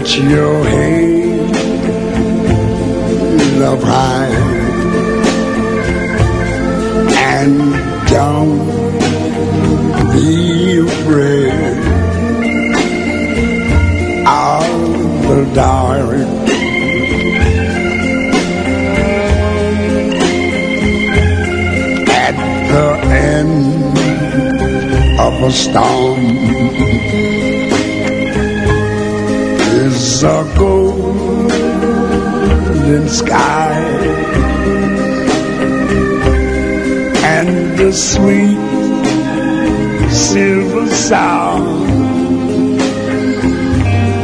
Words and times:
Put 0.00 0.16
your 0.16 0.64
head 0.64 1.54
up 3.62 3.82
high 3.82 4.32
and 7.28 7.58
don't 8.08 8.60
be 10.14 10.78
afraid 10.78 11.52
of 14.26 14.64
the 15.28 15.44
dark. 15.54 16.08
At 22.08 22.36
the 22.72 22.86
end 23.04 23.54
of 25.20 25.34
a 25.42 25.52
storm 25.52 26.20
is 30.00 30.22
a 30.22 30.38
golden 30.56 31.50
sky. 33.08 33.74
And 37.36 37.78
the 37.78 37.92
sweet 37.92 38.58
silver 40.10 40.86
sound 40.88 41.90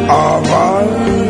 of 0.08 0.42
our 0.64 1.25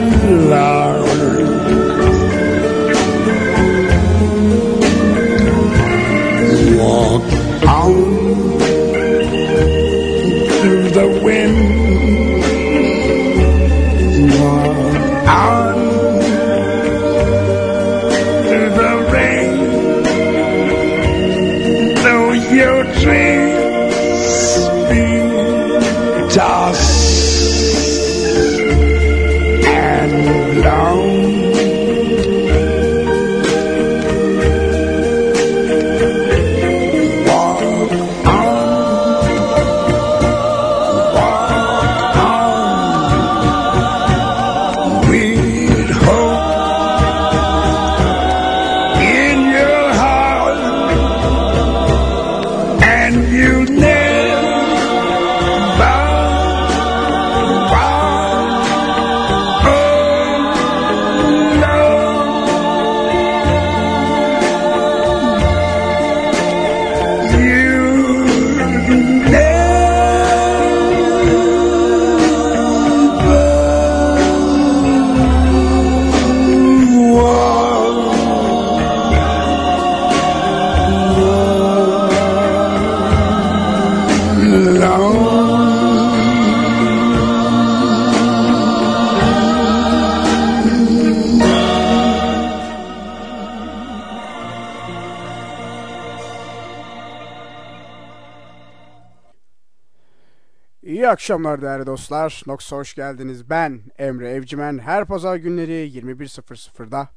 akşamlar 101.27 101.63
değerli 101.63 101.87
dostlar. 101.87 102.43
Nox'a 102.47 102.77
hoş 102.77 102.95
geldiniz. 102.95 103.51
Ben 103.51 103.81
Emre 103.99 104.31
Evcimen. 104.31 104.79
Her 104.79 105.05
pazar 105.05 105.37
günleri 105.37 105.73
21.00'da 105.73 107.09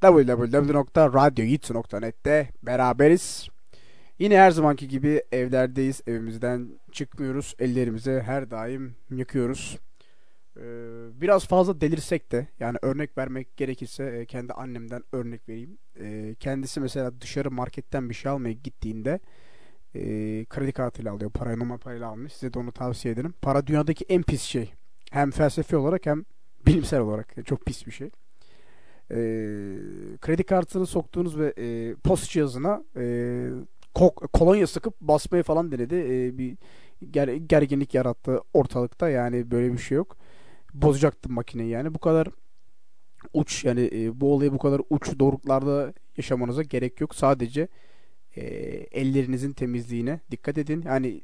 www.radyoyitsu.net'te 0.00 2.48
beraberiz. 2.62 3.48
Yine 4.18 4.38
her 4.38 4.50
zamanki 4.50 4.88
gibi 4.88 5.22
evlerdeyiz. 5.32 6.02
Evimizden 6.06 6.68
çıkmıyoruz. 6.90 7.54
Ellerimizi 7.58 8.22
her 8.26 8.50
daim 8.50 8.94
yıkıyoruz. 9.10 9.78
Ee, 10.56 10.60
biraz 11.20 11.46
fazla 11.46 11.80
delirsek 11.80 12.32
de 12.32 12.46
yani 12.60 12.78
örnek 12.82 13.18
vermek 13.18 13.56
gerekirse 13.56 14.04
e, 14.04 14.26
kendi 14.26 14.52
annemden 14.52 15.02
örnek 15.12 15.48
vereyim. 15.48 15.78
Ee, 16.00 16.34
kendisi 16.40 16.80
mesela 16.80 17.20
dışarı 17.20 17.50
marketten 17.50 18.10
bir 18.10 18.14
şey 18.14 18.32
almaya 18.32 18.52
gittiğinde 18.52 19.20
e, 19.94 20.00
kredi 20.44 20.72
kartıyla 20.72 21.12
alıyor. 21.12 21.30
Parayı 21.30 21.58
normal 21.58 21.78
parayla 21.78 22.08
almış. 22.08 22.32
Size 22.32 22.54
de 22.54 22.58
onu 22.58 22.72
tavsiye 22.72 23.14
ederim. 23.14 23.34
Para 23.42 23.66
dünyadaki 23.66 24.04
en 24.08 24.22
pis 24.22 24.42
şey. 24.42 24.72
Hem 25.10 25.30
felsefi 25.30 25.76
olarak 25.76 26.06
hem 26.06 26.24
bilimsel 26.66 27.00
olarak 27.00 27.46
çok 27.46 27.66
pis 27.66 27.86
bir 27.86 27.92
şey. 27.92 28.10
E, 29.10 29.16
kredi 30.20 30.42
kartını 30.44 30.86
soktuğunuz 30.86 31.38
ve 31.38 31.54
e, 31.58 31.94
post 31.94 32.30
cihazına 32.30 32.84
e, 32.96 33.02
ko- 33.94 34.28
kolonya 34.28 34.66
sıkıp 34.66 35.00
basmayı 35.00 35.42
falan 35.42 35.72
denedi. 35.72 35.94
E, 35.94 36.38
bir 36.38 36.56
ger- 37.02 37.36
gerginlik 37.36 37.94
yarattı 37.94 38.40
ortalıkta. 38.54 39.08
Yani 39.08 39.50
böyle 39.50 39.72
bir 39.72 39.78
şey 39.78 39.96
yok. 39.96 40.16
Bozacaktı 40.74 41.32
makineyi 41.32 41.70
yani. 41.70 41.94
Bu 41.94 41.98
kadar 41.98 42.28
uç 43.32 43.64
yani 43.64 43.90
e, 43.92 44.20
bu 44.20 44.34
olayı 44.34 44.52
bu 44.52 44.58
kadar 44.58 44.80
uç 44.90 45.18
doruklarda 45.18 45.92
yaşamanıza 46.16 46.62
gerek 46.62 47.00
yok. 47.00 47.14
Sadece 47.14 47.68
e, 48.36 48.42
ellerinizin 49.00 49.52
temizliğine 49.52 50.20
dikkat 50.30 50.58
edin. 50.58 50.82
Yani 50.86 51.22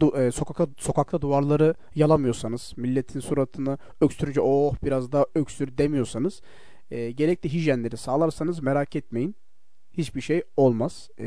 du- 0.00 0.26
e, 0.26 0.30
sokakta 0.30 0.66
sokakta 0.76 1.20
duvarları 1.20 1.74
yalamıyorsanız, 1.94 2.72
milletin 2.76 3.20
suratını 3.20 3.78
öksürünce 4.00 4.40
oh 4.40 4.74
biraz 4.84 5.12
daha 5.12 5.26
öksür 5.34 5.78
demiyorsanız, 5.78 6.42
e, 6.90 7.10
gerekli 7.10 7.52
hijyenleri 7.52 7.96
sağlarsanız 7.96 8.62
merak 8.62 8.96
etmeyin. 8.96 9.34
Hiçbir 9.92 10.20
şey 10.20 10.42
olmaz. 10.56 11.10
E, 11.18 11.24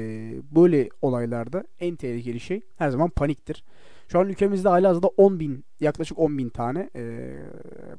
böyle 0.56 0.90
olaylarda 1.02 1.63
en 1.79 1.96
tehlikeli 1.96 2.40
şey 2.40 2.62
her 2.78 2.90
zaman 2.90 3.09
paniktir. 3.09 3.63
Şu 4.08 4.19
an 4.19 4.29
ülkemizde 4.29 4.69
halihazırda 4.69 5.08
10 5.08 5.40
bin, 5.40 5.66
yaklaşık 5.79 6.19
10 6.19 6.38
bin 6.38 6.50
tane 6.50 6.90
e, 6.96 7.35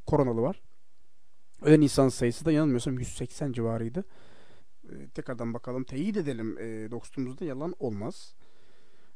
koronalı 0.05 0.41
var. 0.41 0.61
Ölen 1.61 1.81
insan 1.81 2.09
sayısı 2.09 2.45
da 2.45 2.51
yanılmıyorsam 2.51 2.99
180 2.99 3.51
civarıydı. 3.51 4.03
E, 4.89 5.07
tekrardan 5.09 5.53
bakalım. 5.53 5.83
Teyit 5.83 6.17
edelim. 6.17 6.57
E, 6.59 6.91
dostumuzda 6.91 7.45
yalan 7.45 7.75
olmaz. 7.79 8.35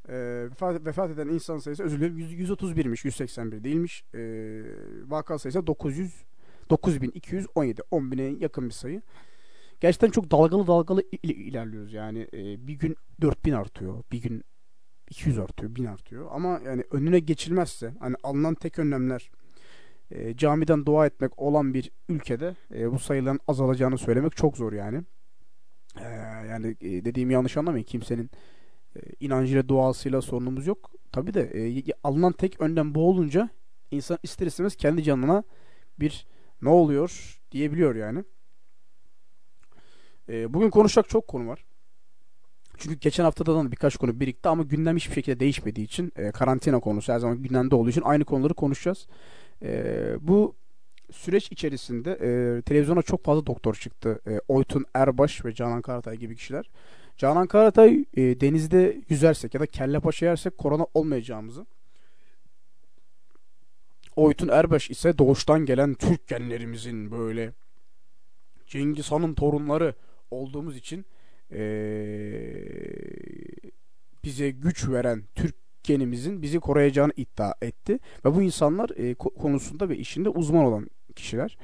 E, 0.10 0.16
vefat, 0.50 0.86
vefat 0.86 1.12
eden 1.12 1.28
insan 1.28 1.58
sayısı 1.58 1.84
özür 1.84 1.98
dilerim 2.00 2.18
100 2.18 2.50
131'miş. 2.50 3.06
181 3.08 3.64
değilmiş. 3.64 4.04
E, 4.16 4.20
vaka 5.08 5.40
sayısı 5.40 5.68
900 5.68 6.14
9217. 6.70 7.82
10 7.92 8.12
bine 8.12 8.24
yakın 8.24 8.66
bir 8.66 8.74
sayı. 8.74 9.02
Gerçekten 9.80 10.10
çok 10.10 10.32
dalgalı 10.32 10.68
dalgalı 10.68 11.04
il- 11.24 11.30
ilerliyoruz. 11.48 11.94
Yani 11.94 12.28
e, 12.34 12.68
bir 12.68 12.74
gün 12.74 12.96
4000 13.22 13.54
artıyor. 13.54 14.04
Bir 14.12 14.22
gün 14.22 14.44
200 15.10 15.40
artıyor. 15.40 15.76
1000 15.76 15.86
artıyor. 15.86 16.28
Ama 16.32 16.62
yani 16.66 16.84
önüne 16.92 17.20
geçilmezse 17.20 17.94
hani 18.00 18.16
alınan 18.24 18.56
tek 18.56 18.80
önlemler 18.80 19.32
e, 20.12 20.38
camiden 20.38 20.86
dua 20.86 21.06
etmek 21.06 21.40
olan 21.40 21.74
bir 21.74 21.92
ülkede 22.10 22.56
e, 22.76 22.92
bu 22.92 23.00
sayıların 23.00 23.40
azalacağını 23.48 23.98
söylemek 23.98 24.36
çok 24.36 24.58
zor 24.58 24.74
yani. 24.74 25.04
Ee, 26.02 26.48
yani 26.48 26.76
e, 26.82 27.06
dediğimi 27.06 27.34
yanlış 27.34 27.58
anlamayın. 27.58 27.86
Kimsenin 27.86 28.30
e, 28.96 29.00
inancıyla 29.20 29.68
duasıyla 29.68 30.22
sorunumuz 30.22 30.68
yok. 30.68 30.92
Tabi 31.12 31.34
de 31.34 31.42
e, 31.42 31.84
alınan 32.04 32.34
tek 32.34 32.62
önlem 32.62 32.96
bu 32.96 33.10
olunca 33.10 33.50
insan 33.92 34.18
ister 34.24 34.48
istemez 34.48 34.76
kendi 34.76 35.04
canına 35.04 35.44
bir 36.00 36.28
ne 36.62 36.70
oluyor 36.70 37.40
diyebiliyor 37.52 37.96
yani. 37.96 38.24
E, 40.30 40.54
bugün 40.54 40.70
konuşacak 40.70 41.10
çok 41.10 41.28
konu 41.28 41.48
var. 41.48 41.66
Çünkü 42.78 43.00
geçen 43.00 43.24
haftadan 43.24 43.68
da 43.68 43.72
birkaç 43.72 43.98
konu 43.98 44.20
birikti 44.20 44.50
ama 44.50 44.64
gündem 44.64 44.96
hiçbir 44.96 45.14
şekilde 45.14 45.40
değişmediği 45.40 45.86
için 45.86 46.12
e, 46.16 46.32
karantina 46.32 46.80
konusu 46.80 47.14
her 47.14 47.20
zaman 47.20 47.44
gündemde 47.44 47.76
olduğu 47.76 47.90
için 47.90 48.02
aynı 48.02 48.26
konuları 48.26 48.54
konuşacağız. 48.54 49.08
E, 49.64 50.16
bu 50.22 50.56
süreç 51.12 51.52
içerisinde 51.52 52.12
e, 52.12 52.62
televizyona 52.62 53.02
çok 53.02 53.24
fazla 53.24 53.46
doktor 53.46 53.76
çıktı. 53.76 54.20
E, 54.28 54.40
Oytun 54.48 54.86
Erbaş 54.94 55.46
ve 55.46 55.54
Canan 55.54 55.82
Karatay 55.82 56.18
gibi 56.18 56.36
kişiler. 56.36 56.70
Canan 57.18 57.48
Karatay 57.48 58.06
e, 58.18 58.22
denizde 58.22 59.02
yüzersek 59.10 59.54
ya 59.54 59.60
da 59.60 59.66
kelle 59.66 60.00
paşa 60.00 60.26
yersek 60.26 60.58
korona 60.58 60.86
olmayacağımızı 60.94 61.66
Oytun 64.16 64.48
Erbaş 64.48 64.90
ise 64.90 65.18
doğuştan 65.18 65.66
gelen 65.66 65.94
Türk 65.94 66.28
genlerimizin 66.28 67.12
böyle 67.12 67.54
Cengiz 68.68 69.12
Han'ın 69.12 69.34
torunları 69.34 69.94
olduğumuz 70.32 70.78
için 70.78 71.06
ee, 71.52 72.64
bize 74.24 74.50
güç 74.50 74.90
veren 74.90 75.24
Türk 75.36 75.56
genimizin 75.84 76.42
bizi 76.42 76.60
koruyacağını 76.60 77.12
iddia 77.18 77.54
etti. 77.62 78.00
Ve 78.26 78.36
bu 78.36 78.42
insanlar 78.42 78.90
e, 78.90 79.16
konusunda 79.16 79.90
ve 79.90 79.98
işinde 79.98 80.30
uzman 80.30 80.66
olan 80.66 80.88
kişiler. 81.18 81.58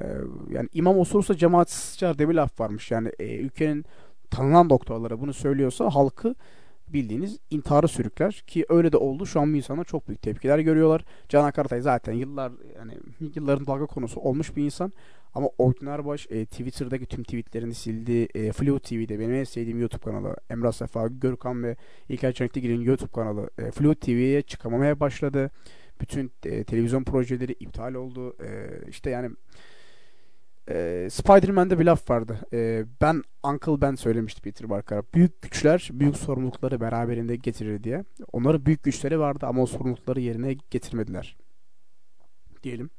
E, 0.00 0.04
yani 0.50 0.68
imam 0.72 0.98
osursa 0.98 1.36
cemaat 1.36 1.70
sıçar 1.70 2.18
diye 2.18 2.28
bir 2.28 2.34
laf 2.34 2.60
varmış. 2.60 2.90
Yani 2.90 3.12
e, 3.18 3.36
ülkenin 3.36 3.84
tanınan 4.30 4.70
doktorlara 4.70 5.20
bunu 5.20 5.32
söylüyorsa 5.32 5.90
halkı 5.90 6.34
bildiğiniz 6.92 7.38
intiharı 7.50 7.88
sürükler 7.88 8.32
ki 8.46 8.66
öyle 8.68 8.92
de 8.92 8.96
oldu. 8.96 9.26
Şu 9.26 9.40
an 9.40 9.52
bu 9.52 9.56
insanlar 9.56 9.84
çok 9.84 10.08
büyük 10.08 10.22
tepkiler 10.22 10.58
görüyorlar. 10.58 11.04
Canan 11.28 11.52
Karatay 11.52 11.80
zaten 11.80 12.12
yıllar 12.12 12.52
yani 12.76 12.92
yılların 13.34 13.66
dalga 13.66 13.86
konusu 13.86 14.20
olmuş 14.20 14.56
bir 14.56 14.64
insan. 14.64 14.92
Ama 15.34 15.48
Orkun 15.58 15.86
Erbaş 15.86 16.26
e, 16.30 16.46
Twitter'daki 16.46 17.06
tüm 17.06 17.24
tweetlerini 17.24 17.74
sildi. 17.74 18.28
E, 18.34 18.52
Flu 18.52 18.80
TV'de 18.80 19.18
benim 19.18 19.34
en 19.34 19.44
sevdiğim 19.44 19.80
YouTube 19.80 20.02
kanalı 20.02 20.36
Emrah 20.50 20.72
Sefa, 20.72 21.06
Görkan 21.06 21.62
ve 21.62 21.76
İlker 22.08 22.32
Çanklıgil'in 22.32 22.80
YouTube 22.80 23.12
kanalı 23.12 23.50
e, 23.58 23.70
Flu 23.70 23.94
TV'ye 23.94 24.42
çıkamamaya 24.42 25.00
başladı. 25.00 25.50
Bütün 26.00 26.32
e, 26.44 26.64
televizyon 26.64 27.04
projeleri 27.04 27.52
iptal 27.52 27.94
oldu. 27.94 28.36
E, 28.42 28.70
işte 28.88 29.10
yani 29.10 29.30
e, 30.70 31.08
Spider-Man'de 31.10 31.78
bir 31.78 31.84
laf 31.84 32.10
vardı. 32.10 32.38
E, 32.52 32.84
ben 33.00 33.22
Uncle 33.44 33.80
Ben 33.80 33.94
söylemişti 33.94 34.40
Peter 34.42 34.68
Parker'a. 34.68 35.02
Büyük 35.14 35.42
güçler 35.42 35.88
büyük 35.92 36.16
sorumlulukları 36.16 36.80
beraberinde 36.80 37.36
getirir 37.36 37.84
diye. 37.84 38.04
Onların 38.32 38.66
büyük 38.66 38.82
güçleri 38.82 39.18
vardı 39.18 39.46
ama 39.46 39.62
o 39.62 39.66
sorumlulukları 39.66 40.20
yerine 40.20 40.56
getirmediler. 40.70 41.36
Diyelim. 42.62 42.90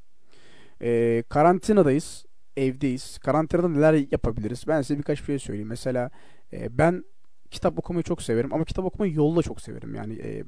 E, 0.81 1.24
karantinadayız. 1.30 2.25
Evdeyiz. 2.57 3.18
Karantinada 3.18 3.69
neler 3.69 3.94
yapabiliriz? 4.12 4.63
Ben 4.68 4.81
size 4.81 4.98
birkaç 4.98 5.19
bir 5.19 5.25
şey 5.25 5.40
söyleyeyim. 5.40 5.69
Mesela 5.69 6.12
e, 6.54 6.78
ben 6.78 7.04
kitap 7.52 7.80
okumayı 7.80 8.04
çok 8.04 8.22
severim 8.22 8.54
ama 8.54 8.66
kitap 8.66 8.86
okumayı 8.86 9.13
yolda 9.13 9.42
çok 9.42 9.62
severim. 9.62 9.95
Yani 9.95 10.13
e, 10.13 10.44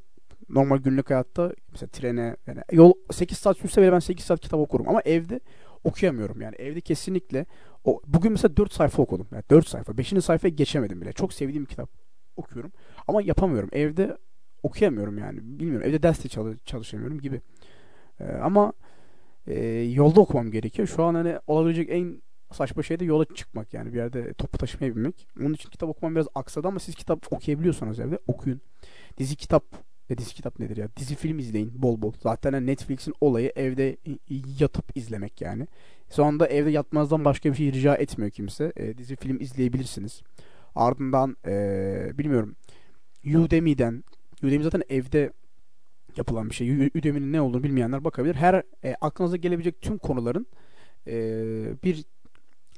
normal 0.50 0.78
günlük 0.78 1.10
hayatta 1.10 1.54
mesela 1.72 1.90
trene 1.90 2.36
yani 2.48 2.62
yol 2.72 2.94
8 3.12 3.38
saat 3.38 3.58
sürse 3.58 3.82
bile 3.82 3.92
ben 3.92 4.00
8 4.00 4.26
saat 4.26 4.40
kitap 4.40 4.60
okurum 4.60 4.90
ama 4.90 5.02
evde 5.06 5.40
okuyamıyorum. 5.84 6.42
Yani 6.42 6.56
evde 6.56 6.82
kesinlikle 6.82 7.46
o 7.84 8.02
bugün 8.08 8.32
mesela 8.32 8.58
4 8.58 8.74
sayfa 8.74 9.04
okudum. 9.04 9.28
Yani 9.32 9.44
4 9.50 9.68
sayfa. 9.68 9.98
5. 9.98 10.08
sayfaya 10.24 10.50
geçemedim 10.50 11.02
bile. 11.02 11.14
Çok 11.14 11.34
sevdiğim 11.34 11.66
kitap 11.66 11.90
okuyorum 12.36 12.72
ama 13.08 13.22
yapamıyorum. 13.22 13.70
Evde 13.72 14.18
okuyamıyorum 14.64 15.18
yani. 15.18 15.40
Bilmiyorum. 15.42 15.88
Evde 15.90 16.04
derste 16.04 16.30
çalış 16.30 16.58
çalışamıyorum 16.66 17.20
gibi. 17.20 17.42
Ee, 18.20 18.26
ama 18.26 18.74
e, 19.48 19.66
yolda 19.70 20.22
okumam 20.22 20.52
gerekiyor. 20.52 20.88
Şu 20.88 21.04
an 21.04 21.16
hani 21.16 21.40
olabilecek 21.48 21.90
en 21.90 22.22
saçma 22.52 22.84
şey 22.84 23.00
de 23.00 23.06
yola 23.06 23.26
çıkmak 23.26 23.74
yani 23.74 23.94
bir 23.94 23.98
yerde 23.98 24.34
topu 24.34 24.58
taşımaya 24.58 24.96
binmek. 24.96 25.28
Onun 25.40 25.54
için 25.54 25.70
kitap 25.70 25.90
okumam 25.90 26.16
biraz 26.16 26.28
aksadı 26.36 26.68
ama 26.68 26.80
siz 26.80 26.96
kitap 26.96 27.34
okuyabiliyorsanız 27.34 28.00
evde 28.00 28.20
okuyun. 28.28 28.62
Dizi 29.18 29.36
kitap 29.36 29.64
ya 30.12 30.18
dizi 30.18 30.34
kitap 30.34 30.60
nedir 30.60 30.78
ya? 30.78 30.88
Dizi 30.98 31.16
film 31.16 31.40
izleyin 31.40 31.72
bol 31.76 32.02
bol. 32.02 32.14
Zaten 32.24 32.54
hani 32.54 32.68
Netflix'in 32.68 33.14
olayı 33.22 33.52
evde 33.56 33.98
yatıp 34.60 34.98
izlemek 34.98 35.42
yani. 35.42 35.68
Anda 36.18 36.48
evde 36.48 36.70
yatmazdan 36.70 37.26
başka 37.26 37.52
bir 37.52 37.56
şey 37.56 37.74
rica 37.74 37.96
etmiyor 37.96 38.32
kimse. 38.32 38.74
E, 38.76 38.98
dizi 38.98 39.16
film 39.16 39.42
izleyebilirsiniz. 39.42 40.22
Ardından 40.76 41.38
e, 41.48 41.54
bilmiyorum 42.18 42.56
Udemy'den 43.26 44.04
Udemy 44.44 44.64
zaten 44.64 44.84
evde 44.90 45.34
yapılan 46.18 46.50
bir 46.50 46.56
şey. 46.56 46.72
Udemy'nin 46.72 47.34
ne 47.34 47.42
olduğunu 47.42 47.64
bilmeyenler 47.64 48.04
bakabilir. 48.04 48.36
Her 48.36 48.64
e, 48.84 48.96
aklınıza 49.02 49.38
gelebilecek 49.38 49.82
tüm 49.82 49.98
konuların 49.98 50.48
e, 51.08 51.14
bir 51.84 52.06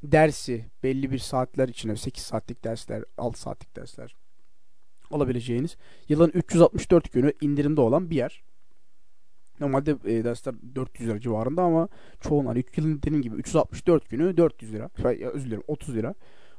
dersi 0.03 0.65
belli 0.83 1.11
bir 1.11 1.19
saatler 1.19 1.67
içine 1.67 1.95
8 1.95 2.23
saatlik 2.23 2.63
dersler, 2.63 3.03
6 3.17 3.41
saatlik 3.41 3.75
dersler 3.75 4.22
alabileceğiniz 5.13 5.77
yılın 6.09 6.31
364 6.33 7.11
günü 7.11 7.33
indirimde 7.41 7.81
olan 7.81 8.09
bir 8.09 8.15
yer. 8.15 8.43
Normalde 9.59 9.91
e, 10.05 10.23
dersler 10.23 10.55
400 10.75 11.09
lira 11.09 11.19
civarında 11.19 11.61
ama 11.63 11.87
çoğunlar 12.21 12.57
yılın 12.77 12.97
dediğim 12.97 13.21
gibi 13.21 13.35
364 13.35 14.09
günü 14.09 14.37
400 14.37 14.73
lira. 14.73 14.89
Ya, 15.19 15.29
özür 15.29 15.45
dilerim 15.45 15.63
30 15.67 15.95
lira. 15.95 16.13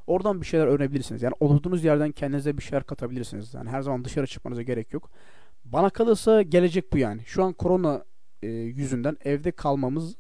Oradan 0.07 0.41
bir 0.41 0.47
şeyler 0.47 0.67
öğrenebilirsiniz. 0.67 1.23
Yani 1.23 1.35
olduğunuz 1.41 1.85
yerden 1.85 2.13
kendinize 2.13 2.59
bir 2.59 2.63
şeyler 2.63 2.85
katabilirsiniz. 2.85 3.55
Yani 3.55 3.71
her 3.71 3.83
zaman 3.83 4.05
dışarı 4.05 4.27
çıkmanıza 4.27 4.63
gerek 4.63 4.93
yok. 4.93 5.11
Bana 5.65 5.91
kalırsa 5.91 6.43
gelecek 6.43 6.93
bu 6.93 6.99
yani. 6.99 7.23
Şu 7.27 7.45
an 7.45 7.53
korona 7.53 8.05
e, 8.43 8.47
yüzünden 8.49 9.17
evde 9.25 9.51
kalmamız 9.51 10.17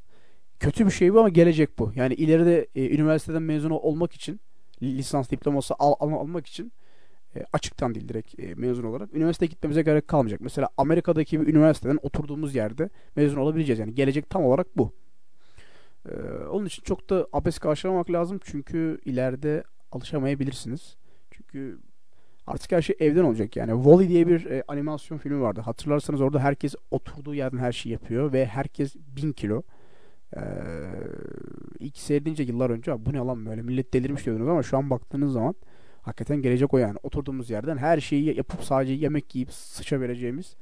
kötü 0.60 0.86
bir 0.86 0.90
şey 0.90 1.14
bu 1.14 1.20
ama 1.20 1.28
gelecek 1.28 1.78
bu. 1.78 1.92
Yani 1.94 2.14
ileride 2.14 2.68
e, 2.74 2.94
üniversiteden 2.94 3.42
mezun 3.42 3.70
olmak 3.70 4.12
için 4.12 4.40
lisans 4.82 5.30
diploması 5.30 5.74
al, 5.78 5.94
al, 6.00 6.12
almak 6.12 6.46
için 6.46 6.72
e, 7.36 7.44
açıktan 7.52 7.94
değil 7.94 8.08
direkt 8.08 8.40
e, 8.40 8.54
mezun 8.54 8.84
olarak 8.84 9.14
üniversiteye 9.14 9.48
gitmemize 9.48 9.82
gerek 9.82 10.08
kalmayacak. 10.08 10.40
Mesela 10.40 10.68
Amerika'daki 10.76 11.40
bir 11.40 11.46
üniversiteden 11.46 11.98
oturduğumuz 12.02 12.54
yerde 12.54 12.90
mezun 13.16 13.40
olabileceğiz. 13.40 13.78
Yani 13.78 13.94
gelecek 13.94 14.30
tam 14.30 14.44
olarak 14.44 14.66
bu. 14.76 14.92
E, 16.08 16.12
onun 16.50 16.66
için 16.66 16.82
çok 16.82 17.10
da 17.10 17.26
abes 17.32 17.58
karşılamak 17.58 18.10
lazım 18.10 18.40
çünkü 18.44 19.00
ileride 19.04 19.64
alışamayabilirsiniz. 19.92 20.96
Çünkü 21.30 21.78
artık 22.46 22.72
her 22.72 22.82
şey 22.82 22.96
evden 23.00 23.24
olacak 23.24 23.56
yani. 23.56 23.70
Wall-E 23.70 24.08
diye 24.08 24.28
bir 24.28 24.62
animasyon 24.68 25.18
filmi 25.18 25.40
vardı. 25.40 25.60
Hatırlarsanız 25.60 26.20
orada 26.20 26.40
herkes 26.40 26.74
oturduğu 26.90 27.34
yerden 27.34 27.58
her 27.58 27.72
şeyi 27.72 27.92
yapıyor 27.92 28.32
ve 28.32 28.46
herkes 28.46 28.96
bin 28.96 29.32
kilo. 29.32 29.62
Ee, 30.36 30.40
ilk 31.78 31.98
seyredince 31.98 32.42
yıllar 32.42 32.70
önce 32.70 33.06
bu 33.06 33.12
ne 33.12 33.18
lan 33.18 33.46
böyle 33.46 33.62
millet 33.62 33.94
delirmiş 33.94 34.26
diyordunuz 34.26 34.48
ama 34.48 34.62
şu 34.62 34.76
an 34.76 34.90
baktığınız 34.90 35.32
zaman 35.32 35.54
Hakikaten 36.04 36.42
gelecek 36.42 36.74
o 36.74 36.78
yani. 36.78 36.98
Oturduğumuz 37.02 37.50
yerden 37.50 37.76
her 37.76 38.00
şeyi 38.00 38.36
yapıp 38.36 38.64
sadece 38.64 38.92
yemek 38.92 39.34
yiyip 39.34 39.52
sıçabileceğimiz 39.52 40.56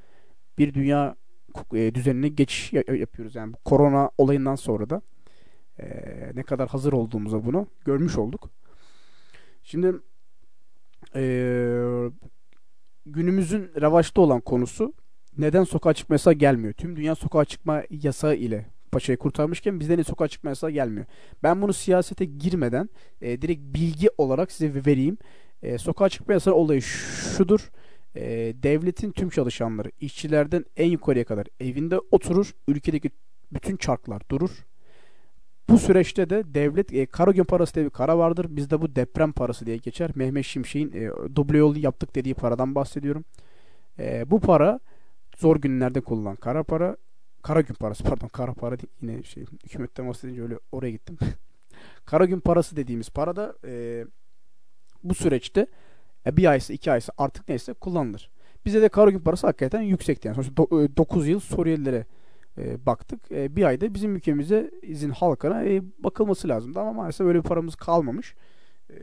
bir 0.59 0.75
dünya 0.75 1.17
e, 1.75 1.95
düzenine 1.95 2.29
geçiş 2.29 2.73
yapıyoruz. 2.73 3.35
Yani 3.35 3.53
bu 3.53 3.57
korona 3.65 4.11
olayından 4.19 4.55
sonra 4.55 4.91
da 4.91 5.03
e, 5.79 5.87
ne 6.35 6.43
kadar 6.43 6.69
hazır 6.69 6.93
olduğumuza 6.93 7.45
bunu 7.45 7.67
görmüş 7.85 8.19
olduk. 8.19 8.51
Şimdi 9.63 9.93
e, 11.15 11.23
günümüzün 13.07 13.71
revaçta 13.81 14.21
olan 14.21 14.41
konusu 14.41 14.95
neden 15.39 15.65
sokağa 15.65 15.95
çıkma 15.95 16.15
yasağı 16.15 16.35
gelmiyor? 16.35 16.73
Tüm 16.73 16.97
dünya 16.97 17.15
sokağa 17.15 17.45
çıkma 17.45 17.83
yasağı 17.91 18.35
ile 18.35 18.67
paçayı 18.93 19.19
kurtarmışken 19.19 19.81
bizden 19.81 19.99
de 19.99 20.05
sokağa 20.05 20.29
çıkma 20.29 20.51
yasağı 20.51 20.71
gelmiyor. 20.71 21.07
Ben 21.43 21.63
bunu 21.63 21.73
siyasete 21.73 22.25
girmeden 22.25 22.89
e, 23.21 23.43
direkt 23.43 23.61
bilgi 23.61 24.09
olarak 24.19 24.53
size 24.53 24.85
vereyim. 24.87 25.19
E, 25.63 25.79
sokağa 25.79 26.09
çıkma 26.09 26.35
yasağı 26.35 26.55
olayı 26.55 26.83
şudur. 26.83 27.71
E, 28.15 28.23
devletin 28.63 29.13
tüm 29.13 29.31
çalışanları 29.31 29.91
işçilerden 30.01 30.65
en 30.77 30.91
yukarıya 30.91 31.25
kadar 31.25 31.47
evinde 31.61 31.99
oturur. 32.11 32.55
Ülkedeki 32.69 33.11
bütün 33.53 33.77
çarklar 33.77 34.23
durur. 34.31 34.51
Bu 35.69 35.79
süreçte 35.79 36.31
de 36.31 36.55
devlet 36.55 36.93
e, 36.93 37.07
kara 37.07 37.31
gün 37.31 37.45
parası 37.45 37.75
diye 37.75 37.85
bir 37.85 37.91
kara 37.91 38.19
vardır. 38.19 38.47
Bizde 38.51 38.83
bu 38.83 38.97
deprem 38.97 39.33
parası 39.33 39.67
diye 39.67 39.77
geçer. 39.77 40.11
Mehmet 40.15 40.45
Şimşek'in 40.45 40.93
e, 40.93 41.11
duble 41.37 41.59
yol 41.59 41.77
yaptık 41.77 42.15
dediği 42.15 42.35
paradan 42.35 42.75
bahsediyorum. 42.75 43.25
E, 43.99 44.31
bu 44.31 44.41
para 44.41 44.81
zor 45.37 45.57
günlerde 45.57 46.01
kullanılan 46.01 46.37
kara 46.37 46.63
para 46.63 46.97
Kara 47.43 47.61
gün 47.61 47.75
parası 47.75 48.05
pardon 48.05 48.29
kara 48.29 48.55
para 48.55 48.79
değil, 48.79 48.93
yine 49.01 49.23
şey 49.23 49.45
hükümetten 49.65 50.09
bahsedince 50.09 50.43
öyle 50.43 50.59
oraya 50.73 50.91
gittim. 50.91 51.19
kara 52.05 52.25
gün 52.25 52.41
parası 52.41 52.77
dediğimiz 52.77 53.11
para 53.11 53.37
da 53.37 53.57
e, 53.65 54.05
bu 55.03 55.15
süreçte 55.15 55.67
e, 56.27 56.37
bir 56.37 56.47
aysa 56.47 56.73
iki 56.73 56.93
aysa 56.93 57.13
artık 57.19 57.49
neyse 57.49 57.73
kullanılır. 57.73 58.31
Bize 58.65 58.83
de 58.83 58.89
kara 58.89 59.11
gün 59.11 59.19
parası 59.19 59.47
hakikaten 59.47 59.83
yüksekti. 59.83 60.29
Yani 60.29 60.35
sonuçta 60.35 60.57
do, 60.57 60.97
9 60.97 61.27
e, 61.27 61.31
yıl 61.31 61.41
Suriyelilere 61.41 62.07
e, 62.59 62.87
baktık. 62.87 63.33
E, 63.33 63.57
bir 63.57 63.65
ayda 63.65 63.95
bizim 63.95 64.17
ülkemize 64.17 64.71
izin 64.83 65.11
halkına 65.11 65.65
e, 65.65 65.83
bakılması 65.99 66.49
lazımdı 66.49 66.81
ama 66.81 66.93
maalesef 66.93 67.27
öyle 67.27 67.39
bir 67.39 67.49
paramız 67.49 67.77
kalmamış. 67.77 68.35
E, 68.91 68.97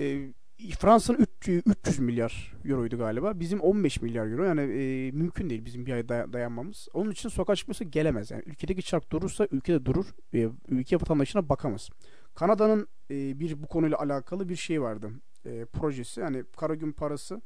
e, 0.00 0.32
Fransa'nın 0.58 1.26
300 1.40 1.98
milyar 1.98 2.54
euroydu 2.64 2.98
galiba. 2.98 3.40
Bizim 3.40 3.60
15 3.60 4.02
milyar 4.02 4.26
euro. 4.26 4.44
Yani 4.44 4.60
e, 4.60 5.10
mümkün 5.10 5.50
değil 5.50 5.64
bizim 5.64 5.86
bir 5.86 5.92
ay 5.92 6.08
dayanmamız. 6.08 6.88
Onun 6.94 7.10
için 7.10 7.28
sokağa 7.28 7.56
çıkması 7.56 7.84
gelemez. 7.84 8.30
Yani 8.30 8.42
ülkedeki 8.46 8.82
çark 8.82 9.12
durursa 9.12 9.48
ülkede 9.50 9.86
durur. 9.86 10.06
E, 10.34 10.48
ülke 10.68 10.96
vatandaşına 10.96 11.48
bakamaz. 11.48 11.88
Kanada'nın 12.34 12.88
e, 13.10 13.40
bir 13.40 13.62
bu 13.62 13.66
konuyla 13.66 13.98
alakalı 13.98 14.48
bir 14.48 14.56
şey 14.56 14.82
vardı. 14.82 15.10
E, 15.46 15.64
projesi. 15.64 16.20
Yani 16.20 16.44
kara 16.56 16.74
gün 16.74 16.92
parası 16.92 17.40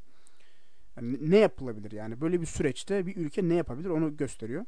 yani 0.97 1.17
ne 1.31 1.37
yapılabilir 1.37 1.91
yani 1.91 2.21
böyle 2.21 2.41
bir 2.41 2.45
süreçte 2.45 3.05
bir 3.05 3.15
ülke 3.15 3.49
ne 3.49 3.53
yapabilir 3.53 3.89
onu 3.89 4.17
gösteriyor. 4.17 4.65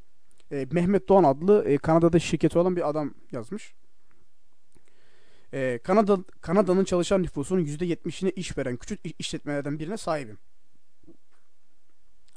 E, 0.51 0.67
Mehmet 0.71 1.09
Doğan 1.09 1.23
adlı 1.23 1.63
e, 1.65 1.77
Kanada'da 1.77 2.19
şirketi 2.19 2.59
olan 2.59 2.75
bir 2.75 2.89
adam 2.89 3.13
yazmış. 3.31 3.73
Ee, 5.53 5.79
Kanada 5.83 6.17
Kanada'nın 6.41 6.83
çalışan 6.83 7.23
nüfusunun 7.23 7.65
%70'ine 7.65 8.31
iş 8.31 8.57
veren 8.57 8.77
küçük 8.77 8.99
işletmelerden 9.19 9.79
birine 9.79 9.97
sahibim. 9.97 10.37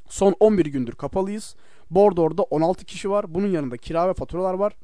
Son 0.09 0.35
11 0.41 0.67
gündür 0.67 0.93
kapalıyız. 0.93 1.57
Bordor'da 1.91 2.43
16 2.43 2.85
kişi 2.85 3.11
var. 3.11 3.35
Bunun 3.35 3.47
yanında 3.47 3.77
kira 3.77 4.09
ve 4.09 4.15
faturalar 4.15 4.55
var. 4.55 4.77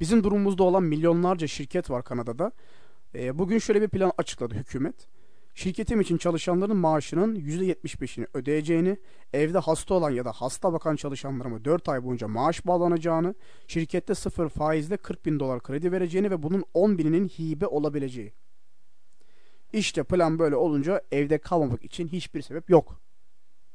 Bizim 0.00 0.24
durumumuzda 0.24 0.62
olan 0.62 0.82
milyonlarca 0.82 1.46
şirket 1.46 1.90
var 1.90 2.04
Kanada'da. 2.04 2.52
Ee, 3.14 3.38
bugün 3.38 3.58
şöyle 3.58 3.82
bir 3.82 3.88
plan 3.88 4.12
açıkladı 4.18 4.54
hükümet. 4.54 5.08
Şirketim 5.54 6.00
için 6.00 6.16
çalışanların 6.16 6.76
maaşının 6.76 7.36
%75'ini 7.36 8.26
ödeyeceğini, 8.34 8.96
evde 9.32 9.58
hasta 9.58 9.94
olan 9.94 10.10
ya 10.10 10.24
da 10.24 10.32
hasta 10.32 10.72
bakan 10.72 10.96
çalışanlarıma 10.96 11.64
4 11.64 11.88
ay 11.88 12.04
boyunca 12.04 12.28
maaş 12.28 12.66
bağlanacağını, 12.66 13.34
şirkette 13.66 14.14
sıfır 14.14 14.48
faizle 14.48 14.96
40 14.96 15.26
bin 15.26 15.40
dolar 15.40 15.62
kredi 15.62 15.92
vereceğini 15.92 16.30
ve 16.30 16.42
bunun 16.42 16.64
10 16.74 16.98
bininin 16.98 17.28
hibe 17.28 17.66
olabileceği. 17.66 18.32
İşte 19.72 20.02
plan 20.02 20.38
böyle 20.38 20.56
olunca 20.56 21.02
evde 21.12 21.38
kalmamak 21.38 21.84
için 21.84 22.08
hiçbir 22.08 22.42
sebep 22.42 22.70
yok 22.70 23.00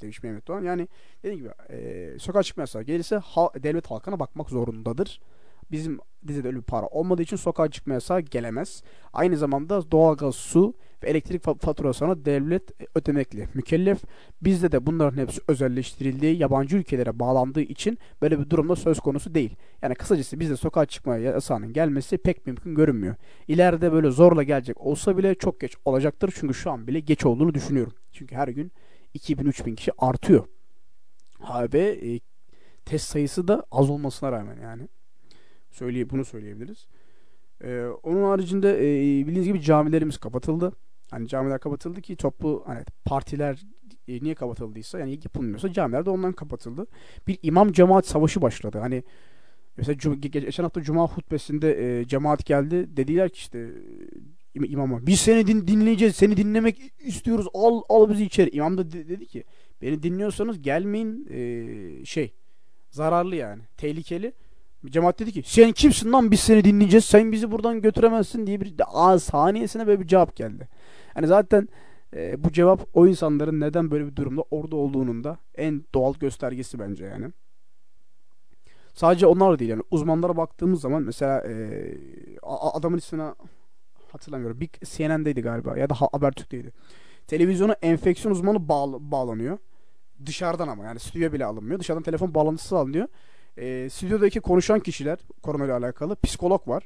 demiş 0.01 0.23
Mehmet 0.23 0.47
Doğan. 0.47 0.63
Yani 0.63 0.87
dediğim 1.23 1.39
gibi 1.39 1.49
e, 1.69 2.19
sokağa 2.19 2.43
çıkma 2.43 2.61
yasağı 2.61 2.83
gelirse 2.83 3.15
ha, 3.15 3.49
devlet 3.63 3.91
halkına 3.91 4.19
bakmak 4.19 4.49
zorundadır. 4.49 5.21
Bizim 5.71 5.99
dizide 6.27 6.47
öyle 6.47 6.57
bir 6.57 6.63
para 6.63 6.87
olmadığı 6.87 7.21
için 7.21 7.35
sokağa 7.35 7.71
çıkma 7.71 7.93
yasağı 7.93 8.21
gelemez. 8.21 8.83
Aynı 9.13 9.37
zamanda 9.37 9.91
doğalgaz, 9.91 10.35
su 10.35 10.73
ve 11.03 11.09
elektrik 11.09 11.43
faturasına 11.43 12.25
devlet 12.25 12.63
ödemekle 12.95 13.47
mükellef. 13.53 14.01
Bizde 14.41 14.71
de 14.71 14.85
bunların 14.85 15.17
hepsi 15.17 15.41
özelleştirildiği, 15.47 16.37
yabancı 16.37 16.77
ülkelere 16.77 17.19
bağlandığı 17.19 17.61
için 17.61 17.97
böyle 18.21 18.39
bir 18.39 18.49
durumda 18.49 18.75
söz 18.75 18.99
konusu 18.99 19.35
değil. 19.35 19.55
Yani 19.81 19.95
kısacası 19.95 20.39
bizde 20.39 20.57
sokağa 20.57 20.85
çıkma 20.85 21.17
yasağının 21.17 21.73
gelmesi 21.73 22.17
pek 22.17 22.47
mümkün 22.47 22.75
görünmüyor. 22.75 23.15
İleride 23.47 23.91
böyle 23.91 24.11
zorla 24.11 24.43
gelecek 24.43 24.81
olsa 24.81 25.17
bile 25.17 25.35
çok 25.35 25.59
geç 25.59 25.75
olacaktır. 25.85 26.33
Çünkü 26.35 26.53
şu 26.53 26.71
an 26.71 26.87
bile 26.87 26.99
geç 26.99 27.25
olduğunu 27.25 27.53
düşünüyorum. 27.53 27.93
Çünkü 28.11 28.35
her 28.35 28.47
gün 28.47 28.71
2000-3000 29.15 29.75
kişi 29.75 29.91
artıyor. 29.97 30.45
Ha, 31.39 31.67
ve 31.73 31.99
e, 32.13 32.19
test 32.85 33.09
sayısı 33.09 33.47
da 33.47 33.63
az 33.71 33.89
olmasına 33.89 34.31
rağmen 34.31 34.57
yani. 34.61 34.87
Söyleye, 35.71 36.09
bunu 36.09 36.25
söyleyebiliriz. 36.25 36.87
Ee, 37.63 37.85
onun 38.03 38.23
haricinde 38.23 38.77
e, 38.77 39.27
bildiğiniz 39.27 39.45
gibi 39.45 39.61
camilerimiz 39.61 40.17
kapatıldı. 40.17 40.71
Hani 41.11 41.27
camiler 41.27 41.59
kapatıldı 41.59 42.01
ki 42.01 42.15
toplu 42.15 42.63
hani 42.65 42.83
partiler 43.05 43.59
e, 44.07 44.23
niye 44.23 44.35
kapatıldıysa 44.35 44.99
yani 44.99 45.11
yapılmıyorsa 45.11 45.73
camiler 45.73 46.05
de 46.05 46.09
ondan 46.09 46.33
kapatıldı. 46.33 46.87
Bir 47.27 47.39
imam 47.43 47.71
cemaat 47.71 48.07
savaşı 48.07 48.41
başladı. 48.41 48.77
Hani 48.79 49.03
mesela 49.77 50.15
geçen 50.19 50.63
hafta 50.63 50.81
cuma 50.81 51.07
hutbesinde 51.07 51.99
e, 51.99 52.05
cemaat 52.07 52.45
geldi. 52.45 52.97
Dediler 52.97 53.29
ki 53.29 53.37
işte 53.37 53.59
e, 54.55 54.67
imama 54.67 55.07
biz 55.07 55.19
seni 55.19 55.47
din- 55.47 55.67
dinleyeceğiz. 55.67 56.15
Seni 56.15 56.37
dinlemek 56.37 56.79
istiyoruz. 56.99 57.47
Al 57.53 57.81
al 57.89 58.09
bizi 58.09 58.25
içeri. 58.25 58.49
İmam 58.49 58.77
da 58.77 58.91
de- 58.91 59.09
dedi 59.09 59.25
ki 59.25 59.43
beni 59.81 60.03
dinliyorsanız 60.03 60.61
gelmeyin 60.61 61.27
e, 61.31 62.05
şey 62.05 62.33
zararlı 62.89 63.35
yani. 63.35 63.61
Tehlikeli. 63.77 64.33
Cemaat 64.85 65.19
dedi 65.19 65.31
ki 65.31 65.43
sen 65.45 65.71
kimsin 65.71 66.11
lan 66.11 66.31
biz 66.31 66.39
seni 66.39 66.63
dinleyeceğiz 66.63 67.05
sen 67.05 67.31
bizi 67.31 67.51
buradan 67.51 67.81
götüremezsin 67.81 68.47
diye 68.47 68.61
bir 68.61 68.73
a 68.93 69.19
saniyesine 69.19 69.87
böyle 69.87 70.01
bir 70.01 70.07
cevap 70.07 70.35
geldi. 70.35 70.67
Hani 71.17 71.27
zaten 71.27 71.69
e, 72.15 72.43
bu 72.43 72.51
cevap 72.51 72.87
o 72.93 73.07
insanların 73.07 73.59
neden 73.59 73.91
böyle 73.91 74.05
bir 74.05 74.15
durumda 74.15 74.43
orada 74.51 74.75
olduğunun 74.75 75.23
da 75.23 75.37
en 75.55 75.83
doğal 75.93 76.13
göstergesi 76.13 76.79
bence 76.79 77.05
yani. 77.05 77.31
Sadece 78.93 79.27
onlar 79.27 79.59
değil 79.59 79.71
yani 79.71 79.83
uzmanlara 79.91 80.37
baktığımız 80.37 80.81
zaman 80.81 81.03
mesela 81.03 81.41
e, 81.47 81.93
adamın 82.43 82.97
ismini 82.97 83.23
hatırlamıyorum. 84.11 84.61
Big 84.61 84.69
CNN'deydi 84.83 85.41
galiba 85.41 85.77
ya 85.77 85.89
da 85.89 85.95
Habertürk'teydi. 85.95 86.73
Televizyona 87.27 87.73
enfeksiyon 87.81 88.31
uzmanı 88.31 88.69
bağ, 88.69 89.11
bağlanıyor. 89.11 89.57
Dışarıdan 90.25 90.67
ama 90.67 90.83
yani 90.83 90.99
stüdyo 90.99 91.33
bile 91.33 91.45
alınmıyor. 91.45 91.79
Dışarıdan 91.79 92.03
telefon 92.03 92.33
bağlantısı 92.33 92.77
alınıyor. 92.77 93.07
E, 93.57 93.89
stüdyodaki 93.89 94.39
konuşan 94.39 94.79
kişiler 94.79 95.19
konuyla 95.43 95.77
alakalı 95.77 96.15
psikolog 96.15 96.67
var. 96.67 96.83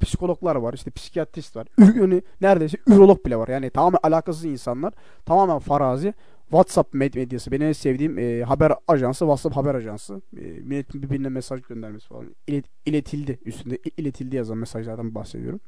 Psikologlar 0.00 0.56
var, 0.56 0.74
işte 0.74 0.90
psikiyatrist 0.90 1.56
var. 1.56 1.66
Yani 1.78 2.22
neredeyse 2.40 2.78
ürolog 2.86 3.26
bile 3.26 3.36
var. 3.36 3.48
Yani 3.48 3.70
tamamen 3.70 3.98
alakasız 4.02 4.44
insanlar. 4.44 4.92
Tamamen 5.26 5.58
farazi. 5.58 6.14
WhatsApp 6.50 6.94
med 6.94 7.14
medyası. 7.14 7.50
Benim 7.50 7.66
en 7.66 7.72
sevdiğim 7.72 8.18
e, 8.18 8.42
haber 8.42 8.72
ajansı, 8.88 9.18
WhatsApp 9.18 9.56
haber 9.56 9.74
ajansı. 9.74 10.22
E, 10.36 10.40
milletin 10.40 11.02
birbirine 11.02 11.28
mesaj 11.28 11.62
göndermesi 11.62 12.08
falan. 12.08 12.34
İlet, 12.46 12.64
iletildi 12.86 13.38
üstünde. 13.44 13.78
iletildi 13.96 14.36
yazan 14.36 14.58
mesajlardan 14.58 15.14
bahsediyorum. 15.14 15.60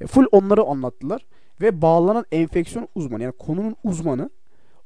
E, 0.00 0.06
full 0.06 0.26
onları 0.32 0.62
anlattılar. 0.62 1.26
Ve 1.60 1.82
bağlanan 1.82 2.24
enfeksiyon 2.32 2.88
uzmanı 2.94 3.22
yani 3.22 3.34
konunun 3.38 3.76
uzmanı 3.84 4.30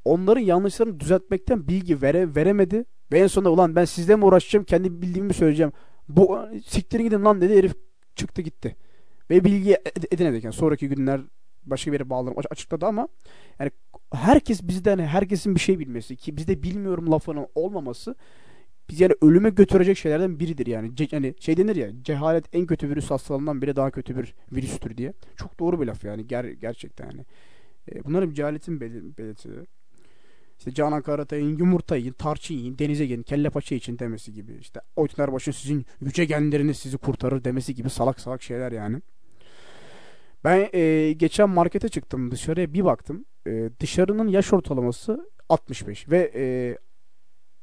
onların 0.04 0.40
yanlışlarını 0.40 1.00
düzeltmekten 1.00 1.68
bilgi 1.68 2.02
vere, 2.02 2.34
veremedi. 2.34 2.84
Ve 3.12 3.18
en 3.18 3.26
sonunda 3.26 3.50
ulan 3.50 3.76
ben 3.76 3.84
sizle 3.84 4.16
mi 4.16 4.24
uğraşacağım 4.24 4.64
kendi 4.64 5.02
bildiğimi 5.02 5.26
mi 5.26 5.34
söyleyeceğim. 5.34 5.72
Bu 6.08 6.38
siktirin 6.66 7.04
gidin 7.04 7.24
lan 7.24 7.40
dedi 7.40 7.56
herif 7.56 7.74
çıktı 8.16 8.42
gitti. 8.42 8.76
Ve 9.30 9.44
bilgi 9.44 9.78
edinemedik. 10.10 10.44
Yani 10.44 10.54
sonraki 10.54 10.88
günler 10.88 11.20
başka 11.64 11.92
bir 11.92 11.98
yere 11.98 12.10
bağlanıp 12.10 12.52
açıkladı 12.52 12.86
ama 12.86 13.08
yani 13.58 13.70
herkes 14.12 14.62
bizden 14.62 14.98
herkesin 14.98 15.54
bir 15.54 15.60
şey 15.60 15.78
bilmesi 15.78 16.16
ki 16.16 16.36
bizde 16.36 16.62
bilmiyorum 16.62 17.12
lafının 17.12 17.46
olmaması 17.54 18.14
biz 18.90 19.00
yani 19.00 19.14
ölüme 19.22 19.50
götürecek 19.50 19.96
şeylerden 19.96 20.40
biridir 20.40 20.66
yani. 20.66 20.96
Ce, 20.96 21.08
yani 21.10 21.34
şey 21.40 21.56
denir 21.56 21.76
ya 21.76 21.90
cehalet 22.02 22.44
en 22.52 22.66
kötü 22.66 22.88
virüs 22.88 23.10
hastalığından 23.10 23.62
biri 23.62 23.76
daha 23.76 23.90
kötü 23.90 24.16
bir 24.16 24.34
virüstür 24.52 24.96
diye. 24.96 25.12
Çok 25.36 25.58
doğru 25.58 25.80
bir 25.80 25.86
laf 25.86 26.04
yani 26.04 26.26
ger, 26.26 26.44
gerçekten 26.44 27.04
yani. 27.04 27.24
E, 27.92 28.04
bunların 28.04 28.34
cehaletin 28.34 28.80
belir, 28.80 29.16
belirtileri. 29.18 29.66
İşte 30.62 30.74
Canan 30.74 31.02
Karatay'ın 31.02 31.58
yumurta 31.58 31.96
yiyin, 31.96 32.12
tarçın 32.12 32.54
yiyin, 32.54 32.78
denize 32.78 33.06
gelin, 33.06 33.22
kelle 33.22 33.50
paça 33.50 33.74
için 33.74 33.98
demesi 33.98 34.32
gibi. 34.32 34.52
İşte 34.60 34.80
Oytlarbaş'ın 34.96 35.52
sizin 35.52 35.86
yüce 36.00 36.24
genleriniz 36.24 36.76
sizi 36.76 36.98
kurtarır 36.98 37.44
demesi 37.44 37.74
gibi 37.74 37.90
salak 37.90 38.20
salak 38.20 38.42
şeyler 38.42 38.72
yani. 38.72 39.02
Ben 40.44 40.68
e, 40.74 41.12
geçen 41.12 41.50
markete 41.50 41.88
çıktım 41.88 42.30
dışarıya 42.30 42.74
bir 42.74 42.84
baktım. 42.84 43.24
E, 43.46 43.70
dışarının 43.80 44.28
yaş 44.28 44.52
ortalaması 44.52 45.30
65 45.48 46.08
ve 46.10 46.32
e, 46.34 46.76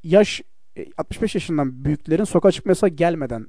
yaş 0.04 0.42
e, 0.78 0.86
65 0.98 1.36
yaşından 1.36 1.86
büyüklerin 1.86 2.24
sokağa 2.24 2.52
çıkma 2.52 2.88
gelmeden 2.88 3.48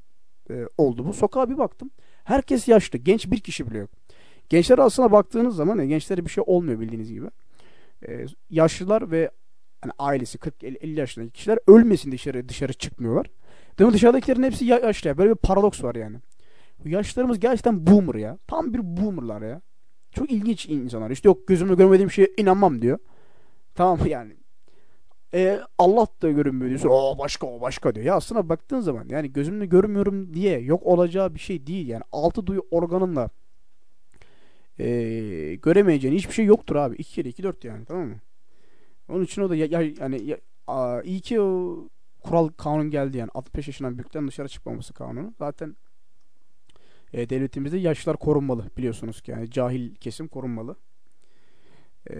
e, 0.50 0.64
oldu 0.78 1.06
bu. 1.06 1.12
Sokağa 1.12 1.50
bir 1.50 1.58
baktım. 1.58 1.90
Herkes 2.24 2.68
yaşlı. 2.68 2.98
Genç 2.98 3.30
bir 3.30 3.40
kişi 3.40 3.70
bile 3.70 3.78
yok. 3.78 3.90
Gençler 4.48 4.78
aslına 4.78 5.12
baktığınız 5.12 5.56
zaman 5.56 5.78
e, 5.78 5.86
gençlere 5.86 6.24
bir 6.24 6.30
şey 6.30 6.44
olmuyor 6.46 6.80
bildiğiniz 6.80 7.12
gibi. 7.12 7.26
E, 8.08 8.26
yaşlılar 8.50 9.10
ve 9.10 9.30
hani 9.80 9.92
ailesi 9.98 10.38
40-50 10.38 11.00
yaşındaki 11.00 11.32
kişiler 11.32 11.58
ölmesin 11.66 12.12
dışarı 12.12 12.48
dışarı 12.48 12.72
çıkmıyorlar. 12.72 13.26
Değil 13.78 13.88
mi? 13.88 13.94
Dışarıdakilerin 13.94 14.42
hepsi 14.42 14.64
yaşlı. 14.64 15.18
Böyle 15.18 15.30
bir 15.30 15.36
paradoks 15.36 15.82
var 15.82 15.94
yani. 15.94 16.16
Bu 16.84 16.88
yaşlarımız 16.88 17.40
gerçekten 17.40 17.86
boomer 17.86 18.14
ya. 18.14 18.38
Tam 18.46 18.74
bir 18.74 18.80
boomerlar 18.96 19.42
ya. 19.42 19.60
Çok 20.12 20.30
ilginç 20.30 20.66
insanlar. 20.66 21.10
İşte 21.10 21.28
yok 21.28 21.48
gözümle 21.48 21.74
görmediğim 21.74 22.10
şeye 22.10 22.28
inanmam 22.36 22.82
diyor. 22.82 22.98
Tamam 23.74 23.98
yani. 24.06 24.36
E, 25.34 25.60
Allah 25.78 26.06
da 26.22 26.30
görünmüyor 26.30 26.68
diyorsun. 26.68 26.88
O 26.88 27.18
başka 27.18 27.46
o 27.46 27.60
başka 27.60 27.94
diyor. 27.94 28.06
Ya 28.06 28.14
aslında 28.14 28.48
baktığın 28.48 28.80
zaman 28.80 29.08
yani 29.08 29.32
gözümle 29.32 29.66
görmüyorum 29.66 30.34
diye 30.34 30.58
yok 30.58 30.86
olacağı 30.86 31.34
bir 31.34 31.40
şey 31.40 31.66
değil. 31.66 31.88
Yani 31.88 32.02
altı 32.12 32.46
duyu 32.46 32.66
organınla 32.70 33.30
e, 34.78 35.54
göremeyeceğin 35.62 36.14
hiçbir 36.14 36.34
şey 36.34 36.44
yoktur 36.44 36.76
abi. 36.76 36.96
2 36.96 37.14
kere 37.14 37.28
2 37.28 37.42
4 37.42 37.64
yani 37.64 37.84
tamam 37.84 38.08
mı? 38.08 38.16
Onun 39.10 39.24
için 39.24 39.42
o 39.42 39.50
da 39.50 39.56
ya, 39.56 39.66
ya, 39.66 39.92
yani 40.00 40.22
ya, 40.22 40.38
a, 40.66 41.02
iyi 41.02 41.20
ki 41.20 41.40
o 41.40 41.78
kural 42.22 42.48
kanun 42.48 42.90
geldi 42.90 43.18
yani 43.18 43.30
65 43.34 43.66
yaşından 43.66 43.98
büyükten 43.98 44.28
dışarı 44.28 44.48
çıkmaması 44.48 44.94
kanunu. 44.94 45.34
Zaten 45.38 45.76
e, 47.12 47.30
devletimizde 47.30 47.78
yaşlılar 47.78 48.16
korunmalı 48.16 48.64
biliyorsunuz 48.76 49.22
ki 49.22 49.30
yani 49.30 49.50
cahil 49.50 49.94
kesim 49.94 50.28
korunmalı. 50.28 50.76
E, 52.10 52.16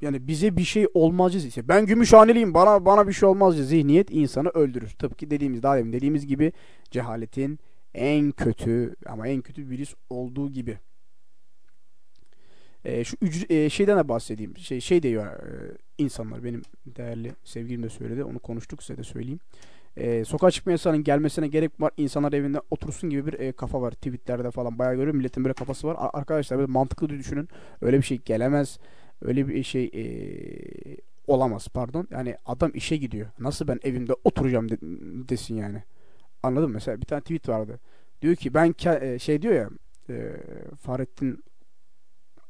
yani 0.00 0.28
bize 0.28 0.56
bir 0.56 0.64
şey 0.64 0.86
olmaz 0.94 1.34
ise 1.34 1.68
ben 1.68 1.86
gümüşhaneliyim 1.86 2.54
bana 2.54 2.84
bana 2.84 3.08
bir 3.08 3.12
şey 3.12 3.28
olmaz 3.28 3.56
zihniyet 3.56 4.10
insanı 4.10 4.48
öldürür. 4.48 4.90
Tıpkı 4.90 5.30
dediğimiz 5.30 5.62
daha 5.62 5.76
demin 5.76 5.92
dediğimiz 5.92 6.26
gibi 6.26 6.52
cehaletin 6.90 7.58
en 7.94 8.32
kötü 8.32 8.94
ama 9.06 9.28
en 9.28 9.42
kötü 9.42 9.68
virüs 9.68 9.94
olduğu 10.10 10.50
gibi. 10.50 10.78
E, 12.86 13.04
şu 13.04 13.16
ücret, 13.20 13.50
e, 13.50 13.70
şeyden 13.70 13.98
de 13.98 14.08
bahsedeyim. 14.08 14.56
Şey, 14.56 14.80
şey 14.80 15.02
diyor 15.02 15.26
e, 15.26 15.76
insanlar 15.98 16.44
benim 16.44 16.62
değerli 16.86 17.32
sevgilim 17.44 17.82
de 17.82 17.88
söyledi. 17.88 18.24
Onu 18.24 18.38
konuştuk 18.38 18.82
size 18.82 18.98
de 18.98 19.02
söyleyeyim. 19.02 19.40
E, 19.96 20.24
sokağa 20.24 20.50
çıkma 20.50 20.72
yasağının 20.72 21.04
gelmesine 21.04 21.48
gerek 21.48 21.80
var. 21.80 21.90
İnsanlar 21.96 22.32
evinde 22.32 22.60
otursun 22.70 23.10
gibi 23.10 23.26
bir 23.26 23.32
e, 23.32 23.52
kafa 23.52 23.80
var. 23.80 23.90
Tweetlerde 23.90 24.50
falan 24.50 24.78
bayağı 24.78 24.94
görüyorum. 24.94 25.16
Milletin 25.16 25.44
böyle 25.44 25.54
kafası 25.54 25.86
var. 25.86 25.96
Arkadaşlar 26.12 26.58
böyle 26.58 26.72
mantıklı 26.72 27.08
düşünün. 27.08 27.48
Öyle 27.80 27.96
bir 27.98 28.02
şey 28.02 28.18
gelemez. 28.24 28.78
Öyle 29.22 29.48
bir 29.48 29.62
şey 29.62 29.90
e, 29.94 30.04
olamaz 31.26 31.68
pardon. 31.68 32.08
Yani 32.10 32.36
adam 32.46 32.70
işe 32.74 32.96
gidiyor. 32.96 33.26
Nasıl 33.38 33.68
ben 33.68 33.80
evimde 33.82 34.12
oturacağım 34.24 34.68
de, 34.68 34.78
desin 35.28 35.54
yani. 35.54 35.82
Anladın 36.42 36.68
mı? 36.68 36.74
Mesela 36.74 37.00
bir 37.00 37.06
tane 37.06 37.20
tweet 37.20 37.48
vardı. 37.48 37.80
Diyor 38.22 38.36
ki 38.36 38.54
ben 38.54 38.74
e, 39.00 39.18
şey 39.18 39.42
diyor 39.42 39.54
ya 39.54 39.70
e, 40.10 40.36
Fahrettin 40.76 41.44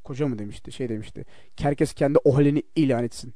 Koca 0.06 0.28
mı 0.28 0.38
demişti 0.38 0.72
şey 0.72 0.88
demişti. 0.88 1.24
Herkes 1.60 1.94
kendi 1.94 2.18
o 2.24 2.36
halini 2.36 2.62
ilan 2.76 3.04
etsin. 3.04 3.34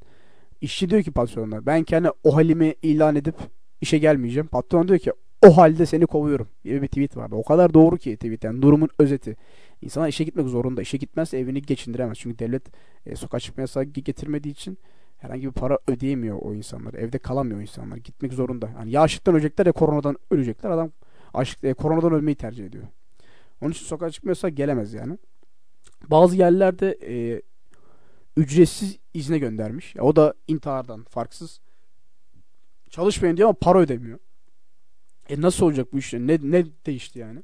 İşçi 0.61 0.91
diyor 0.91 1.03
ki 1.03 1.11
patronuna 1.11 1.67
ben 1.67 1.85
kendi 1.85 2.11
o 2.25 2.37
halimi 2.37 2.75
ilan 2.83 3.17
edip 3.17 3.35
işe 3.81 3.99
gelmeyeceğim. 3.99 4.47
Patron 4.47 4.89
diyor 4.89 4.99
ki 4.99 5.13
o 5.47 5.57
halde 5.57 5.87
seni 5.87 6.07
kovuyorum 6.07 6.49
gibi 6.65 6.83
bir 6.83 6.87
tweet 6.87 7.17
vardı. 7.17 7.35
O 7.35 7.43
kadar 7.43 7.75
doğru 7.75 7.97
ki 7.97 8.17
tweet 8.17 8.45
yani 8.45 8.63
durumun 8.63 8.89
özeti. 8.99 9.37
İnsanlar 9.83 10.09
işe 10.09 10.25
gitmek 10.25 10.49
zorunda. 10.49 10.83
İşe 10.83 10.97
gitmezse 10.97 11.39
evini 11.39 11.63
geçindiremez. 11.63 12.19
Çünkü 12.19 12.39
devlet 12.39 12.63
e, 13.07 13.17
sokağa 13.17 13.41
çıkma 13.41 13.61
yasağı 13.61 13.85
getirmediği 13.85 14.53
için 14.53 14.79
herhangi 15.19 15.47
bir 15.47 15.53
para 15.53 15.79
ödeyemiyor 15.89 16.39
o 16.43 16.55
insanlar. 16.55 16.95
Evde 16.95 17.19
kalamıyor 17.19 17.59
o 17.59 17.63
insanlar. 17.63 17.97
Gitmek 17.97 18.33
zorunda. 18.33 18.71
Yani 18.79 18.91
ya 18.91 19.01
açlıktan 19.01 19.35
ölecekler 19.35 19.67
ya 19.67 19.73
koronadan 19.73 20.17
ölecekler. 20.31 20.71
Adam 20.71 20.91
açlık, 21.35 21.65
e, 21.65 21.75
koronadan 21.75 22.13
ölmeyi 22.13 22.35
tercih 22.35 22.67
ediyor. 22.67 22.85
Onun 23.61 23.71
için 23.71 23.87
sokağa 23.87 24.11
çıkma 24.11 24.31
yasağı 24.31 24.51
gelemez 24.51 24.95
yani. 24.95 25.19
Bazı 26.09 26.37
yerlerde 26.37 26.99
e, 27.03 27.43
ücretsiz 28.37 28.99
izne 29.15 29.39
göndermiş. 29.39 29.97
O 30.01 30.17
da 30.17 30.35
intihardan 30.49 31.05
farksız. 31.05 31.61
Çalışmayın 32.91 33.37
diyor 33.37 33.49
ama 33.49 33.59
para 33.61 33.79
ödemiyor. 33.79 34.19
E 35.29 35.41
nasıl 35.41 35.67
olacak 35.67 35.93
bu 35.93 35.99
iş? 35.99 36.13
Ne, 36.13 36.39
ne 36.43 36.67
değişti 36.87 37.19
yani? 37.19 37.43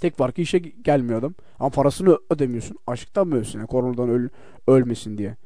Tek 0.00 0.16
farkı 0.16 0.40
işe 0.40 0.58
gelmiyor 0.58 1.18
adam. 1.18 1.34
Ama 1.58 1.70
parasını 1.70 2.18
ödemiyorsun. 2.30 2.78
Açlıktan 2.86 3.28
mı 3.28 3.36
ölsün? 3.36 3.58
Yani 3.58 3.68
koronadan 3.68 4.08
öl, 4.08 4.28
ölmesin 4.66 5.18
diye. 5.18 5.36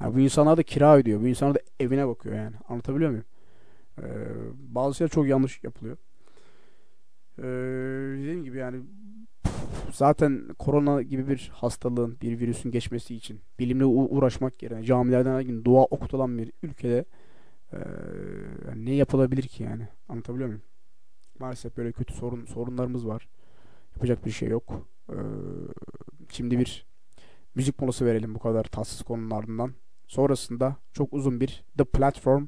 Yani 0.00 0.14
bu 0.14 0.20
insanlar 0.20 0.56
da 0.56 0.62
kira 0.62 0.96
ödüyor. 0.96 1.20
Bu 1.20 1.26
insanlar 1.26 1.54
da 1.54 1.60
evine 1.80 2.08
bakıyor 2.08 2.34
yani. 2.34 2.56
Anlatabiliyor 2.68 3.10
muyum? 3.10 3.24
Ee, 3.98 4.04
bazı 4.52 4.96
şeyler 4.96 5.10
çok 5.10 5.26
yanlış 5.26 5.64
yapılıyor. 5.64 5.96
Ee, 7.38 7.42
dediğim 8.18 8.44
gibi 8.44 8.58
yani 8.58 8.82
zaten 9.92 10.48
korona 10.58 11.02
gibi 11.02 11.28
bir 11.28 11.50
hastalığın, 11.54 12.20
bir 12.20 12.40
virüsün 12.40 12.70
geçmesi 12.70 13.14
için 13.14 13.40
bilimle 13.58 13.84
uğraşmak 13.84 14.62
yerine 14.62 14.84
camilerden 14.84 15.34
her 15.34 15.40
gün 15.40 15.64
dua 15.64 15.82
okutulan 15.82 16.38
bir 16.38 16.52
ülkede 16.62 17.04
yani 18.66 18.84
ne 18.84 18.94
yapılabilir 18.94 19.42
ki 19.42 19.62
yani? 19.62 19.88
Anlatabiliyor 20.08 20.48
muyum? 20.48 20.62
Maalesef 21.38 21.76
böyle 21.76 21.92
kötü 21.92 22.14
sorun 22.14 22.44
sorunlarımız 22.44 23.06
var. 23.06 23.28
Yapacak 23.96 24.26
bir 24.26 24.30
şey 24.30 24.48
yok. 24.48 24.86
Ee, 25.10 25.14
şimdi 26.28 26.58
bir 26.58 26.86
müzik 27.54 27.80
molası 27.80 28.06
verelim 28.06 28.34
bu 28.34 28.38
kadar 28.38 28.64
tatsız 28.64 29.02
konunun 29.02 29.30
ardından. 29.30 29.74
Sonrasında 30.06 30.76
çok 30.92 31.12
uzun 31.12 31.40
bir 31.40 31.64
The 31.78 31.84
Platform 31.84 32.46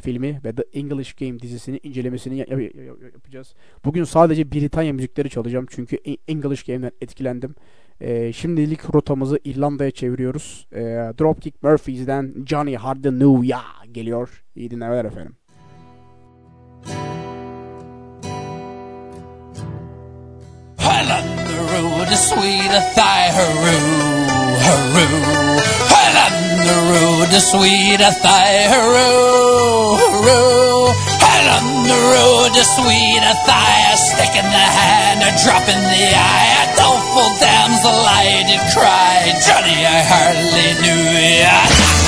filmi 0.00 0.40
ve 0.44 0.52
The 0.54 0.62
English 0.74 1.12
Game 1.14 1.40
dizisini 1.40 1.80
incelemesini 1.82 2.36
yap- 2.38 2.48
yap- 2.50 3.02
yapacağız. 3.14 3.54
Bugün 3.84 4.04
sadece 4.04 4.52
Britanya 4.52 4.92
müzikleri 4.92 5.30
çalacağım 5.30 5.66
çünkü 5.70 5.98
English 6.28 6.62
Game'den 6.62 6.90
etkilendim. 7.00 7.54
Ee, 8.00 8.32
şimdilik 8.32 8.94
rotamızı 8.94 9.38
İrlanda'ya 9.44 9.90
çeviriyoruz. 9.90 10.66
Ee, 10.72 10.78
Dropkick 11.20 11.62
Murphys'den 11.62 12.34
Johnny 12.46 12.74
Hardin 12.76 13.20
New 13.20 13.46
Ya 13.46 13.60
geliyor. 13.92 14.44
İyi 14.56 14.70
dinlemeler 14.70 15.04
efendim. 15.04 15.36
Well, 20.78 21.10
on 22.00 22.06
the 22.06 22.16
sweet 22.16 22.70
thigh, 22.94 23.30
hurroo, 23.36 24.24
hurroo. 24.94 25.43
The 26.64 26.80
road 26.80 27.28
to 27.30 27.40
sweet 27.40 28.00
a 28.00 28.10
thigh, 28.24 28.64
hurroo, 28.72 29.96
hurroo. 30.00 30.94
Well, 31.20 31.48
on 31.60 31.84
the 31.84 31.92
road 31.92 32.54
to 32.56 32.64
sweet 32.64 33.20
a 33.20 33.34
thigh, 33.44 33.92
a 33.92 33.96
stick 33.96 34.32
in 34.32 34.48
the 34.48 34.66
hand, 34.80 35.20
a 35.20 35.30
drop 35.44 35.68
in 35.68 35.82
the 35.82 36.06
eye, 36.16 36.50
a 36.64 36.76
doleful 36.76 37.36
damsel 37.38 37.92
I 37.92 38.44
did 38.48 38.64
cry. 38.72 39.32
Johnny, 39.44 39.84
I 39.84 40.00
hardly 40.08 40.68
knew 40.80 41.04
ya. 41.44 42.03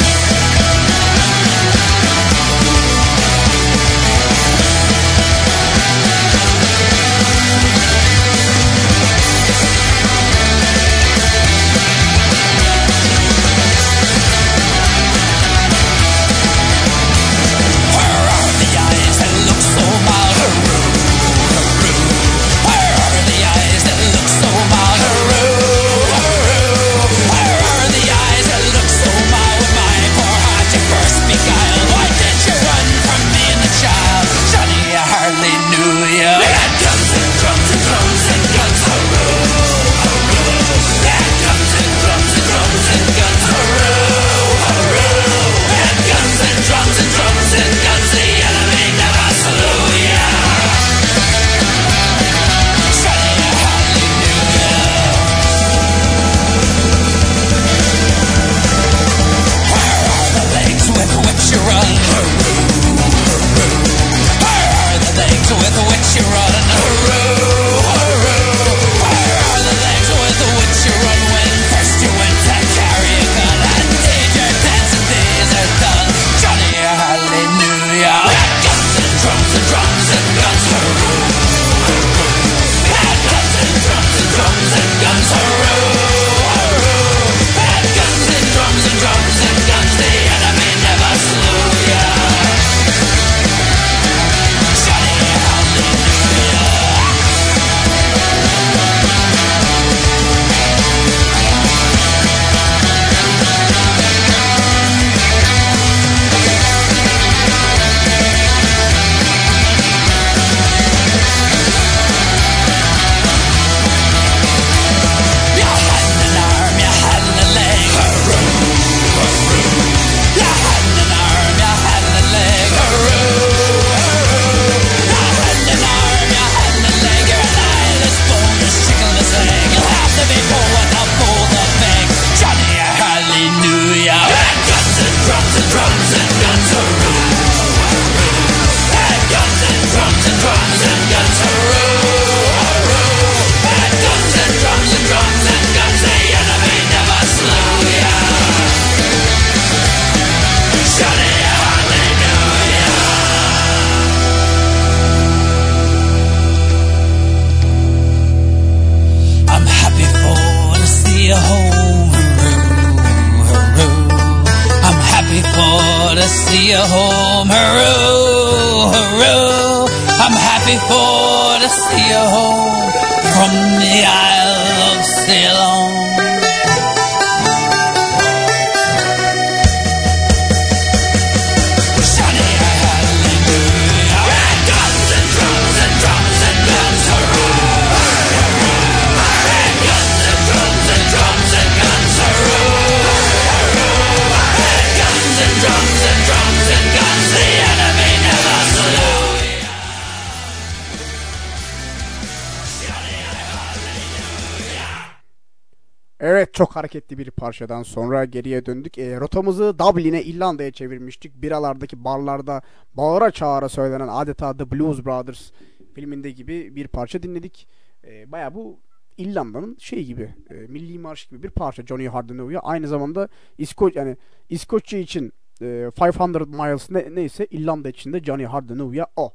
Evet 206.28 206.54
çok 206.54 206.76
hareketli 206.76 207.18
bir 207.18 207.30
parçadan 207.30 207.82
sonra 207.82 208.24
geriye 208.24 208.66
döndük. 208.66 208.98
E, 208.98 209.20
rotamızı 209.20 209.78
Dublin'e 209.78 210.22
İrlanda'ya 210.22 210.70
çevirmiştik. 210.70 211.42
Biralardaki 211.42 212.04
barlarda 212.04 212.62
bağıra 212.94 213.30
çağıra 213.30 213.68
söylenen 213.68 214.08
adeta 214.08 214.56
The 214.56 214.70
Blues 214.70 215.04
Brothers 215.04 215.50
filminde 215.94 216.30
gibi 216.30 216.76
bir 216.76 216.88
parça 216.88 217.22
dinledik. 217.22 217.68
E, 218.04 218.32
Baya 218.32 218.54
bu 218.54 218.80
İrlanda'nın 219.16 219.76
şey 219.80 220.04
gibi 220.04 220.34
e, 220.50 220.54
milli 220.54 220.98
marş 220.98 221.26
gibi 221.26 221.42
bir 221.42 221.50
parça 221.50 221.86
Johnny 221.86 222.08
Hardenoya. 222.08 222.60
Aynı 222.60 222.88
zamanda 222.88 223.28
İsko 223.58 223.90
yani 223.94 224.16
İskoçya 224.48 224.98
için 224.98 225.32
e, 225.62 225.90
500 226.00 226.48
miles 226.48 226.90
ne, 226.90 227.14
neyse 227.14 227.46
İrlanda 227.46 227.88
için 227.88 228.12
de 228.12 228.20
Johnny 228.20 228.44
Hardenoya 228.44 229.06
o. 229.16 229.32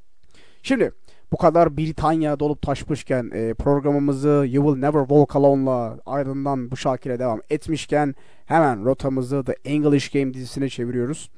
Şimdi 0.64 0.92
bu 1.32 1.38
kadar 1.38 1.78
Britanya 1.78 2.40
dolup 2.40 2.62
taşmışken 2.62 3.32
e, 3.34 3.54
programımızı 3.54 4.46
You 4.50 4.66
Will 4.66 4.80
Never 4.82 5.00
Walk 5.00 5.36
Alone'la 5.36 6.00
ardından 6.06 6.72
bu 6.72 6.78
şarkıyla 6.78 7.20
devam 7.20 7.42
etmişken 7.50 8.16
hemen 8.46 8.86
rotamızı 8.86 9.44
The 9.44 9.56
English 9.66 10.12
Game 10.12 10.34
dizisine 10.34 10.70
çeviriyoruz. 10.70 11.30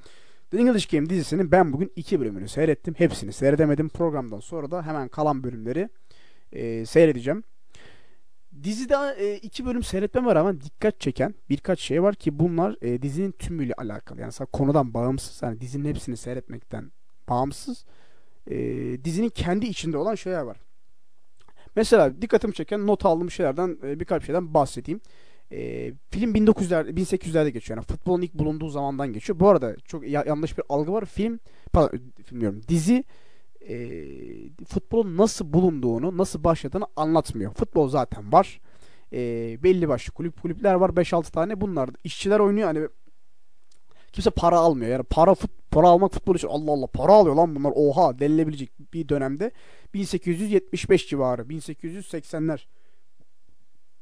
The 0.51 0.57
English 0.57 0.85
Game 0.85 1.09
dizisinin 1.09 1.51
ben 1.51 1.73
bugün 1.73 1.91
iki 1.95 2.19
bölümünü 2.19 2.47
seyrettim. 2.47 2.93
Hepsini 2.97 3.33
seyredemedim. 3.33 3.89
Programdan 3.89 4.39
sonra 4.39 4.71
da 4.71 4.85
hemen 4.85 5.07
kalan 5.07 5.43
bölümleri 5.43 5.89
e, 6.51 6.85
seyredeceğim. 6.85 7.43
Dizide 8.63 8.95
e, 9.17 9.35
iki 9.35 9.65
bölüm 9.65 9.83
seyretmeme 9.83 10.35
rağmen 10.35 10.61
dikkat 10.61 10.99
çeken 10.99 11.35
birkaç 11.49 11.79
şey 11.79 12.03
var 12.03 12.15
ki 12.15 12.39
bunlar 12.39 12.75
e, 12.81 13.01
dizinin 13.01 13.31
tümüyle 13.31 13.73
alakalı. 13.73 14.21
Yani 14.21 14.33
konudan 14.53 14.93
bağımsız. 14.93 15.41
Yani 15.41 15.61
dizinin 15.61 15.89
hepsini 15.89 16.17
seyretmekten 16.17 16.91
bağımsız 17.29 17.85
e, 18.51 18.57
dizinin 19.03 19.29
kendi 19.29 19.65
içinde 19.65 19.97
olan 19.97 20.15
şeyler 20.15 20.41
var. 20.41 20.57
Mesela 21.75 22.21
dikkatimi 22.21 22.53
çeken 22.53 22.87
not 22.87 23.05
aldığım 23.05 23.31
şeylerden 23.31 23.77
e, 23.83 23.99
birkaç 23.99 24.25
şeyden 24.25 24.53
bahsedeyim. 24.53 25.01
E, 25.51 25.91
film 26.09 26.35
1900'ler 26.35 26.89
1800'lerde 26.89 27.49
geçiyor. 27.49 27.77
Yani 27.77 27.85
futbolun 27.85 28.21
ilk 28.21 28.33
bulunduğu 28.33 28.69
zamandan 28.69 29.13
geçiyor. 29.13 29.39
Bu 29.39 29.49
arada 29.49 29.75
çok 29.85 30.07
ya- 30.07 30.23
yanlış 30.27 30.57
bir 30.57 30.63
algı 30.69 30.93
var. 30.93 31.05
Film 31.05 31.39
diyorum. 32.39 32.61
Dizi 32.67 33.03
e, 33.69 33.75
futbolun 34.67 35.17
nasıl 35.17 35.53
bulunduğunu, 35.53 36.17
nasıl 36.17 36.43
başladığını 36.43 36.85
anlatmıyor. 36.95 37.53
Futbol 37.53 37.89
zaten 37.89 38.31
var. 38.31 38.61
E, 39.13 39.19
belli 39.63 39.87
başlı 39.87 40.13
kulüp 40.13 40.41
kulüpler 40.41 40.73
var 40.73 40.89
5-6 40.89 41.31
tane. 41.31 41.61
Bunlar 41.61 41.89
işçiler 42.03 42.39
oynuyor. 42.39 42.67
Hani 42.67 42.87
kimse 44.13 44.29
para 44.29 44.57
almıyor. 44.57 44.91
Yani 44.91 45.03
para 45.03 45.35
fut, 45.35 45.51
para 45.71 45.87
almak 45.87 46.13
futbol 46.13 46.35
için 46.35 46.47
Allah 46.47 46.71
Allah 46.71 46.87
para 46.87 47.13
alıyor 47.13 47.35
lan 47.35 47.55
bunlar. 47.55 47.73
Oha 47.75 48.19
denilebilecek 48.19 48.93
bir 48.93 49.09
dönemde 49.09 49.51
1875 49.93 51.07
civarı, 51.09 51.41
1880'ler 51.41 52.65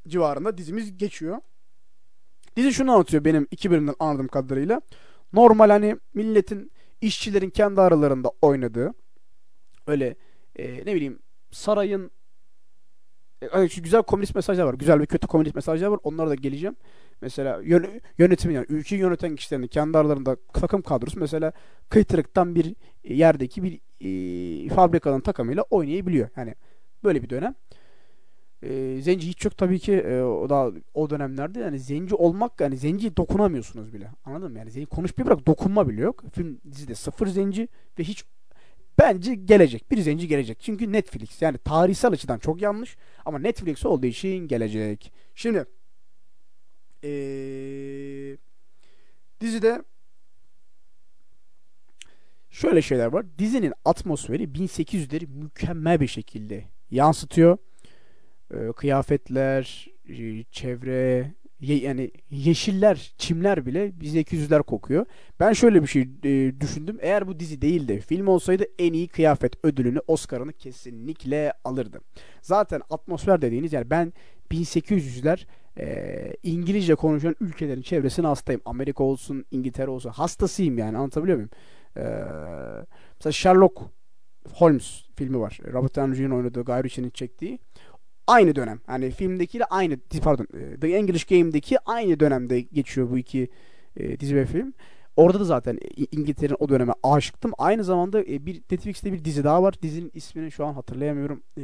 civarında 0.07 0.57
dizimiz 0.57 0.97
geçiyor. 0.97 1.37
Dizi 2.55 2.73
şunu 2.73 2.91
anlatıyor 2.91 3.25
benim 3.25 3.47
iki 3.51 3.71
bölümden 3.71 3.95
anladığım 3.99 4.27
kadarıyla. 4.27 4.81
Normal 5.33 5.69
hani 5.69 5.97
milletin 6.13 6.71
işçilerin 7.01 7.49
kendi 7.49 7.81
aralarında 7.81 8.31
oynadığı 8.41 8.93
öyle 9.87 10.15
e, 10.55 10.85
ne 10.85 10.95
bileyim 10.95 11.19
sarayın 11.51 12.11
e, 13.41 13.47
hani 13.47 13.69
güzel 13.69 14.01
komünist 14.01 14.35
mesajlar 14.35 14.63
var. 14.63 14.73
Güzel 14.73 14.99
ve 14.99 15.05
kötü 15.05 15.27
komünist 15.27 15.55
mesajlar 15.55 15.87
var. 15.87 15.99
Onlara 16.03 16.29
da 16.29 16.35
geleceğim. 16.35 16.75
Mesela 17.21 17.61
yön, 17.63 18.01
yönetimin 18.17 18.55
yani 18.55 18.65
ülkeyi 18.69 19.01
yöneten 19.01 19.35
kişilerin 19.35 19.67
kendi 19.67 19.97
aralarında 19.97 20.37
takım 20.53 20.81
kadrosu 20.81 21.19
mesela 21.19 21.51
kıytırıktan 21.89 22.55
bir 22.55 22.75
yerdeki 23.03 23.63
bir 23.63 23.79
e, 24.01 24.69
fabrikanın 24.69 25.19
takımıyla 25.19 25.63
oynayabiliyor. 25.69 26.29
Yani 26.35 26.55
böyle 27.03 27.23
bir 27.23 27.29
dönem. 27.29 27.55
E, 28.63 29.01
zenci 29.01 29.27
hiç 29.27 29.45
yok 29.45 29.57
tabii 29.57 29.79
ki 29.79 29.93
e, 29.93 30.21
o 30.21 30.49
da 30.49 30.71
o 30.93 31.09
dönemlerde 31.09 31.59
yani 31.59 31.79
zenci 31.79 32.15
olmak 32.15 32.61
yani 32.61 32.77
zenciye 32.77 33.17
dokunamıyorsunuz 33.17 33.93
bile. 33.93 34.11
Anladın 34.25 34.51
mı? 34.51 34.57
Yani 34.57 34.71
zenci 34.71 34.85
konuşmayı 34.85 35.27
bırak 35.27 35.47
dokunma 35.47 35.89
bile 35.89 36.01
yok. 36.01 36.23
Film 36.33 36.61
dizide 36.71 36.95
sıfır 36.95 37.27
zenci 37.27 37.67
ve 37.99 38.03
hiç 38.03 38.25
bence 38.99 39.35
gelecek. 39.35 39.91
Bir 39.91 39.97
zenci 39.97 40.27
gelecek. 40.27 40.59
Çünkü 40.59 40.91
Netflix 40.91 41.41
yani 41.41 41.57
tarihsel 41.57 42.11
açıdan 42.11 42.39
çok 42.39 42.61
yanlış 42.61 42.97
ama 43.25 43.39
Netflix 43.39 43.85
olduğu 43.85 44.05
için 44.05 44.47
gelecek. 44.47 45.13
Şimdi 45.35 45.65
ee, 47.03 48.37
dizide 49.41 49.81
şöyle 52.49 52.81
şeyler 52.81 53.05
var. 53.07 53.25
Dizinin 53.39 53.73
atmosferi 53.85 54.43
1800'leri 54.43 55.27
mükemmel 55.27 55.99
bir 55.99 56.07
şekilde 56.07 56.63
yansıtıyor. 56.91 57.57
Ee, 58.53 58.71
kıyafetler, 58.75 59.87
e, 60.09 60.43
çevre, 60.51 61.33
ye- 61.59 61.79
yani 61.81 62.11
yeşiller, 62.29 63.13
çimler 63.17 63.65
bile 63.65 63.87
1800'ler 64.01 64.63
kokuyor. 64.63 65.05
Ben 65.39 65.53
şöyle 65.53 65.81
bir 65.81 65.87
şey 65.87 66.01
e, 66.01 66.59
düşündüm. 66.61 66.97
Eğer 67.01 67.27
bu 67.27 67.39
dizi 67.39 67.61
değil 67.61 67.87
de 67.87 67.99
film 67.99 68.27
olsaydı 68.27 68.65
en 68.79 68.93
iyi 68.93 69.07
kıyafet 69.07 69.65
ödülünü, 69.65 69.99
Oscar'ını 70.07 70.53
kesinlikle 70.53 71.53
alırdı. 71.63 72.01
Zaten 72.41 72.81
atmosfer 72.89 73.41
dediğiniz 73.41 73.73
yani 73.73 73.89
ben 73.89 74.13
1800'ler 74.51 75.45
e, 75.79 76.33
İngilizce 76.43 76.95
konuşan 76.95 77.35
ülkelerin 77.39 77.81
çevresine 77.81 78.27
hastayım. 78.27 78.61
Amerika 78.65 79.03
olsun, 79.03 79.45
İngiltere 79.51 79.89
olsun. 79.89 80.09
Hastasıyım 80.09 80.77
yani 80.77 80.97
anlatabiliyor 80.97 81.37
muyum? 81.37 81.49
E, 81.97 82.03
mesela 83.19 83.31
Sherlock 83.31 83.81
Holmes 84.53 85.03
filmi 85.15 85.39
var. 85.39 85.59
Robert 85.73 85.95
Downey 85.95 86.15
Jr. 86.15 86.31
oynadığı, 86.31 86.61
Guy 86.61 86.83
Ritchie'nin 86.83 87.09
çektiği. 87.09 87.59
Aynı 88.27 88.55
dönem. 88.55 88.79
Yani 88.89 89.11
filmdekiyle 89.11 89.65
aynı 89.65 89.97
pardon 90.23 90.47
e, 90.53 90.79
The 90.79 90.87
English 90.87 91.25
Game'deki 91.25 91.77
aynı 91.85 92.19
dönemde 92.19 92.61
geçiyor 92.61 93.09
bu 93.09 93.17
iki 93.17 93.49
e, 93.97 94.19
dizi 94.19 94.35
ve 94.35 94.45
film. 94.45 94.73
Orada 95.15 95.39
da 95.39 95.43
zaten 95.43 95.79
İngiltere'nin 96.11 96.57
o 96.59 96.69
döneme 96.69 96.93
aşıktım. 97.03 97.51
Aynı 97.57 97.83
zamanda 97.83 98.21
e, 98.21 98.45
bir 98.45 98.61
Netflix'te 98.71 99.13
bir 99.13 99.25
dizi 99.25 99.43
daha 99.43 99.63
var. 99.63 99.75
Dizinin 99.81 100.11
ismini 100.13 100.51
şu 100.51 100.65
an 100.65 100.73
hatırlayamıyorum. 100.73 101.43
E, 101.57 101.63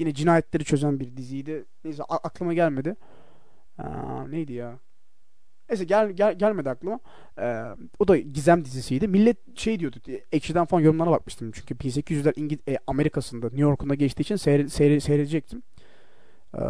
yine 0.00 0.14
cinayetleri 0.14 0.64
çözen 0.64 1.00
bir 1.00 1.16
diziydi. 1.16 1.64
Neyse 1.84 2.02
aklıma 2.02 2.54
gelmedi. 2.54 2.96
Aa, 3.78 4.26
neydi 4.28 4.52
ya? 4.52 4.78
Neyse 5.68 5.84
gel, 5.84 6.10
gel 6.10 6.38
gelmedi 6.38 6.70
aklıma. 6.70 7.00
Ee, 7.38 7.64
o 7.98 8.08
da 8.08 8.16
gizem 8.16 8.64
dizisiydi. 8.64 9.08
Millet 9.08 9.58
şey 9.58 9.80
diyordu. 9.80 9.96
e, 10.08 10.24
Ekşi'den 10.32 10.64
falan 10.66 10.82
yorumlarına 10.82 11.12
bakmıştım. 11.12 11.52
Çünkü 11.52 11.74
1800'ler 11.74 12.32
İngil 12.36 12.58
e, 12.68 12.78
Amerika'sında, 12.86 13.46
New 13.46 13.60
York'unda 13.60 13.94
geçtiği 13.94 14.22
için 14.22 14.36
seyre, 14.36 14.68
seyre, 14.68 15.00
seyredecektim. 15.00 15.62
Ee, 16.58 16.62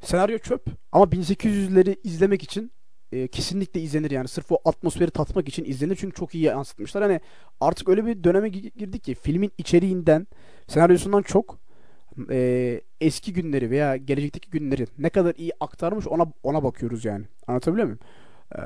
senaryo 0.00 0.38
çöp 0.38 0.66
ama 0.92 1.04
1800'leri 1.04 1.96
izlemek 2.04 2.42
için 2.42 2.72
e, 3.12 3.28
kesinlikle 3.28 3.80
izlenir 3.80 4.10
yani. 4.10 4.28
Sırf 4.28 4.52
o 4.52 4.58
atmosferi 4.64 5.10
tatmak 5.10 5.48
için 5.48 5.64
izlenir. 5.64 5.96
Çünkü 5.96 6.14
çok 6.14 6.34
iyi 6.34 6.44
yansıtmışlar. 6.44 7.02
Hani 7.02 7.20
artık 7.60 7.88
öyle 7.88 8.06
bir 8.06 8.24
döneme 8.24 8.48
gi- 8.48 8.78
girdik 8.78 9.04
ki 9.04 9.14
filmin 9.14 9.52
içeriğinden, 9.58 10.26
senaryosundan 10.68 11.22
çok 11.22 11.58
e, 12.30 12.80
eski 13.00 13.32
günleri 13.32 13.70
veya 13.70 13.96
gelecekteki 13.96 14.50
günleri 14.50 14.86
ne 14.98 15.10
kadar 15.10 15.34
iyi 15.34 15.52
aktarmış 15.60 16.06
ona 16.06 16.26
ona 16.42 16.64
bakıyoruz 16.64 17.04
yani. 17.04 17.24
Anlatabiliyor 17.46 17.86
muyum? 17.86 18.00
Ee, 18.56 18.60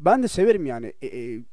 ben 0.00 0.22
de 0.22 0.28
severim 0.28 0.66
yani. 0.66 0.92
E, 1.02 1.06
e, 1.06 1.44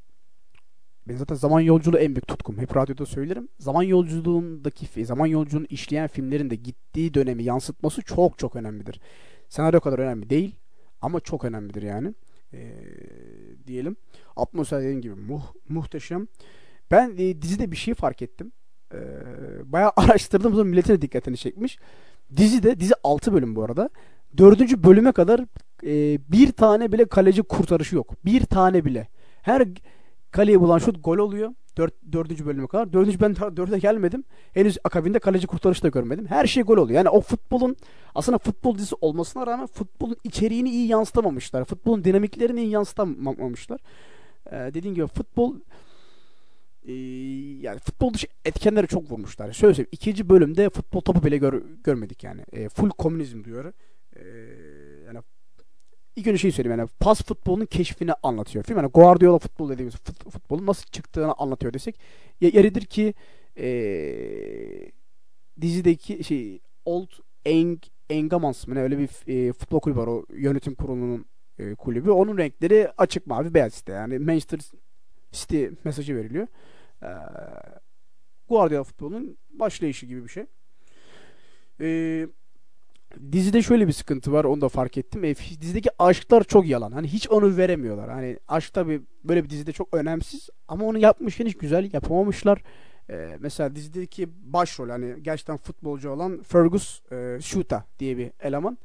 ben 1.08 1.16
zaten 1.16 1.36
zaman 1.36 1.60
yolculuğu 1.62 1.98
en 1.98 2.16
büyük 2.16 2.28
tutkum. 2.28 2.58
Hep 2.58 2.76
radyoda 2.78 3.06
söylerim. 3.06 3.50
Zaman 3.60 3.84
yolculuğundaki 3.84 5.06
zaman 5.06 5.26
yolculuğunu 5.26 5.66
işleyen 5.70 6.08
filmlerin 6.08 6.50
de 6.50 6.56
gittiği 6.56 7.14
dönemi 7.14 7.44
yansıtması 7.44 8.02
çok 8.02 8.38
çok 8.40 8.56
önemlidir. 8.56 9.02
Senaryo 9.50 9.80
kadar 9.80 10.00
önemli 10.00 10.30
değil 10.30 10.56
ama 11.02 11.20
çok 11.20 11.46
önemlidir 11.46 11.82
yani. 11.82 12.14
Ee, 12.56 13.68
diyelim. 13.68 13.96
Atmosfer 14.36 14.82
dediğim 14.82 15.02
gibi 15.02 15.14
muh- 15.14 15.54
muhteşem. 15.70 16.28
Ben 16.92 17.14
e, 17.18 17.42
dizide 17.42 17.72
bir 17.72 17.76
şey 17.78 17.94
fark 17.94 18.22
ettim. 18.22 18.52
Ee, 18.94 18.98
bayağı 19.66 19.92
araştırdım. 19.98 20.58
Da 20.58 20.64
milletin 20.64 21.02
dikkatini 21.02 21.38
çekmiş. 21.38 21.78
Dizide, 22.38 22.80
dizi 22.80 22.94
6 23.04 23.34
bölüm 23.34 23.56
bu 23.56 23.64
arada. 23.64 23.90
Dördüncü 24.38 24.84
bölüme 24.84 25.12
kadar 25.12 25.40
e, 25.84 26.20
bir 26.32 26.52
tane 26.52 26.92
bile 26.92 27.06
kaleci 27.06 27.44
kurtarışı 27.44 27.96
yok. 27.96 28.26
Bir 28.26 28.42
tane 28.46 28.86
bile. 28.86 29.08
Her 29.42 29.68
kaleye 30.32 30.62
bulan 30.62 30.78
şut 30.78 31.04
gol 31.04 31.18
oluyor. 31.18 31.52
Dört, 31.78 31.94
dördüncü 32.12 32.46
bölüme 32.46 32.68
kadar. 32.68 32.94
Dördüncü 32.94 33.20
ben 33.20 33.36
daha 33.36 33.58
dörde 33.58 33.80
gelmedim. 33.80 34.24
Henüz 34.54 34.78
akabinde 34.84 35.20
kaleci 35.20 35.48
kurtarışı 35.48 35.84
da 35.84 35.88
görmedim. 35.88 36.26
Her 36.30 36.46
şey 36.48 36.64
gol 36.64 36.78
oluyor. 36.78 36.98
Yani 36.98 37.10
o 37.10 37.22
futbolun 37.22 37.76
aslında 38.16 38.38
futbol 38.38 38.78
dizisi 38.78 38.96
olmasına 39.02 39.48
rağmen 39.48 39.68
futbolun 39.68 40.18
içeriğini 40.24 40.70
iyi 40.70 40.88
yansıtamamışlar. 40.88 41.66
Futbolun 41.66 42.04
dinamiklerini 42.04 42.62
iyi 42.62 42.70
yansıtamamışlar. 42.70 43.82
Ee, 44.52 44.56
dediğim 44.74 44.96
gibi 44.96 45.08
futbol 45.08 45.56
ee, 46.88 46.94
yani 47.62 47.80
futbol 47.80 48.14
dışı 48.14 48.28
etkenleri 48.46 48.88
çok 48.88 49.12
vurmuşlar. 49.12 49.52
Söyleyeyim. 49.54 49.88
ikinci 49.92 50.30
bölümde 50.30 50.70
futbol 50.70 51.02
topu 51.02 51.26
bile 51.26 51.38
gör- 51.38 51.64
görmedik 51.84 52.24
yani. 52.24 52.42
Ee, 52.54 52.70
full 52.70 52.90
komünizm 52.90 53.44
diyor. 53.44 53.64
Yani 53.64 53.74
ilk 56.16 56.28
önce 56.28 56.38
şey 56.38 56.52
söyleyeyim 56.52 56.80
yani 56.80 56.90
pas 57.00 57.24
futbolunun 57.24 57.66
keşfini 57.66 58.14
anlatıyor. 58.24 58.66
Film 58.66 58.78
yani 58.78 58.90
Guardiola 58.90 59.40
futbol 59.40 59.70
dediğimiz 59.70 59.96
fut- 59.96 60.30
futbolun 60.30 60.66
nasıl 60.68 60.86
çıktığını 60.86 61.34
anlatıyor 61.34 61.74
desek 61.74 62.00
ye- 62.42 62.52
yeridir 62.54 62.86
ki 62.86 63.14
ee, 63.58 64.92
dizideki 65.62 66.24
şey 66.24 66.60
Old 66.86 67.10
Eng 67.46 67.80
Engamans 68.10 68.68
mı 68.68 68.76
ne 68.76 68.80
öyle 68.82 68.98
bir 69.00 69.10
e, 69.28 69.54
futbol 69.54 69.80
kulübü 69.80 70.00
var 70.00 70.08
o 70.08 70.26
yönetim 70.34 70.76
kurulunun 70.76 71.26
e, 71.60 71.76
kulübü. 71.76 72.10
Onun 72.10 72.38
renkleri 72.38 72.90
açık 72.98 73.28
mavi 73.28 73.54
beyaz 73.54 73.74
işte 73.74 73.92
yani 73.94 74.20
Manchester 74.20 74.60
City 75.32 75.66
mesajı 75.84 76.16
veriliyor. 76.16 76.48
Ee, 77.04 77.08
Guardiola 78.50 78.84
futbolunun 78.84 79.38
başlayışı 79.50 80.06
gibi 80.06 80.24
bir 80.24 80.30
şey. 80.30 80.46
Ee, 81.82 82.28
dizide 83.32 83.62
şöyle 83.62 83.88
bir 83.88 83.92
sıkıntı 83.92 84.32
var 84.32 84.44
onu 84.44 84.62
da 84.62 84.70
fark 84.70 84.98
ettim. 84.98 85.24
E, 85.24 85.36
dizideki 85.36 85.90
aşklar 86.00 86.44
çok 86.44 86.68
yalan. 86.68 86.92
Hani 86.92 87.08
hiç 87.08 87.30
onu 87.30 87.58
veremiyorlar. 87.58 88.10
Hani 88.10 88.40
aşk 88.48 88.74
tabi 88.74 89.02
böyle 89.24 89.44
bir 89.44 89.50
dizide 89.50 89.72
çok 89.72 89.94
önemsiz 89.94 90.50
ama 90.68 90.86
onu 90.86 90.98
yapmışken 90.98 91.46
hiç 91.46 91.58
güzel 91.58 91.94
yapamamışlar. 91.94 92.62
Ee, 93.10 93.38
mesela 93.40 93.76
dizideki 93.76 94.30
başrol 94.54 94.90
hani 94.90 95.24
gerçekten 95.24 95.58
futbolcu 95.58 96.10
olan 96.10 96.42
Fergus 96.42 97.12
e, 97.12 97.38
Shuta 97.42 97.86
diye 98.00 98.18
bir 98.18 98.32
eleman. 98.40 98.78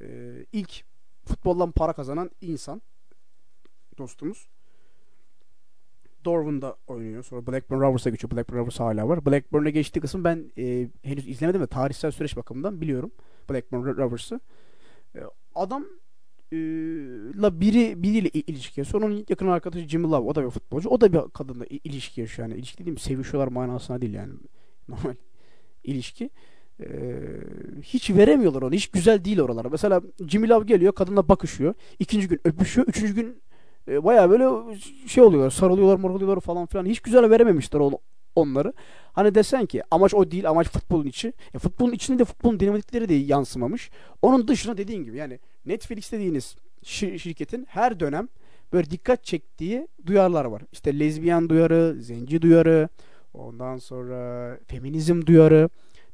Ee, 0.00 0.46
ilk 0.52 0.84
futboldan 1.24 1.70
para 1.70 1.92
kazanan 1.92 2.30
insan 2.40 2.82
dostumuz. 3.98 4.48
Dortmund'da 6.24 6.76
oynuyor. 6.86 7.22
Sonra 7.22 7.46
Blackburn 7.46 7.80
Rovers'a 7.80 8.10
geçiyor. 8.10 8.30
Blackburn 8.30 8.56
Rovers 8.56 8.80
hala 8.80 9.08
var. 9.08 9.26
Blackburn'a 9.26 9.70
geçtiği 9.70 10.00
kısım 10.00 10.24
ben 10.24 10.52
e, 10.58 10.88
henüz 11.02 11.28
izlemedim 11.28 11.60
de 11.60 11.66
tarihsel 11.66 12.10
süreç 12.10 12.36
bakımından 12.36 12.80
biliyorum. 12.80 13.12
Blackburn 13.50 13.96
Rovers'ı. 13.96 14.40
E, 15.16 15.20
adam 15.54 15.84
e, 16.52 16.56
la 17.42 17.60
biri 17.60 18.02
biriyle 18.02 18.28
il- 18.28 18.42
ilişki 18.46 18.80
yaşıyor. 18.80 18.86
Sonra 19.00 19.06
onun 19.12 19.24
yakın 19.28 19.48
arkadaşı 19.48 19.88
Jimmy 19.88 20.04
Love. 20.06 20.28
O 20.28 20.34
da 20.34 20.44
bir 20.44 20.50
futbolcu. 20.50 20.88
O 20.88 21.00
da 21.00 21.12
bir 21.12 21.20
kadınla 21.34 21.64
il- 21.66 21.80
ilişki 21.84 22.20
yaşıyor. 22.20 22.48
Yani 22.48 22.58
ilişki 22.58 22.78
dediğim 22.78 22.98
sevişiyorlar 22.98 23.52
manasına 23.52 24.00
değil 24.00 24.14
yani. 24.14 24.32
Normal 24.88 25.14
ilişki. 25.84 26.30
E, 26.80 26.86
hiç 27.82 28.10
veremiyorlar 28.10 28.62
onu. 28.62 28.74
Hiç 28.74 28.88
güzel 28.88 29.24
değil 29.24 29.40
oralar. 29.40 29.64
Mesela 29.70 30.02
Jimmy 30.28 30.48
Love 30.48 30.64
geliyor. 30.64 30.92
Kadınla 30.92 31.28
bakışıyor. 31.28 31.74
İkinci 31.98 32.28
gün 32.28 32.40
öpüşüyor. 32.44 32.86
Üçüncü 32.86 33.14
gün 33.14 33.42
e, 33.88 34.04
baya 34.04 34.30
böyle 34.30 34.76
şey 35.06 35.24
oluyorlar. 35.24 35.50
Sarılıyorlar, 35.50 35.96
moruluyorlar 35.98 36.40
falan 36.40 36.66
filan. 36.66 36.86
Hiç 36.86 37.00
güzel 37.00 37.30
verememişler 37.30 37.80
onları. 38.36 38.72
Hani 39.14 39.34
desen 39.34 39.66
ki 39.66 39.82
amaç 39.90 40.14
o 40.14 40.30
değil. 40.30 40.48
Amaç 40.50 40.68
futbolun 40.68 41.06
içi. 41.06 41.32
E, 41.54 41.58
futbolun 41.58 41.92
içinde 41.92 42.18
de 42.18 42.24
futbolun 42.24 42.60
dinamikleri 42.60 43.08
de 43.08 43.14
yansımamış. 43.14 43.90
Onun 44.22 44.48
dışında 44.48 44.76
dediğin 44.76 45.04
gibi 45.04 45.16
yani 45.16 45.38
Netflix 45.66 46.12
dediğiniz 46.12 46.56
şi- 46.84 47.18
şirketin 47.18 47.66
her 47.68 48.00
dönem 48.00 48.28
böyle 48.72 48.90
dikkat 48.90 49.24
çektiği 49.24 49.88
duyarlar 50.06 50.44
var. 50.44 50.62
İşte 50.72 50.98
lezbiyen 50.98 51.48
duyarı, 51.48 51.96
zenci 52.00 52.42
duyarı, 52.42 52.88
ondan 53.34 53.76
sonra 53.76 54.58
feminizm 54.66 55.26
duyarı. 55.26 55.68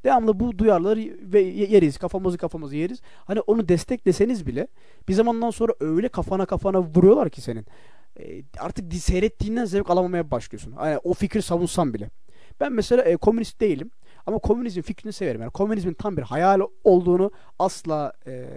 Devamlı 0.05 0.41
bu 0.41 0.59
duyarları 0.59 1.01
ve 1.33 1.41
yeriz. 1.41 1.99
Kafamızı 1.99 2.39
kafamızı 2.39 2.77
yeriz. 2.77 3.01
Hani 3.25 3.41
onu 3.41 3.69
destekleseniz 3.69 4.47
bile 4.47 4.67
bir 5.09 5.15
zamandan 5.15 5.51
sonra 5.51 5.73
öyle 5.81 6.09
kafana 6.09 6.47
kafana 6.47 6.83
vuruyorlar 6.83 7.31
ki 7.31 7.41
senin. 7.41 7.67
E, 8.21 8.43
artık 8.59 8.95
seyrettiğinden 8.95 9.65
zevk 9.65 9.91
alamamaya 9.91 10.31
başlıyorsun. 10.31 10.73
Hani 10.73 10.99
o 10.99 11.15
fikri 11.15 11.43
savunsan 11.43 11.95
bile. 11.95 12.11
Ben 12.61 12.73
mesela 12.73 13.03
e, 13.03 13.16
komünist 13.16 13.61
değilim. 13.61 13.90
Ama 14.27 14.38
komünizm 14.38 14.81
fikrini 14.83 15.12
severim. 15.12 15.40
Yani 15.40 15.51
komünizmin 15.51 15.94
tam 15.94 16.16
bir 16.16 16.23
hayal 16.23 16.61
olduğunu 16.85 17.31
asla 17.59 18.12
e, 18.27 18.49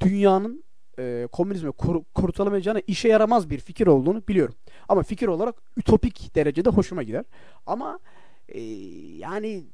dünyanın 0.00 0.64
e, 0.98 1.28
komünizme 1.32 1.70
kur, 1.70 2.04
kurtulamayacağına 2.14 2.80
işe 2.86 3.08
yaramaz 3.08 3.50
bir 3.50 3.58
fikir 3.58 3.86
olduğunu 3.86 4.22
biliyorum. 4.28 4.54
Ama 4.88 5.02
fikir 5.02 5.26
olarak 5.26 5.62
ütopik 5.76 6.34
derecede 6.34 6.70
hoşuma 6.70 7.02
gider. 7.02 7.24
Ama 7.66 7.98
e, 8.48 8.60
yani 9.16 9.64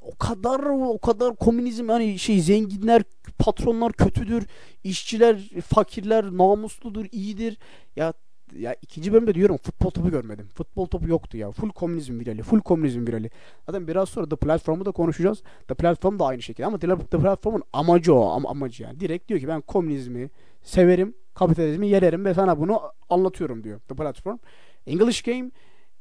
o 0.00 0.16
kadar 0.16 0.60
o 0.64 0.98
kadar 0.98 1.36
komünizm 1.36 1.88
hani 1.88 2.18
şey 2.18 2.40
zenginler 2.40 3.02
patronlar 3.38 3.92
kötüdür 3.92 4.46
işçiler 4.84 5.36
fakirler 5.68 6.24
namusludur 6.24 7.06
iyidir 7.12 7.58
ya 7.96 8.12
ya 8.58 8.76
ikinci 8.82 9.12
bölümde 9.12 9.34
diyorum 9.34 9.56
futbol 9.56 9.90
topu 9.90 10.10
görmedim. 10.10 10.46
Futbol 10.54 10.86
topu 10.86 11.08
yoktu 11.08 11.36
ya. 11.36 11.50
Full 11.50 11.70
komünizm 11.70 12.20
virali. 12.20 12.42
Full 12.42 12.60
komünizm 12.60 13.06
virali. 13.06 13.30
Zaten 13.66 13.88
biraz 13.88 14.08
sonra 14.08 14.28
The 14.28 14.36
Platform'u 14.36 14.84
da 14.84 14.90
konuşacağız. 14.90 15.42
The 15.68 15.74
Platform 15.74 16.18
da 16.18 16.26
aynı 16.26 16.42
şekilde 16.42 16.66
ama 16.66 16.78
The, 16.78 16.86
Platform'un 17.18 17.62
amacı 17.72 18.14
o. 18.14 18.30
Am 18.30 18.46
amacı 18.46 18.82
yani. 18.82 19.00
Direkt 19.00 19.28
diyor 19.28 19.40
ki 19.40 19.48
ben 19.48 19.60
komünizmi 19.60 20.30
severim, 20.62 21.14
kapitalizmi 21.34 21.88
yererim 21.88 22.24
ve 22.24 22.34
sana 22.34 22.58
bunu 22.60 22.80
anlatıyorum 23.10 23.64
diyor 23.64 23.80
The 23.88 23.94
Platform. 23.94 24.38
English 24.86 25.22
Game 25.22 25.50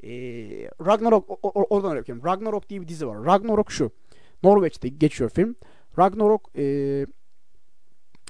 e, 0.04 0.10
Ragnarok 0.86 1.30
o- 1.30 1.40
o- 1.44 1.76
oradan 1.76 1.96
yapayım. 1.96 2.22
Ragnarok 2.26 2.70
diye 2.70 2.82
bir 2.82 2.88
dizi 2.88 3.08
var. 3.08 3.26
Ragnarok 3.26 3.72
şu. 3.72 3.92
Norveç'te 4.44 4.88
geçiyor 4.90 5.30
film. 5.30 5.56
Ragnarok 6.00 6.50
e, 6.58 7.06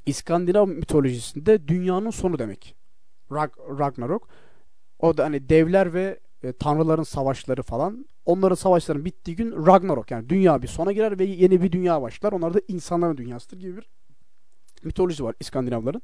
İskandinav 0.06 0.68
mitolojisinde 0.68 1.68
dünyanın 1.68 2.10
sonu 2.10 2.40
demek. 2.40 2.76
Rag- 3.32 3.80
Ragnarok. 3.80 4.28
O 5.00 5.18
da 5.18 5.24
hani 5.26 5.50
devler 5.50 5.94
ve 5.94 6.20
e, 6.44 6.54
tanrıların 6.54 7.04
savaşları 7.04 7.64
falan. 7.64 8.06
Onların 8.26 8.56
savaşların 8.56 9.06
bittiği 9.06 9.38
gün 9.38 9.66
Ragnarok 9.68 10.12
yani 10.12 10.30
dünya 10.30 10.62
bir 10.62 10.68
sona 10.68 10.92
girer 10.92 11.20
ve 11.20 11.24
yeni 11.24 11.62
bir 11.62 11.72
dünya 11.72 12.02
başlar. 12.02 12.32
Onlar 12.32 12.54
da 12.54 12.62
insanların 12.68 13.18
dünyasıdır 13.18 13.58
gibi 13.60 13.78
bir 13.78 13.90
mitoloji 14.84 15.24
var 15.24 15.36
İskandinavların. 15.40 16.02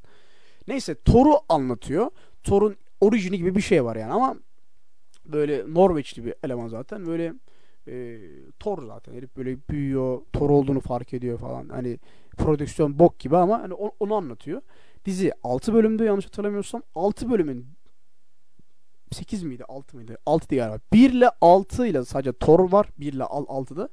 Neyse 0.67 0.95
Thor'u 0.95 1.39
anlatıyor. 1.49 2.09
Thor'un 2.43 2.75
orijini 3.01 3.37
gibi 3.37 3.55
bir 3.55 3.61
şey 3.61 3.83
var 3.83 3.95
yani 3.95 4.13
ama 4.13 4.35
böyle 5.25 5.73
Norveçli 5.73 6.25
bir 6.25 6.33
eleman 6.43 6.67
zaten. 6.67 7.05
Böyle 7.05 7.33
e, 7.87 8.19
Thor 8.59 8.83
zaten. 8.87 9.13
Herif 9.13 9.37
böyle 9.37 9.57
büyüyor. 9.69 10.21
Thor 10.33 10.49
olduğunu 10.49 10.79
fark 10.79 11.13
ediyor 11.13 11.37
falan. 11.39 11.69
Hani 11.69 11.99
prodüksiyon 12.37 12.99
bok 12.99 13.19
gibi 13.19 13.37
ama 13.37 13.61
hani 13.61 13.73
onu 13.73 14.15
anlatıyor. 14.15 14.61
Dizi 15.07 15.31
6 15.43 15.73
bölümde 15.73 16.05
yanlış 16.05 16.25
hatırlamıyorsam 16.25 16.83
6 16.95 17.29
bölümün 17.29 17.67
8 19.11 19.43
miydi 19.43 19.63
6 19.67 19.97
mıydı? 19.97 20.17
6 20.25 20.49
diye 20.49 20.61
galiba. 20.61 20.79
1 20.93 21.13
ile 21.13 21.29
6 21.41 21.87
ile 21.87 22.05
sadece 22.05 22.33
Thor 22.33 22.71
var. 22.71 22.87
1 22.97 23.13
ile 23.13 23.23
6'da. 23.23 23.89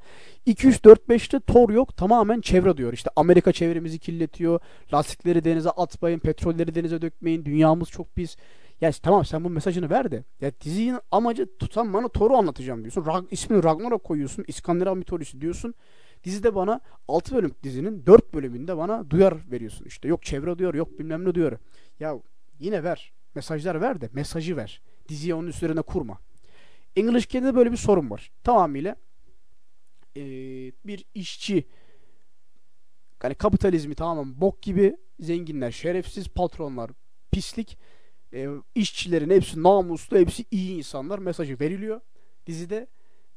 2, 0.46 0.68
3, 0.68 0.84
4, 0.84 1.08
5'te 1.08 1.40
Thor 1.40 1.70
yok. 1.70 1.96
Tamamen 1.96 2.40
çevre 2.40 2.76
diyor. 2.76 2.92
İşte 2.92 3.10
Amerika 3.16 3.52
çevremizi 3.52 3.98
kirletiyor. 3.98 4.60
Lastikleri 4.92 5.44
denize 5.44 5.70
atmayın. 5.70 6.18
Petrolleri 6.18 6.74
denize 6.74 7.02
dökmeyin. 7.02 7.44
Dünyamız 7.44 7.88
çok 7.90 8.14
pis. 8.14 8.36
Ya 8.80 8.88
işte 8.90 9.02
tamam 9.02 9.24
sen 9.24 9.44
bu 9.44 9.50
mesajını 9.50 9.90
ver 9.90 10.10
de. 10.10 10.24
Ya 10.40 10.52
dizinin 10.60 10.98
amacı 11.10 11.58
tutan 11.58 11.92
bana 11.92 12.08
Thor'u 12.08 12.36
anlatacağım 12.36 12.80
diyorsun. 12.80 13.06
Rag, 13.06 13.24
ismini 13.30 13.64
Ragnarok 13.64 14.04
koyuyorsun. 14.04 14.44
İskandinav 14.48 14.96
mitolojisi 14.96 15.40
diyorsun. 15.40 15.74
Dizide 16.24 16.54
bana 16.54 16.80
6 17.08 17.34
bölüm 17.34 17.54
dizinin 17.62 18.06
4 18.06 18.34
bölümünde 18.34 18.76
bana 18.76 19.10
duyar 19.10 19.50
veriyorsun. 19.50 19.84
İşte 19.84 20.08
yok 20.08 20.22
çevre 20.22 20.58
duyar 20.58 20.74
yok 20.74 20.98
bilmem 20.98 21.24
ne 21.24 21.34
duyar. 21.34 21.54
Ya 22.00 22.18
yine 22.58 22.84
ver. 22.84 23.12
Mesajlar 23.34 23.80
ver 23.80 24.00
de 24.00 24.08
mesajı 24.12 24.56
ver. 24.56 24.82
Diziyi 25.08 25.34
onun 25.34 25.48
üzerine 25.48 25.82
kurma. 25.82 26.18
English 26.96 27.28
Cane'de 27.28 27.54
böyle 27.54 27.72
bir 27.72 27.76
sorun 27.76 28.10
var. 28.10 28.30
Tamamıyla 28.44 28.96
eee, 30.14 30.72
bir 30.84 31.04
işçi 31.14 31.64
hani 33.18 33.34
kapitalizmi 33.34 33.94
tamamen 33.94 34.40
bok 34.40 34.62
gibi 34.62 34.96
zenginler 35.20 35.70
şerefsiz 35.70 36.28
patronlar 36.28 36.90
pislik 37.32 37.78
e, 38.32 38.48
işçilerin 38.74 39.30
hepsi 39.30 39.62
namuslu 39.62 40.18
hepsi 40.18 40.44
iyi 40.50 40.76
insanlar 40.76 41.18
mesajı 41.18 41.60
veriliyor 41.60 42.00
dizide 42.46 42.86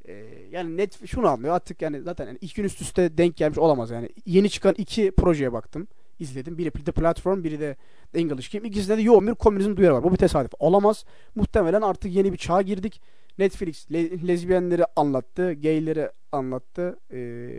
E, 0.08 0.14
yani 0.52 0.78
net 0.78 1.08
şunu 1.08 1.28
anlıyor. 1.28 1.56
Artık 1.56 1.82
yani 1.82 2.02
zaten 2.02 2.28
yani 2.28 2.38
iki 2.42 2.56
gün 2.56 2.64
üst 2.64 2.82
üste 2.82 3.18
denk 3.18 3.38
gelmiş 3.38 3.58
olamaz 3.58 3.92
yani. 3.92 4.10
Yeni 4.26 4.50
çıkan 4.50 4.76
iki 4.78 5.12
projeye 5.12 5.54
baktım. 5.54 5.88
İzledim. 6.20 6.58
Biri 6.58 6.72
The 6.72 6.92
Platform 6.92 7.44
biri 7.44 7.60
de 7.60 7.76
The 8.14 8.20
English 8.20 8.52
Game. 8.52 8.68
İkisinde 8.68 8.98
de 8.98 9.02
yoğun 9.02 9.28
bir 9.28 9.36
komünizm 9.36 9.78
duyarı 9.78 9.94
var. 9.94 10.04
Bu 10.04 10.12
bir 10.12 10.18
tesadüf. 10.18 10.52
Olamaz. 10.60 11.06
Muhtemelen 11.36 11.82
artık 11.82 12.12
yeni 12.16 12.34
bir 12.34 12.38
çağa 12.38 12.62
girdik. 12.62 13.02
Netflix 13.38 13.92
le- 13.92 14.28
lezbiyenleri 14.28 14.86
anlattı 14.96 15.54
gayleri 15.54 16.10
anlattı 16.32 17.00
e, 17.12 17.50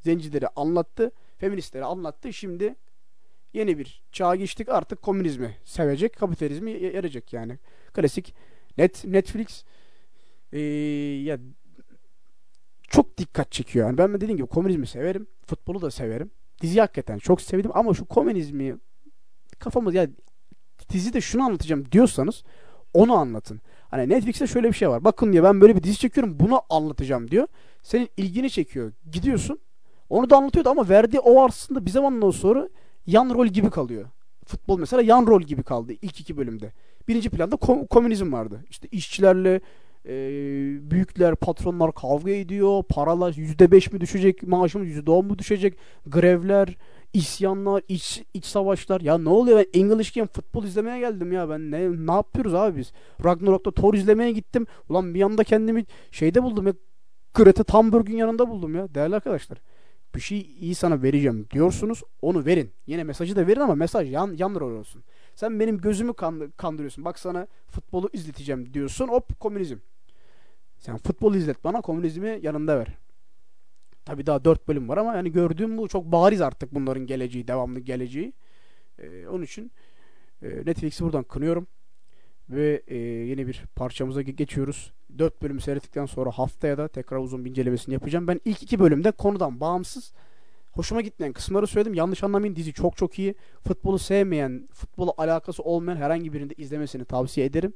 zencileri 0.00 0.48
anlattı 0.48 1.10
feministleri 1.38 1.84
anlattı. 1.84 2.32
Şimdi 2.32 2.74
yeni 3.52 3.78
bir 3.78 4.02
çağa 4.12 4.36
geçtik. 4.36 4.68
Artık 4.68 5.02
komünizmi 5.02 5.56
sevecek 5.64 6.16
kapitalizmi 6.16 6.70
yarecek 6.70 7.32
yani. 7.32 7.58
Klasik 7.94 8.34
Net 8.78 9.04
Netflix. 9.04 9.64
Ee, 10.52 10.60
ya 11.24 11.38
çok 12.88 13.18
dikkat 13.18 13.52
çekiyor. 13.52 13.86
Yani 13.86 13.98
ben 13.98 14.14
de 14.14 14.20
dediğim 14.20 14.36
gibi 14.36 14.46
komünizmi 14.46 14.86
severim. 14.86 15.26
Futbolu 15.46 15.82
da 15.82 15.90
severim. 15.90 16.30
Dizi 16.62 16.80
hakikaten 16.80 17.18
çok 17.18 17.40
sevdim 17.40 17.70
ama 17.74 17.94
şu 17.94 18.04
komünizmi 18.04 18.76
kafamız 19.58 19.94
ya 19.94 20.08
dizi 20.90 21.12
de 21.12 21.20
şunu 21.20 21.42
anlatacağım 21.44 21.92
diyorsanız 21.92 22.44
onu 22.94 23.14
anlatın. 23.14 23.60
Hani 23.90 24.08
Netflix'te 24.08 24.46
şöyle 24.46 24.68
bir 24.68 24.72
şey 24.72 24.88
var. 24.88 25.04
Bakın 25.04 25.32
diyor 25.32 25.44
ben 25.44 25.60
böyle 25.60 25.76
bir 25.76 25.82
dizi 25.82 25.98
çekiyorum 25.98 26.40
bunu 26.40 26.62
anlatacağım 26.70 27.30
diyor. 27.30 27.46
Senin 27.82 28.08
ilgini 28.16 28.50
çekiyor. 28.50 28.92
Gidiyorsun. 29.12 29.58
Onu 30.08 30.30
da 30.30 30.36
anlatıyordu 30.36 30.68
ama 30.68 30.88
verdiği 30.88 31.20
o 31.20 31.44
aslında 31.44 31.86
bir 31.86 31.90
zamandan 31.90 32.30
sonra 32.30 32.68
yan 33.06 33.30
rol 33.34 33.46
gibi 33.46 33.70
kalıyor. 33.70 34.06
Futbol 34.46 34.78
mesela 34.78 35.02
yan 35.02 35.26
rol 35.26 35.42
gibi 35.42 35.62
kaldı 35.62 35.92
ilk 35.92 36.20
iki 36.20 36.36
bölümde. 36.36 36.72
Birinci 37.08 37.30
planda 37.30 37.54
kom- 37.54 37.86
komünizm 37.86 38.32
vardı. 38.32 38.64
İşte 38.70 38.88
işçilerle 38.88 39.60
e, 40.06 40.16
büyükler, 40.90 41.34
patronlar 41.34 41.94
kavga 41.94 42.30
ediyor. 42.30 42.82
Paralar 42.88 43.32
%5 43.32 43.92
mi 43.92 44.00
düşecek, 44.00 44.42
maaşımız 44.42 44.88
%10 44.88 45.26
mu 45.26 45.38
düşecek? 45.38 45.78
Grevler, 46.06 46.76
isyanlar, 47.12 47.82
iç, 47.88 48.22
iç 48.34 48.44
savaşlar. 48.44 49.00
Ya 49.00 49.18
ne 49.18 49.28
oluyor 49.28 49.58
ben 49.58 49.80
English 49.80 50.12
Game 50.12 50.26
futbol 50.26 50.64
izlemeye 50.64 50.98
geldim 50.98 51.32
ya 51.32 51.48
ben. 51.50 51.70
Ne, 51.70 52.06
ne 52.06 52.12
yapıyoruz 52.12 52.54
abi 52.54 52.78
biz? 52.78 52.92
Ragnarok'ta 53.24 53.70
Thor 53.70 53.94
izlemeye 53.94 54.32
gittim. 54.32 54.66
Ulan 54.88 55.14
bir 55.14 55.22
anda 55.22 55.44
kendimi 55.44 55.84
şeyde 56.10 56.42
buldum 56.42 56.66
ya. 56.66 56.74
Greta 57.34 57.64
Thunberg'in 57.64 58.16
yanında 58.16 58.48
buldum 58.48 58.74
ya. 58.74 58.94
Değerli 58.94 59.16
arkadaşlar. 59.16 59.58
Bir 60.14 60.20
şey 60.20 60.40
iyi 60.60 60.74
sana 60.74 61.02
vereceğim 61.02 61.46
diyorsunuz. 61.50 62.02
Onu 62.22 62.46
verin. 62.46 62.70
Yine 62.86 63.04
mesajı 63.04 63.36
da 63.36 63.46
verin 63.46 63.60
ama 63.60 63.74
mesaj 63.74 64.12
yan, 64.12 64.34
yan 64.38 64.54
rol 64.54 64.78
olsun. 64.78 65.02
Sen 65.34 65.60
benim 65.60 65.78
gözümü 65.78 66.12
kan- 66.12 66.52
kandırıyorsun. 66.56 67.04
Bak 67.04 67.18
sana 67.18 67.46
futbolu 67.68 68.10
izleteceğim 68.12 68.74
diyorsun. 68.74 69.08
Hop 69.08 69.40
komünizm. 69.40 69.76
Sen 70.86 70.96
futbol 70.96 71.34
izlet 71.34 71.64
bana 71.64 71.80
komünizmi 71.80 72.38
yanında 72.42 72.78
ver. 72.78 72.88
Tabi 74.04 74.26
daha 74.26 74.44
4 74.44 74.68
bölüm 74.68 74.88
var 74.88 74.96
ama 74.96 75.16
yani 75.16 75.32
gördüğüm 75.32 75.78
bu 75.78 75.88
çok 75.88 76.04
bariz 76.04 76.40
artık 76.40 76.74
bunların 76.74 77.06
geleceği, 77.06 77.48
devamlı 77.48 77.80
geleceği. 77.80 78.32
Ee, 78.98 79.26
onun 79.26 79.42
için 79.42 79.72
e, 80.42 80.48
Netflix'i 80.48 81.04
buradan 81.04 81.24
kınıyorum. 81.24 81.66
Ve 82.50 82.82
e, 82.86 82.96
yeni 82.96 83.46
bir 83.46 83.64
parçamıza 83.76 84.22
ge- 84.22 84.30
geçiyoruz. 84.30 84.92
4 85.18 85.42
bölüm 85.42 85.60
seyrettikten 85.60 86.06
sonra 86.06 86.30
haftaya 86.30 86.78
da 86.78 86.88
tekrar 86.88 87.18
uzun 87.18 87.44
bir 87.44 87.50
incelemesini 87.50 87.92
yapacağım. 87.94 88.28
Ben 88.28 88.40
ilk 88.44 88.62
iki 88.62 88.78
bölümde 88.78 89.10
konudan 89.10 89.60
bağımsız 89.60 90.12
hoşuma 90.72 91.00
gitmeyen 91.00 91.32
kısımları 91.32 91.66
söyledim. 91.66 91.94
Yanlış 91.94 92.24
anlamayın 92.24 92.56
dizi 92.56 92.72
çok 92.72 92.96
çok 92.96 93.18
iyi. 93.18 93.34
Futbolu 93.64 93.98
sevmeyen, 93.98 94.68
futbola 94.72 95.12
alakası 95.18 95.62
olmayan 95.62 95.96
herhangi 95.96 96.32
birinde 96.32 96.54
izlemesini 96.54 97.04
tavsiye 97.04 97.46
ederim. 97.46 97.72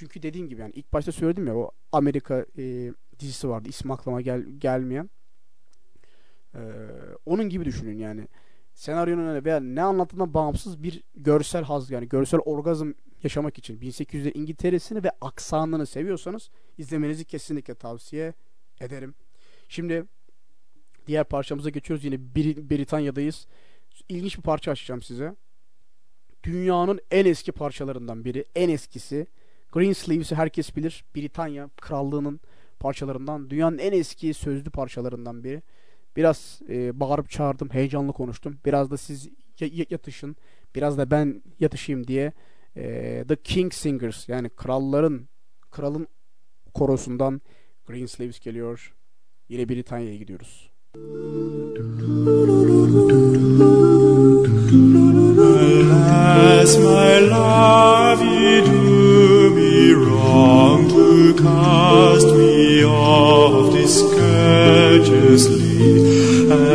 Çünkü 0.00 0.22
dediğim 0.22 0.48
gibi 0.48 0.60
yani 0.60 0.72
ilk 0.74 0.92
başta 0.92 1.12
söyledim 1.12 1.46
ya 1.46 1.56
o 1.56 1.70
Amerika 1.92 2.46
e, 2.58 2.92
dizisi 3.18 3.48
vardı. 3.48 3.68
İsmi 3.68 3.92
aklıma 3.92 4.20
gel, 4.20 4.42
gelmeyen. 4.58 5.10
Ee, 6.54 6.58
onun 7.26 7.48
gibi 7.48 7.64
düşünün 7.64 7.98
yani. 7.98 8.28
Senaryonun 8.74 9.44
veya 9.44 9.60
ne 9.60 9.82
anlattığından 9.82 10.34
bağımsız 10.34 10.82
bir 10.82 11.02
görsel 11.14 11.64
haz 11.64 11.90
yani 11.90 12.08
görsel 12.08 12.40
orgazm 12.40 12.90
yaşamak 13.22 13.58
için 13.58 13.78
1800'lerin 13.78 14.38
İngiltere'sini 14.38 15.04
ve 15.04 15.10
aksanını 15.20 15.86
seviyorsanız 15.86 16.50
izlemenizi 16.78 17.24
kesinlikle 17.24 17.74
tavsiye 17.74 18.34
ederim. 18.80 19.14
Şimdi 19.68 20.04
diğer 21.06 21.24
parçamıza 21.24 21.70
geçiyoruz. 21.70 22.04
Yine 22.04 22.14
Bri- 22.14 22.70
Britanya'dayız. 22.70 23.46
İlginç 24.08 24.38
bir 24.38 24.42
parça 24.42 24.70
açacağım 24.70 25.02
size. 25.02 25.34
Dünyanın 26.42 27.00
en 27.10 27.26
eski 27.26 27.52
parçalarından 27.52 28.24
biri. 28.24 28.44
En 28.54 28.68
eskisi. 28.68 29.26
Greensleeves'i 29.72 30.34
herkes 30.34 30.76
bilir. 30.76 31.04
Britanya 31.16 31.68
krallığının 31.80 32.40
parçalarından. 32.80 33.50
Dünyanın 33.50 33.78
en 33.78 33.92
eski 33.92 34.34
sözlü 34.34 34.70
parçalarından 34.70 35.44
biri. 35.44 35.62
Biraz 36.16 36.60
e, 36.68 37.00
bağırıp 37.00 37.30
çağırdım. 37.30 37.68
Heyecanlı 37.70 38.12
konuştum. 38.12 38.58
Biraz 38.66 38.90
da 38.90 38.96
siz 38.96 39.26
ya- 39.60 39.68
ya- 39.72 39.86
yatışın. 39.90 40.36
Biraz 40.74 40.98
da 40.98 41.10
ben 41.10 41.42
yatışayım 41.60 42.06
diye 42.06 42.32
e, 42.76 43.24
The 43.28 43.36
King 43.36 43.72
Singers 43.74 44.28
yani 44.28 44.48
kralların 44.48 45.28
kralın 45.70 46.06
korosundan 46.74 47.40
Greensleeves 47.86 48.40
geliyor. 48.40 48.94
Yine 49.48 49.68
Britanya'ya 49.68 50.16
gidiyoruz. 50.16 50.70
Alas, 55.80 56.76
my 56.78 57.20
love, 57.30 58.20
you 58.24 58.39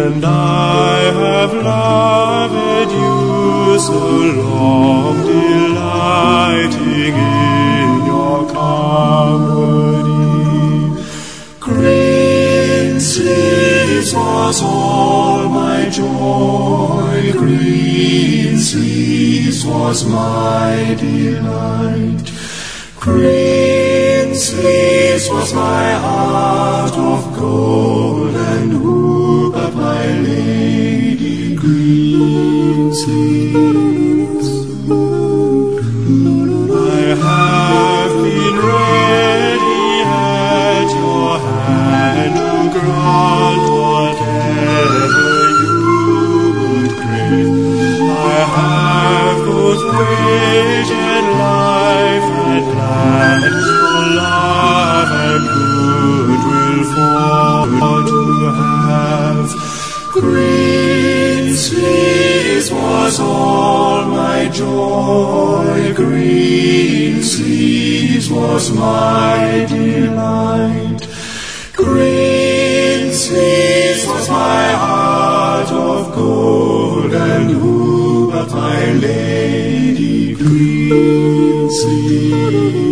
and 0.06 0.24
I 0.24 0.98
have 1.24 1.54
loved 1.54 2.92
you 2.92 3.80
so 3.80 4.00
long, 4.42 5.16
delighting 5.26 7.16
in 7.16 7.90
your 8.12 8.40
company. 8.60 10.06
Green 11.60 13.00
sleeves 13.00 14.14
was 14.14 14.62
all 14.62 15.50
my 15.50 15.90
joy, 15.90 17.32
green 17.42 18.60
sleeves 18.60 19.66
was 19.66 20.06
my 20.06 20.96
delight. 21.00 22.28
Green 23.00 24.36
sleeves 24.36 25.28
was 25.30 25.52
my 25.54 25.88
heart 26.06 26.96
of 26.96 27.22
gold, 27.40 27.95
sleeves? 33.06 34.50
I 36.72 37.04
have 37.26 38.14
been 38.26 38.56
ready 38.74 39.86
at 40.02 40.90
your 41.02 41.34
hand 41.38 42.34
to 42.40 42.50
grant 42.74 43.66
whatever 43.78 45.30
you 45.62 45.78
would 46.58 46.94
crave. 47.02 47.54
I 48.02 48.42
have 48.58 49.40
life 51.46 52.28
for 53.70 54.02
love 54.22 55.12
and 55.30 55.44
goodwill 55.54 56.86
for 57.78 58.00
to 58.10 58.22
have. 58.60 59.50
Green 60.12 61.46
was 63.06 63.20
all 63.20 64.06
my 64.08 64.50
joy, 64.50 65.94
green 65.94 67.22
sleeves 67.22 68.32
was 68.32 68.72
my 68.72 69.64
delight. 69.70 71.02
Green 71.74 73.14
sleeves 73.14 74.08
was 74.08 74.28
my 74.28 74.72
heart 74.84 75.72
of 75.72 76.16
gold, 76.16 77.14
and 77.14 77.52
who 77.52 78.32
but 78.32 78.50
my 78.50 78.94
lady 78.94 80.34
green 80.34 81.70
sleeves? 81.70 82.85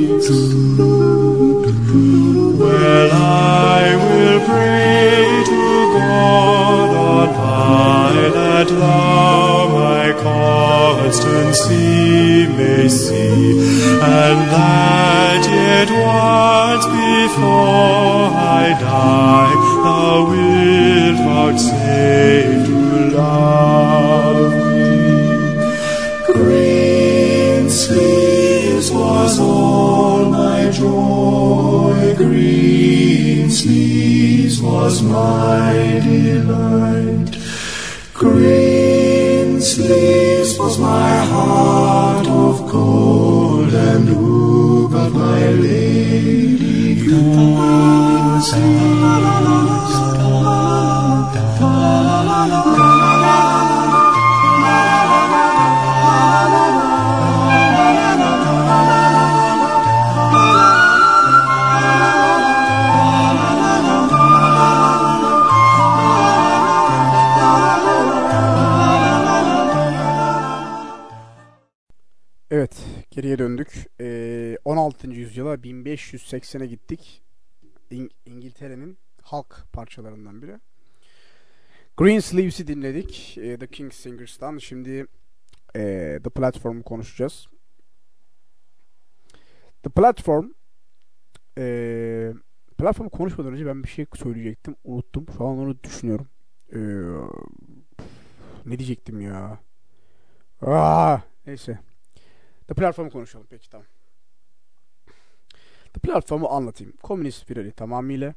Constancy 11.53 12.47
may 12.47 12.89
see, 12.89 13.59
and 14.01 14.39
that 14.51 15.43
yet 15.45 15.89
once 15.91 16.85
before 16.85 18.31
I 18.33 18.75
die, 18.79 19.53
thou 19.83 20.29
wilt 20.29 21.17
vouchsafe 21.27 22.65
to 22.65 22.77
love 23.17 24.53
me. 24.71 24.95
Green 26.33 27.69
sleeves 27.69 28.91
was 28.91 29.39
all 29.39 30.25
my 30.25 30.69
joy, 30.71 32.15
green 32.15 33.51
sleeves 33.51 34.59
was 34.61 35.03
my 35.03 36.01
delight. 36.03 37.37
Green 38.13 38.72
my 40.83 41.15
heart 41.31 42.27
of 42.27 42.57
gold, 42.71 43.73
and 43.73 44.07
who 44.09 44.89
but 44.89 45.09
my 45.11 45.41
lady 45.49 46.95
green 47.05 48.41
sleeves? 48.41 48.93
Geriye 73.23 73.37
döndük. 73.39 73.87
Ee, 74.01 74.57
16. 74.65 75.07
yüzyıla 75.07 75.55
1580'e 75.55 76.65
gittik. 76.65 77.23
İng- 77.91 78.11
İngiltere'nin 78.25 78.97
halk 79.21 79.65
parçalarından 79.73 80.41
biri. 80.41 80.59
Greensleeves'i 81.97 82.67
dinledik. 82.67 83.37
Ee, 83.37 83.57
The 83.57 83.67
King 83.67 83.93
Singers'tan. 83.93 84.57
Şimdi 84.57 85.05
ee, 85.75 86.19
The 86.23 86.29
Platform'u 86.29 86.83
konuşacağız. 86.83 87.47
The 89.83 89.89
Platform 89.89 90.49
ee, 91.57 92.33
Platform'u 92.77 93.09
konuşmadan 93.09 93.53
önce 93.53 93.65
ben 93.65 93.83
bir 93.83 93.89
şey 93.89 94.05
söyleyecektim. 94.15 94.75
Unuttum. 94.83 95.25
Şu 95.37 95.43
an 95.45 95.57
onu 95.57 95.83
düşünüyorum. 95.83 96.27
Ee, 96.73 96.79
ne 98.65 98.79
diyecektim 98.79 99.21
ya? 99.21 99.59
Aa, 100.61 101.17
neyse. 101.45 101.79
The 102.67 102.73
Platform'u 102.73 103.09
konuşalım 103.09 103.47
peki 103.49 103.69
tamam. 103.69 103.87
The 105.93 105.99
Platform'u 105.99 106.49
anlatayım. 106.49 106.93
Komünist 107.03 107.45
firari 107.45 107.71
tamamıyla. 107.71 108.33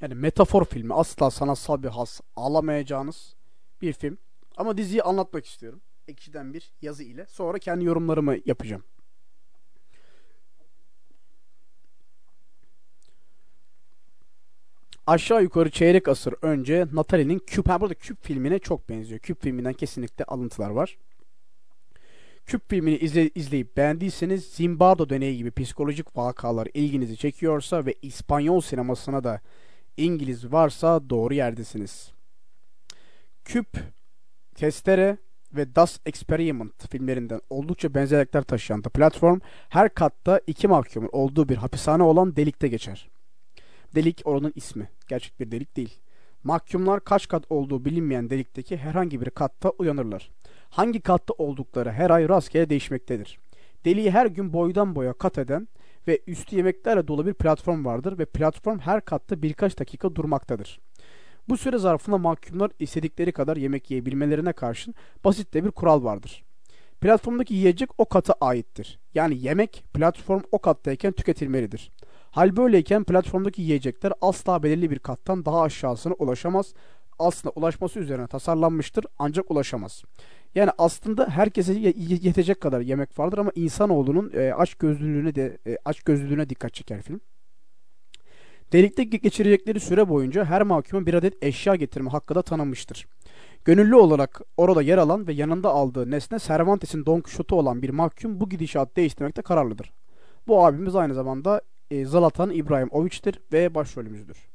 Yani 0.00 0.14
metafor 0.14 0.64
filmi. 0.64 0.94
Asla 0.94 1.30
sanatsal 1.30 1.82
bir 1.82 1.88
has 1.88 2.20
alamayacağınız 2.36 3.34
bir 3.82 3.92
film. 3.92 4.18
Ama 4.56 4.78
diziyi 4.78 5.02
anlatmak 5.02 5.46
istiyorum. 5.46 5.80
Ekşiden 6.08 6.54
bir 6.54 6.72
yazı 6.82 7.02
ile. 7.02 7.26
Sonra 7.26 7.58
kendi 7.58 7.84
yorumlarımı 7.84 8.36
yapacağım. 8.46 8.84
Aşağı 15.06 15.42
yukarı 15.42 15.70
çeyrek 15.70 16.08
asır 16.08 16.34
önce 16.42 16.86
Natalie'nin 16.92 17.42
ha 17.66 17.80
burada 17.80 17.94
Küp 17.94 18.24
filmine 18.24 18.58
çok 18.58 18.88
benziyor. 18.88 19.20
Küp 19.20 19.42
filminden 19.42 19.72
kesinlikle 19.72 20.24
alıntılar 20.24 20.70
var. 20.70 20.98
Küp 22.48 22.70
filmini 22.70 22.96
izle, 22.96 23.30
izleyip 23.34 23.76
beğendiyseniz 23.76 24.44
Zimbardo 24.44 25.10
deneyi 25.10 25.36
gibi 25.36 25.50
psikolojik 25.50 26.16
vakalar 26.16 26.68
ilginizi 26.74 27.16
çekiyorsa 27.16 27.86
ve 27.86 27.94
İspanyol 28.02 28.60
sinemasına 28.60 29.24
da 29.24 29.40
İngiliz 29.96 30.52
varsa 30.52 31.10
doğru 31.10 31.34
yerdesiniz. 31.34 32.12
Küp, 33.44 33.66
Testere 34.54 35.16
ve 35.52 35.74
Das 35.74 35.98
Experiment 36.06 36.90
filmlerinden 36.90 37.40
oldukça 37.50 37.94
benzerlikler 37.94 38.42
taşıyan 38.42 38.82
The 38.82 38.90
Platform 38.90 39.40
her 39.68 39.94
katta 39.94 40.40
iki 40.46 40.68
mahkumun 40.68 41.08
olduğu 41.12 41.48
bir 41.48 41.56
hapishane 41.56 42.02
olan 42.02 42.36
delikte 42.36 42.68
geçer. 42.68 43.08
Delik 43.94 44.22
oranın 44.24 44.52
ismi. 44.56 44.90
Gerçek 45.08 45.40
bir 45.40 45.50
delik 45.50 45.76
değil. 45.76 46.00
Mahkumlar 46.44 47.04
kaç 47.04 47.28
kat 47.28 47.44
olduğu 47.50 47.84
bilinmeyen 47.84 48.30
delikteki 48.30 48.76
herhangi 48.76 49.20
bir 49.20 49.30
katta 49.30 49.70
uyanırlar. 49.70 50.30
Hangi 50.70 51.00
katta 51.00 51.34
oldukları 51.38 51.92
her 51.92 52.10
ay 52.10 52.28
rastgele 52.28 52.70
değişmektedir. 52.70 53.38
Deliği 53.84 54.10
her 54.10 54.26
gün 54.26 54.52
boydan 54.52 54.94
boya 54.94 55.12
kat 55.12 55.38
eden 55.38 55.68
ve 56.08 56.20
üstü 56.26 56.56
yemeklerle 56.56 57.08
dolu 57.08 57.26
bir 57.26 57.34
platform 57.34 57.84
vardır 57.84 58.18
ve 58.18 58.24
platform 58.24 58.78
her 58.78 59.04
katta 59.04 59.42
birkaç 59.42 59.78
dakika 59.78 60.14
durmaktadır. 60.14 60.80
Bu 61.48 61.56
süre 61.56 61.78
zarfında 61.78 62.18
mahkumlar 62.18 62.70
istedikleri 62.78 63.32
kadar 63.32 63.56
yemek 63.56 63.90
yiyebilmelerine 63.90 64.52
karşın 64.52 64.94
basit 65.24 65.54
de 65.54 65.64
bir 65.64 65.70
kural 65.70 66.04
vardır. 66.04 66.44
Platformdaki 67.00 67.54
yiyecek 67.54 67.90
o 67.98 68.04
kata 68.04 68.34
aittir. 68.40 68.98
Yani 69.14 69.38
yemek 69.38 69.84
platform 69.94 70.40
o 70.52 70.58
kattayken 70.58 71.12
tüketilmelidir. 71.12 71.90
Hal 72.30 72.56
böyleyken 72.56 73.04
platformdaki 73.04 73.62
yiyecekler 73.62 74.12
asla 74.20 74.62
belirli 74.62 74.90
bir 74.90 74.98
kattan 74.98 75.44
daha 75.44 75.62
aşağısına 75.62 76.14
ulaşamaz. 76.14 76.74
Aslında 77.18 77.52
ulaşması 77.56 78.00
üzerine 78.00 78.26
tasarlanmıştır 78.26 79.06
ancak 79.18 79.50
ulaşamaz. 79.50 80.02
Yani 80.54 80.70
aslında 80.78 81.28
herkese 81.28 81.72
ye- 81.72 81.94
ye- 81.96 82.18
yetecek 82.22 82.60
kadar 82.60 82.80
yemek 82.80 83.18
vardır 83.18 83.38
ama 83.38 83.52
insanoğlunun 83.54 84.32
e, 84.34 84.52
aç 84.52 84.74
gözlülüğüne 84.74 85.34
de 85.34 85.58
e, 85.66 85.76
aç 85.84 86.02
gözlülüğüne 86.02 86.48
dikkat 86.48 86.74
çeker 86.74 87.02
film. 87.02 87.20
Delikte 88.72 89.02
ge- 89.02 89.20
geçirecekleri 89.20 89.80
süre 89.80 90.08
boyunca 90.08 90.44
her 90.44 90.62
mahkuma 90.62 91.06
bir 91.06 91.14
adet 91.14 91.44
eşya 91.44 91.74
getirme 91.74 92.10
hakkı 92.10 92.34
da 92.34 92.42
tanınmıştır. 92.42 93.06
Gönüllü 93.64 93.94
olarak 93.94 94.40
orada 94.56 94.82
yer 94.82 94.98
alan 94.98 95.26
ve 95.26 95.32
yanında 95.32 95.68
aldığı 95.70 96.10
nesne 96.10 96.38
Cervantes'in 96.38 97.06
Don 97.06 97.20
Quixote 97.20 97.54
olan 97.54 97.82
bir 97.82 97.90
mahkum 97.90 98.40
bu 98.40 98.48
gidişatı 98.48 98.96
değiştirmekte 98.96 99.42
kararlıdır. 99.42 99.92
Bu 100.46 100.66
abimiz 100.66 100.96
aynı 100.96 101.14
zamanda 101.14 101.62
e, 101.90 102.04
Zlatan 102.04 102.50
İbrahimovic'tir 102.50 103.40
ve 103.52 103.74
başrolümüzdür. 103.74 104.47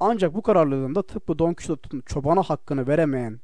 Ancak 0.00 0.34
bu 0.34 0.42
kararlılığında 0.42 1.02
tıpkı 1.02 1.38
Don 1.38 1.54
Quixote'un 1.54 2.02
çobana 2.06 2.42
hakkını 2.42 2.86
veremeyen 2.86 3.40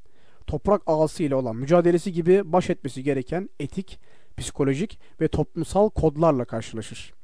toprak 0.47 0.83
ağası 0.87 1.23
ile 1.23 1.35
olan 1.35 1.57
mücadelesi 1.57 2.13
gibi 2.13 2.53
baş 2.53 2.71
etmesi 2.71 3.03
gereken 3.03 3.49
etik, 3.61 4.01
psikolojik 4.37 5.01
ve 5.21 5.29
toplumsal 5.29 5.91
kodlarla 5.91 6.45
karşılaşır. 6.45 7.15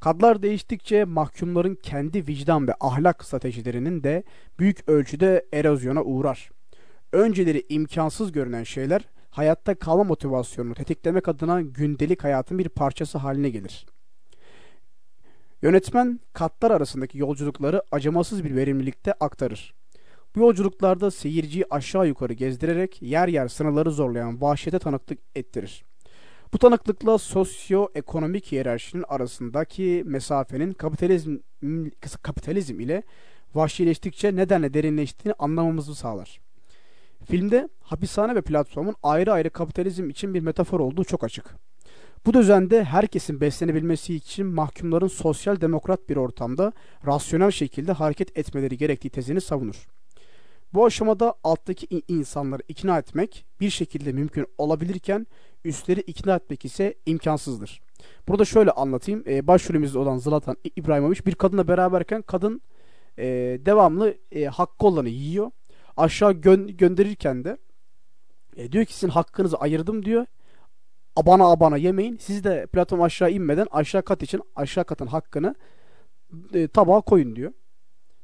Kadlar 0.00 0.42
değiştikçe 0.42 1.04
mahkumların 1.04 1.74
kendi 1.74 2.26
vicdan 2.26 2.68
ve 2.68 2.74
ahlak 2.80 3.24
stratejilerinin 3.24 4.02
de 4.02 4.22
büyük 4.58 4.88
ölçüde 4.88 5.46
erozyona 5.52 6.02
uğrar. 6.02 6.50
Önceleri 7.12 7.66
imkansız 7.68 8.32
görünen 8.32 8.62
şeyler 8.62 9.02
hayatta 9.30 9.74
kalma 9.74 10.04
motivasyonunu 10.04 10.74
tetiklemek 10.74 11.28
adına 11.28 11.60
gündelik 11.60 12.24
hayatın 12.24 12.58
bir 12.58 12.68
parçası 12.68 13.18
haline 13.18 13.50
gelir. 13.50 13.86
Yönetmen 15.66 16.20
katlar 16.32 16.70
arasındaki 16.70 17.18
yolculukları 17.18 17.82
acımasız 17.92 18.44
bir 18.44 18.56
verimlilikte 18.56 19.12
aktarır. 19.12 19.74
Bu 20.36 20.40
yolculuklarda 20.40 21.10
seyirciyi 21.10 21.64
aşağı 21.70 22.06
yukarı 22.06 22.32
gezdirerek 22.32 23.02
yer 23.02 23.28
yer 23.28 23.48
sınırları 23.48 23.90
zorlayan 23.90 24.40
vahşete 24.40 24.78
tanıklık 24.78 25.18
ettirir. 25.34 25.84
Bu 26.52 26.58
tanıklıkla 26.58 27.18
sosyoekonomik 27.18 28.52
hiyerarşinin 28.52 29.04
arasındaki 29.08 30.02
mesafenin 30.06 30.72
kapitalizm, 30.72 31.36
kapitalizm 32.22 32.80
ile 32.80 33.02
vahşileştikçe 33.54 34.36
nedenle 34.36 34.74
derinleştiğini 34.74 35.34
anlamamızı 35.38 35.94
sağlar. 35.94 36.40
Filmde 37.24 37.68
hapishane 37.80 38.34
ve 38.34 38.42
platformun 38.42 38.94
ayrı 39.02 39.32
ayrı 39.32 39.50
kapitalizm 39.50 40.10
için 40.10 40.34
bir 40.34 40.40
metafor 40.40 40.80
olduğu 40.80 41.04
çok 41.04 41.24
açık. 41.24 41.56
Bu 42.26 42.34
düzende 42.34 42.84
herkesin 42.84 43.40
beslenebilmesi 43.40 44.14
için 44.14 44.46
mahkumların 44.46 45.06
sosyal 45.06 45.60
demokrat 45.60 46.08
bir 46.08 46.16
ortamda 46.16 46.72
rasyonel 47.06 47.50
şekilde 47.50 47.92
hareket 47.92 48.38
etmeleri 48.38 48.76
gerektiği 48.76 49.10
tezini 49.10 49.40
savunur. 49.40 49.86
Bu 50.74 50.84
aşamada 50.84 51.34
alttaki 51.44 51.86
in- 51.90 52.04
insanları 52.08 52.62
ikna 52.68 52.98
etmek 52.98 53.46
bir 53.60 53.70
şekilde 53.70 54.12
mümkün 54.12 54.46
olabilirken 54.58 55.26
üstleri 55.64 56.00
ikna 56.00 56.36
etmek 56.36 56.64
ise 56.64 56.94
imkansızdır. 57.06 57.80
Burada 58.28 58.44
şöyle 58.44 58.70
anlatayım. 58.70 59.24
Ee, 59.26 59.46
başrolümüzde 59.46 59.98
olan 59.98 60.18
Zlatan 60.18 60.56
İbrahimovic 60.76 61.20
bir 61.26 61.34
kadınla 61.34 61.68
beraberken 61.68 62.22
kadın 62.22 62.60
e, 63.18 63.24
devamlı 63.66 64.14
e, 64.32 64.44
hakkı 64.44 64.86
olanı 64.86 65.08
yiyor. 65.08 65.50
Aşağı 65.96 66.32
gö- 66.32 66.70
gönderirken 66.70 67.44
de 67.44 67.58
e, 68.56 68.72
diyor 68.72 68.84
ki 68.84 68.94
sizin 68.94 69.08
hakkınızı 69.08 69.56
ayırdım 69.56 70.04
diyor. 70.04 70.26
Abana 71.16 71.44
abana 71.50 71.76
yemeyin. 71.76 72.16
Siz 72.20 72.44
de 72.44 72.66
platform 72.66 73.02
aşağı 73.02 73.30
inmeden 73.30 73.66
aşağı 73.70 74.02
kat 74.02 74.22
için 74.22 74.42
aşağı 74.56 74.84
katın 74.84 75.06
hakkını 75.06 75.54
e, 76.54 76.68
tabağa 76.68 77.00
koyun 77.00 77.36
diyor. 77.36 77.52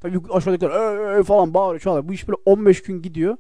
Tabii 0.01 0.19
aşağıdakiler 0.31 0.71
"Ee, 1.17 1.21
ee" 1.21 1.23
falan 1.23 1.55
bağırıyor 1.55 1.81
çağırıyor. 1.81 2.09
Bu 2.09 2.13
iş 2.13 2.29
böyle 2.29 2.37
15 2.47 2.83
gün 2.83 3.03
gidiyor. 3.03 3.37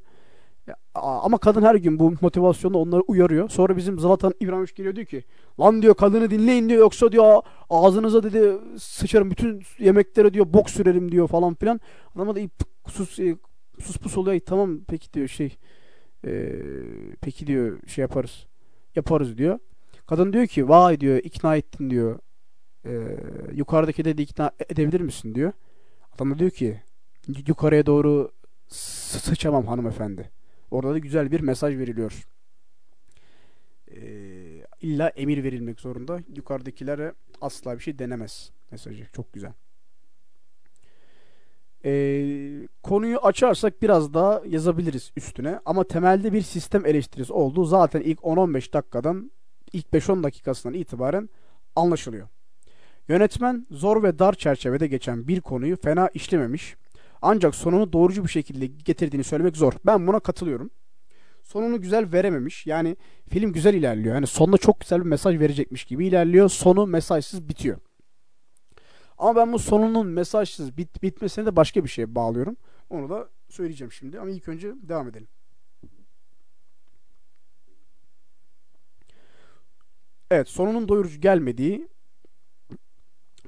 Ama 0.94 1.38
kadın 1.38 1.62
her 1.62 1.74
gün 1.74 1.98
bu 1.98 2.14
motivasyonla 2.20 2.78
onları 2.78 3.00
uyarıyor. 3.00 3.48
Sonra 3.48 3.76
bizim 3.76 3.98
Zlatan 3.98 4.34
İbrahimovic 4.40 4.72
geliyor 4.76 4.96
diyor 4.96 5.07
ki 5.07 5.24
lan 5.61 5.82
diyor 5.82 5.94
kadını 5.94 6.30
dinleyin 6.30 6.68
diyor 6.68 6.80
yoksa 6.80 7.12
diyor 7.12 7.42
ağzınıza 7.70 8.22
dedi 8.22 8.59
sıçarım 8.78 9.30
bütün 9.30 9.62
yemeklere 9.78 10.34
diyor 10.34 10.46
bok 10.53 10.70
sürerim 10.70 11.12
diyor 11.12 11.28
falan 11.28 11.55
filan. 11.55 11.80
Adama 12.16 12.34
da 12.36 12.40
"İyi, 12.40 12.50
sus 12.88 13.18
e, 13.20 13.36
sus 13.80 13.96
pus 13.98 14.16
oluyor. 14.18 14.34
"İyi, 14.34 14.40
Tamam 14.40 14.80
peki 14.88 15.12
diyor 15.12 15.28
şey 15.28 15.57
e, 16.26 16.53
peki 17.20 17.46
diyor 17.46 17.78
şey 17.86 18.03
yaparız. 18.03 18.46
Yaparız 18.97 19.38
diyor. 19.38 19.59
Kadın 20.07 20.32
diyor 20.32 20.47
ki 20.47 20.68
vay 20.68 21.01
diyor 21.01 21.16
ikna 21.18 21.57
ettin 21.57 21.90
diyor. 21.90 22.18
E, 22.86 23.16
yukarıdaki 23.55 24.05
dedi 24.05 24.22
ikna 24.22 24.51
edebilir 24.68 25.01
misin 25.01 25.34
diyor. 25.34 25.53
Adam 26.12 26.30
da 26.34 26.38
diyor 26.38 26.51
ki 26.51 26.80
yukarıya 27.47 27.86
doğru 27.86 28.32
sı- 28.68 29.18
sıçamam 29.20 29.66
hanımefendi. 29.66 30.30
Orada 30.70 30.95
da 30.95 30.99
güzel 30.99 31.30
bir 31.32 31.40
mesaj 31.40 31.76
veriliyor. 31.78 32.26
Ee, 33.90 34.66
illa 34.80 35.09
emir 35.09 35.45
verilmek 35.45 35.80
zorunda. 35.80 36.20
Yukarıdakilere 36.36 37.12
asla 37.40 37.74
bir 37.74 37.80
şey 37.82 37.99
denemez 37.99 38.51
mesajı. 38.70 39.07
Çok 39.12 39.32
güzel. 39.32 39.53
Ee, 41.85 42.68
konuyu 42.83 43.18
açarsak 43.18 43.83
biraz 43.83 44.14
daha 44.14 44.43
yazabiliriz 44.47 45.12
üstüne. 45.16 45.61
Ama 45.64 45.85
temelde 45.85 46.33
bir 46.33 46.43
sistem 46.43 46.87
eleştirisi 46.87 47.33
olduğu 47.33 47.64
zaten 47.64 48.01
ilk 48.01 48.18
10-15 48.18 48.72
dakikadan 48.72 49.30
ilk 49.72 49.87
5-10 49.87 50.22
dakikasından 50.22 50.74
itibaren 50.74 51.28
anlaşılıyor. 51.76 52.28
Yönetmen 53.09 53.66
zor 53.70 54.03
ve 54.03 54.18
dar 54.18 54.33
çerçevede 54.33 54.87
geçen 54.87 55.28
bir 55.28 55.41
konuyu 55.41 55.76
fena 55.76 56.09
işlememiş. 56.14 56.76
Ancak 57.22 57.55
sonunu 57.55 57.93
doğrucu 57.93 58.24
bir 58.24 58.28
şekilde 58.28 58.66
getirdiğini 58.66 59.24
söylemek 59.24 59.57
zor. 59.57 59.72
Ben 59.87 60.07
buna 60.07 60.20
katılıyorum. 60.20 60.70
sonunu 61.43 61.80
güzel 61.80 62.12
verememiş. 62.12 62.66
Yani 62.66 62.97
film 63.28 63.53
güzel 63.53 63.74
ilerliyor. 63.74 64.14
Yani 64.14 64.26
sonunda 64.26 64.59
çok 64.59 64.80
güzel 64.80 65.01
bir 65.01 65.07
mesaj 65.07 65.41
verecekmiş 65.41 65.85
gibi 65.85 66.07
ilerliyor. 66.07 66.49
Sonu 66.49 66.87
mesajsız 66.87 67.49
bitiyor. 67.49 67.78
Ama 69.22 69.36
ben 69.36 69.52
bu 69.52 69.58
sonunun 69.58 70.06
mesajsız 70.06 70.76
bit 70.76 71.02
bitmesine 71.02 71.46
de 71.46 71.56
başka 71.56 71.84
bir 71.84 71.88
şeye 71.88 72.14
bağlıyorum. 72.14 72.56
Onu 72.90 73.10
da 73.10 73.28
söyleyeceğim 73.48 73.92
şimdi. 73.92 74.20
Ama 74.20 74.30
ilk 74.30 74.48
önce 74.48 74.74
devam 74.82 75.08
edelim. 75.08 75.28
Evet, 80.30 80.48
sonunun 80.48 80.88
doyurucu 80.88 81.20
gelmediği 81.20 81.88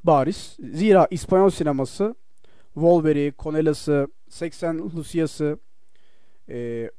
bariz. 0.04 0.56
Zira 0.72 1.06
İspanyol 1.10 1.50
sineması 1.50 2.14
Wolverine, 2.74 3.32
Cornelius'ı, 3.38 4.08
80 4.28 4.78
Lucia'sı, 4.78 5.58
e, 6.48 6.90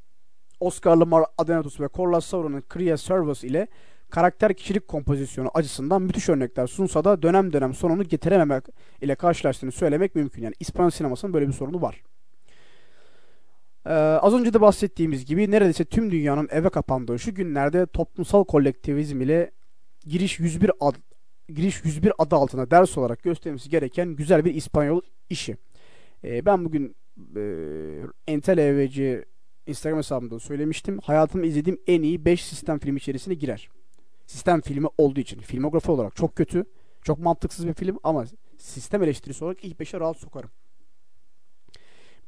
Oscar'lı 0.60 1.06
Mar 1.06 1.24
Adenatus 1.38 1.80
ve 1.80 1.88
Corlas 1.94 2.26
Sauron'un 2.26 2.64
Crea 2.74 2.96
Servus 2.96 3.44
ile 3.44 3.68
karakter 4.10 4.54
kişilik 4.54 4.88
kompozisyonu 4.88 5.50
açısından 5.54 6.02
müthiş 6.02 6.28
örnekler 6.28 6.66
sunsa 6.66 7.04
da 7.04 7.22
dönem 7.22 7.52
dönem 7.52 7.74
sonunu 7.74 8.04
getirememek 8.04 8.64
ile 9.00 9.14
karşılaştığını 9.14 9.72
söylemek 9.72 10.14
mümkün. 10.14 10.42
Yani 10.42 10.54
İspanyol 10.60 10.90
sinemasının 10.90 11.34
böyle 11.34 11.48
bir 11.48 11.52
sorunu 11.52 11.82
var. 11.82 12.02
Ee, 13.86 13.90
az 13.92 14.34
önce 14.34 14.52
de 14.54 14.60
bahsettiğimiz 14.60 15.26
gibi 15.26 15.50
neredeyse 15.50 15.84
tüm 15.84 16.10
dünyanın 16.10 16.48
eve 16.50 16.68
kapandığı 16.68 17.18
şu 17.18 17.34
günlerde 17.34 17.86
toplumsal 17.86 18.44
kolektivizm 18.44 19.20
ile 19.20 19.50
giriş 20.06 20.38
101 20.38 20.70
ad, 20.80 20.94
giriş 21.48 21.84
101 21.84 22.12
adı 22.18 22.36
altında 22.36 22.70
ders 22.70 22.98
olarak 22.98 23.22
gösterilmesi 23.22 23.70
gereken 23.70 24.08
güzel 24.08 24.44
bir 24.44 24.54
İspanyol 24.54 25.00
işi. 25.30 25.56
Ee, 26.24 26.46
ben 26.46 26.64
bugün 26.64 26.96
e, 27.36 27.42
Entel 28.26 28.58
EVC 28.58 29.24
Instagram 29.66 29.98
hesabımda 29.98 30.38
söylemiştim. 30.38 30.98
Hayatımda 31.02 31.46
izlediğim 31.46 31.78
en 31.86 32.02
iyi 32.02 32.24
5 32.24 32.44
sistem 32.44 32.78
filmi 32.78 32.98
içerisine 32.98 33.34
girer. 33.34 33.68
Sistem 34.26 34.60
filmi 34.60 34.88
olduğu 34.98 35.20
için. 35.20 35.40
Filmografi 35.40 35.90
olarak 35.90 36.16
çok 36.16 36.36
kötü. 36.36 36.64
Çok 37.02 37.18
mantıksız 37.18 37.66
bir 37.66 37.74
film 37.74 37.98
ama 38.02 38.24
sistem 38.58 39.02
eleştirisi 39.02 39.44
olarak 39.44 39.64
ilk 39.64 39.80
5'e 39.80 40.00
rahat 40.00 40.16
sokarım. 40.16 40.50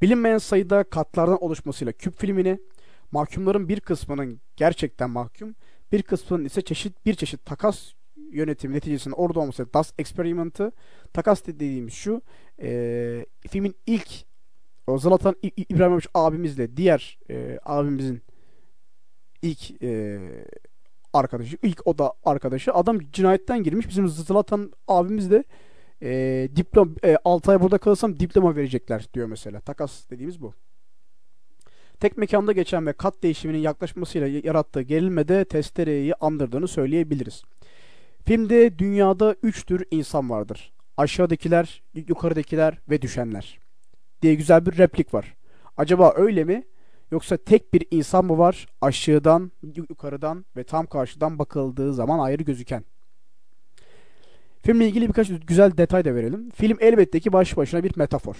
Bilinmeyen 0.02 0.38
sayıda 0.38 0.84
katlardan 0.84 1.42
oluşmasıyla 1.44 1.92
küp 1.92 2.18
filmini, 2.18 2.58
mahkumların 3.12 3.68
bir 3.68 3.80
kısmının 3.80 4.40
gerçekten 4.56 5.10
mahkum, 5.10 5.54
bir 5.92 6.02
kısmının 6.02 6.44
ise 6.44 6.62
çeşit 6.62 7.06
bir 7.06 7.14
çeşit 7.14 7.46
takas 7.46 7.92
yönetimi 8.30 8.74
neticesinde 8.74 9.14
orada 9.14 9.40
olması 9.40 9.72
Das 9.74 9.92
Experiment'ı 9.98 10.72
takas 11.12 11.46
dediğimiz 11.46 11.94
şu 11.94 12.22
e, 12.62 13.26
filmin 13.48 13.74
ilk 13.86 14.08
o 14.86 14.98
Zlatan 14.98 15.36
İbrahimovic 15.42 16.06
abimizle 16.14 16.76
diğer 16.76 17.18
e, 17.30 17.58
abimizin 17.64 18.22
ilk 19.42 19.82
e, 19.82 20.20
arkadaşı 21.12 21.56
ilk 21.62 21.86
o 21.86 21.98
da 21.98 22.12
arkadaşı 22.24 22.74
adam 22.74 22.98
cinayetten 23.12 23.62
girmiş 23.62 23.88
bizim 23.88 24.08
Zlatan 24.08 24.72
abimiz 24.88 25.30
de 25.30 25.44
e, 26.02 26.48
diplom 26.56 26.94
e, 27.04 27.16
6 27.24 27.50
ay 27.50 27.60
burada 27.60 27.78
kalırsam 27.78 28.20
diploma 28.20 28.56
verecekler 28.56 29.06
diyor 29.14 29.26
mesela. 29.26 29.60
Takas 29.60 30.10
dediğimiz 30.10 30.42
bu. 30.42 30.54
Tek 32.00 32.16
mekanda 32.18 32.52
geçen 32.52 32.86
ve 32.86 32.92
kat 32.92 33.22
değişiminin 33.22 33.58
yaklaşmasıyla 33.58 34.26
yarattığı 34.26 34.82
gerilmede 34.82 35.44
testereyi 35.44 36.14
andırdığını 36.14 36.68
söyleyebiliriz. 36.68 37.42
Filmde 38.26 38.78
dünyada 38.78 39.36
üç 39.42 39.66
tür 39.66 39.84
insan 39.90 40.30
vardır. 40.30 40.72
Aşağıdakiler, 40.96 41.82
yukarıdakiler 41.94 42.78
ve 42.90 43.02
düşenler. 43.02 43.58
Diye 44.22 44.34
güzel 44.34 44.66
bir 44.66 44.78
replik 44.78 45.14
var. 45.14 45.34
Acaba 45.76 46.12
öyle 46.16 46.44
mi? 46.44 46.64
Yoksa 47.10 47.36
tek 47.36 47.74
bir 47.74 47.86
insan 47.90 48.24
mı 48.24 48.38
var? 48.38 48.66
Aşağıdan, 48.80 49.52
yukarıdan 49.62 50.44
ve 50.56 50.64
tam 50.64 50.86
karşıdan 50.86 51.38
bakıldığı 51.38 51.94
zaman 51.94 52.18
ayrı 52.18 52.42
gözüken. 52.42 52.84
Filmle 54.62 54.86
ilgili 54.86 55.08
birkaç 55.08 55.28
güzel 55.46 55.76
detay 55.76 56.04
da 56.04 56.14
verelim. 56.14 56.50
Film 56.50 56.76
elbette 56.80 57.20
ki 57.20 57.32
baş 57.32 57.56
başına 57.56 57.84
bir 57.84 57.92
metafor. 57.96 58.36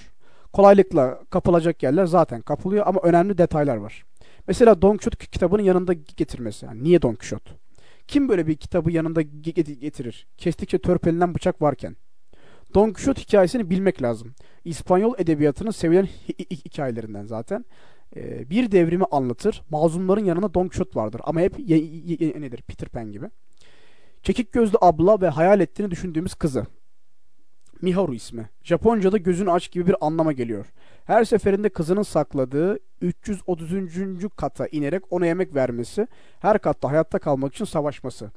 Kolaylıkla 0.53 1.21
kapılacak 1.31 1.83
yerler 1.83 2.07
zaten 2.07 2.41
kapılıyor 2.41 2.87
ama 2.87 3.01
önemli 3.03 3.39
detaylar 3.39 3.77
var. 3.77 4.05
Mesela 4.47 4.83
Don 4.83 4.91
Quixote 4.91 5.27
kitabının 5.27 5.63
yanında 5.63 5.93
getirmesi. 5.93 6.67
Yani 6.67 6.85
niye 6.85 7.03
Don 7.03 7.15
Quixote? 7.15 7.51
Kim 8.09 8.29
böyle 8.29 8.47
bir 8.47 8.57
kitabı 8.57 8.93
yanında 8.93 9.23
getirir? 9.23 10.27
Kestikçe 10.39 10.79
törpelenen 10.79 11.35
bıçak 11.35 11.63
varken. 11.63 11.97
Don 12.75 12.93
Quixote 12.93 13.23
hikayesini 13.23 13.71
bilmek 13.71 14.03
lazım. 14.03 14.35
İspanyol 14.65 15.15
edebiyatının 15.19 15.71
sevilen 15.71 16.07
hikayelerinden 16.51 17.27
zaten. 17.27 17.65
Ee, 18.17 18.51
bir 18.51 18.73
devrimi 18.73 19.05
anlatır. 19.11 19.63
Mazlumların 19.71 20.25
yanında 20.25 20.55
Don 20.55 20.69
Quixote 20.69 21.01
vardır. 21.01 21.21
Ama 21.25 21.41
hep 21.41 21.59
nedir? 21.59 22.63
Peter 22.63 22.89
Pan 22.89 23.13
gibi. 23.13 23.27
Çekik 24.23 24.53
gözlü 24.53 24.79
abla 24.81 25.21
ve 25.21 25.29
hayal 25.29 25.61
ettiğini 25.61 25.91
düşündüğümüz 25.91 26.35
kızı. 26.35 26.67
Miharu 27.83 28.15
ismi. 28.15 28.49
Japonca'da 28.63 29.17
gözünü 29.17 29.51
aç 29.51 29.71
gibi 29.71 29.87
bir 29.87 29.97
anlama 30.01 30.33
geliyor. 30.33 30.67
Her 31.05 31.25
seferinde 31.25 31.69
kızının 31.69 32.03
sakladığı 32.03 32.79
330. 33.01 33.91
kata 34.37 34.67
inerek 34.67 35.03
ona 35.13 35.27
yemek 35.27 35.55
vermesi, 35.55 36.07
her 36.41 36.59
katta 36.59 36.91
hayatta 36.91 37.19
kalmak 37.19 37.55
için 37.55 37.65
savaşması. 37.65 38.31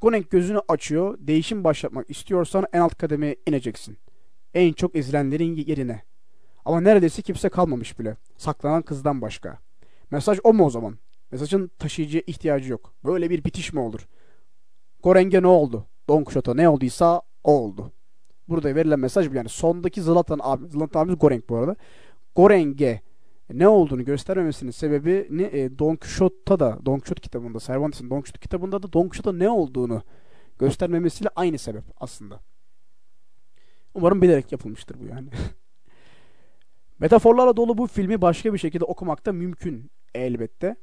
Gonek 0.00 0.30
gözünü 0.30 0.60
açıyor, 0.68 1.18
değişim 1.20 1.64
başlatmak 1.64 2.10
istiyorsan 2.10 2.66
en 2.72 2.80
alt 2.80 2.94
kademeye 2.94 3.36
ineceksin. 3.46 3.98
En 4.54 4.72
çok 4.72 4.96
ezilenlerin 4.96 5.56
yerine. 5.56 6.02
Ama 6.66 6.80
neredeyse 6.80 7.22
kimse 7.22 7.48
kalmamış 7.48 7.98
bile. 7.98 8.16
Saklanan 8.36 8.82
kızdan 8.82 9.20
başka. 9.20 9.58
Mesaj 10.10 10.38
o 10.44 10.52
mu 10.52 10.64
o 10.64 10.70
zaman? 10.70 10.98
Mesajın 11.32 11.70
taşıyıcıya 11.78 12.22
ihtiyacı 12.26 12.70
yok. 12.70 12.94
Böyle 13.04 13.30
bir 13.30 13.44
bitiş 13.44 13.72
mi 13.72 13.80
olur? 13.80 14.08
Goreng'e 15.02 15.42
ne 15.42 15.46
oldu? 15.46 15.86
Don 16.08 16.24
Quixote'a 16.24 16.54
ne 16.54 16.68
olduysa 16.68 17.22
o 17.44 17.52
oldu. 17.52 17.92
Burada 18.48 18.74
verilen 18.74 19.00
mesaj 19.00 19.34
yani. 19.34 19.48
Sondaki 19.48 20.02
Zlatan 20.02 20.40
abi, 20.42 20.68
Zlatan 20.68 21.00
abimiz 21.00 21.18
Goreng 21.18 21.48
bu 21.48 21.56
arada. 21.56 21.76
Goreng'e 22.36 23.00
ne 23.52 23.68
olduğunu 23.68 24.04
göstermemesinin 24.04 24.70
sebebi 24.70 25.26
ne? 25.30 25.42
E, 25.42 25.78
Don 25.78 25.96
Quixote'ta 25.96 26.60
da 26.60 26.78
Don 26.86 26.98
Quixote 26.98 27.20
kitabında 27.20 27.58
Cervantes'in 27.58 28.10
Don 28.10 28.20
Quixote 28.20 28.40
kitabında 28.40 28.82
da 28.82 28.92
Don 28.92 29.08
Quixote'a 29.08 29.32
ne 29.32 29.48
olduğunu 29.48 30.02
göstermemesiyle 30.58 31.30
aynı 31.36 31.58
sebep 31.58 31.84
aslında. 31.96 32.40
Umarım 33.94 34.22
bilerek 34.22 34.52
yapılmıştır 34.52 35.00
bu 35.00 35.04
yani. 35.04 35.28
Metaforlarla 37.00 37.56
dolu 37.56 37.78
bu 37.78 37.86
filmi 37.86 38.20
başka 38.20 38.52
bir 38.52 38.58
şekilde 38.58 38.84
okumak 38.84 39.26
da 39.26 39.32
mümkün 39.32 39.90
elbette. 40.14 40.76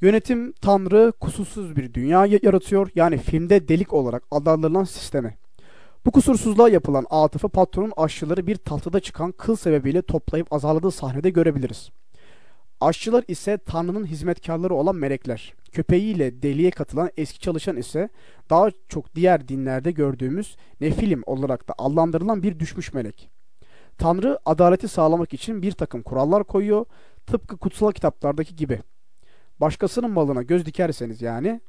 Yönetim 0.00 0.52
Tanrı 0.52 1.12
kusursuz 1.20 1.76
bir 1.76 1.94
dünya 1.94 2.26
yaratıyor. 2.26 2.90
Yani 2.94 3.18
filmde 3.18 3.68
delik 3.68 3.92
olarak 3.92 4.22
adlandırılan 4.30 4.84
sistemi. 4.84 5.36
Bu 6.06 6.10
kusursuzluğa 6.10 6.68
yapılan 6.68 7.06
atıfı 7.10 7.48
patronun 7.48 7.92
aşçıları 7.96 8.46
bir 8.46 8.56
tahtada 8.56 9.00
çıkan 9.00 9.32
kıl 9.32 9.56
sebebiyle 9.56 10.02
toplayıp 10.02 10.52
azarladığı 10.52 10.90
sahnede 10.90 11.30
görebiliriz. 11.30 11.90
Aşçılar 12.80 13.24
ise 13.28 13.58
Tanrı'nın 13.58 14.06
hizmetkarları 14.06 14.74
olan 14.74 14.96
melekler. 14.96 15.54
Köpeğiyle 15.72 16.42
deliye 16.42 16.70
katılan 16.70 17.10
eski 17.16 17.38
çalışan 17.38 17.76
ise 17.76 18.08
daha 18.50 18.70
çok 18.88 19.14
diğer 19.14 19.48
dinlerde 19.48 19.90
gördüğümüz 19.90 20.56
nefilim 20.80 21.22
olarak 21.26 21.68
da 21.68 21.74
adlandırılan 21.78 22.42
bir 22.42 22.58
düşmüş 22.58 22.94
melek. 22.94 23.33
Tanrı 23.98 24.38
adaleti 24.44 24.88
sağlamak 24.88 25.34
için 25.34 25.62
bir 25.62 25.72
takım 25.72 26.02
kurallar 26.02 26.44
koyuyor, 26.44 26.84
tıpkı 27.26 27.56
kutsal 27.56 27.92
kitaplardaki 27.92 28.56
gibi. 28.56 28.80
Başkasının 29.60 30.10
malına 30.10 30.42
göz 30.42 30.66
dikerseniz 30.66 31.22
yani 31.22 31.60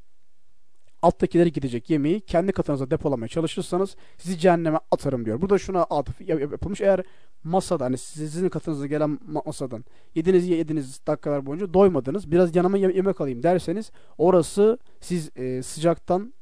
alttakileri 1.01 1.51
gidecek 1.51 1.89
yemeği 1.89 2.21
kendi 2.21 2.51
katınıza 2.51 2.91
depolamaya 2.91 3.27
çalışırsanız 3.27 3.95
sizi 4.17 4.39
cehenneme 4.39 4.79
atarım 4.91 5.25
diyor. 5.25 5.41
Burada 5.41 5.57
şuna 5.57 5.83
atıf 5.83 6.21
yapılmış. 6.21 6.81
Eğer 6.81 7.03
masada 7.43 7.85
hani 7.85 7.97
sizin 7.97 8.49
katınıza 8.49 8.87
gelen 8.87 9.19
masadan 9.45 9.85
yediniz 10.15 10.47
yediniz 10.47 11.07
dakikalar 11.07 11.45
boyunca 11.45 11.73
doymadınız. 11.73 12.31
Biraz 12.31 12.55
yanıma 12.55 12.77
yemek 12.77 13.21
alayım 13.21 13.43
derseniz 13.43 13.91
orası 14.17 14.77
siz 15.01 15.37
e, 15.37 15.63
sıcaktan 15.63 16.33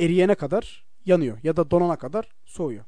eriyene 0.00 0.34
kadar 0.34 0.86
yanıyor 1.04 1.38
ya 1.42 1.56
da 1.56 1.70
donana 1.70 1.96
kadar 1.96 2.28
soğuyor. 2.44 2.84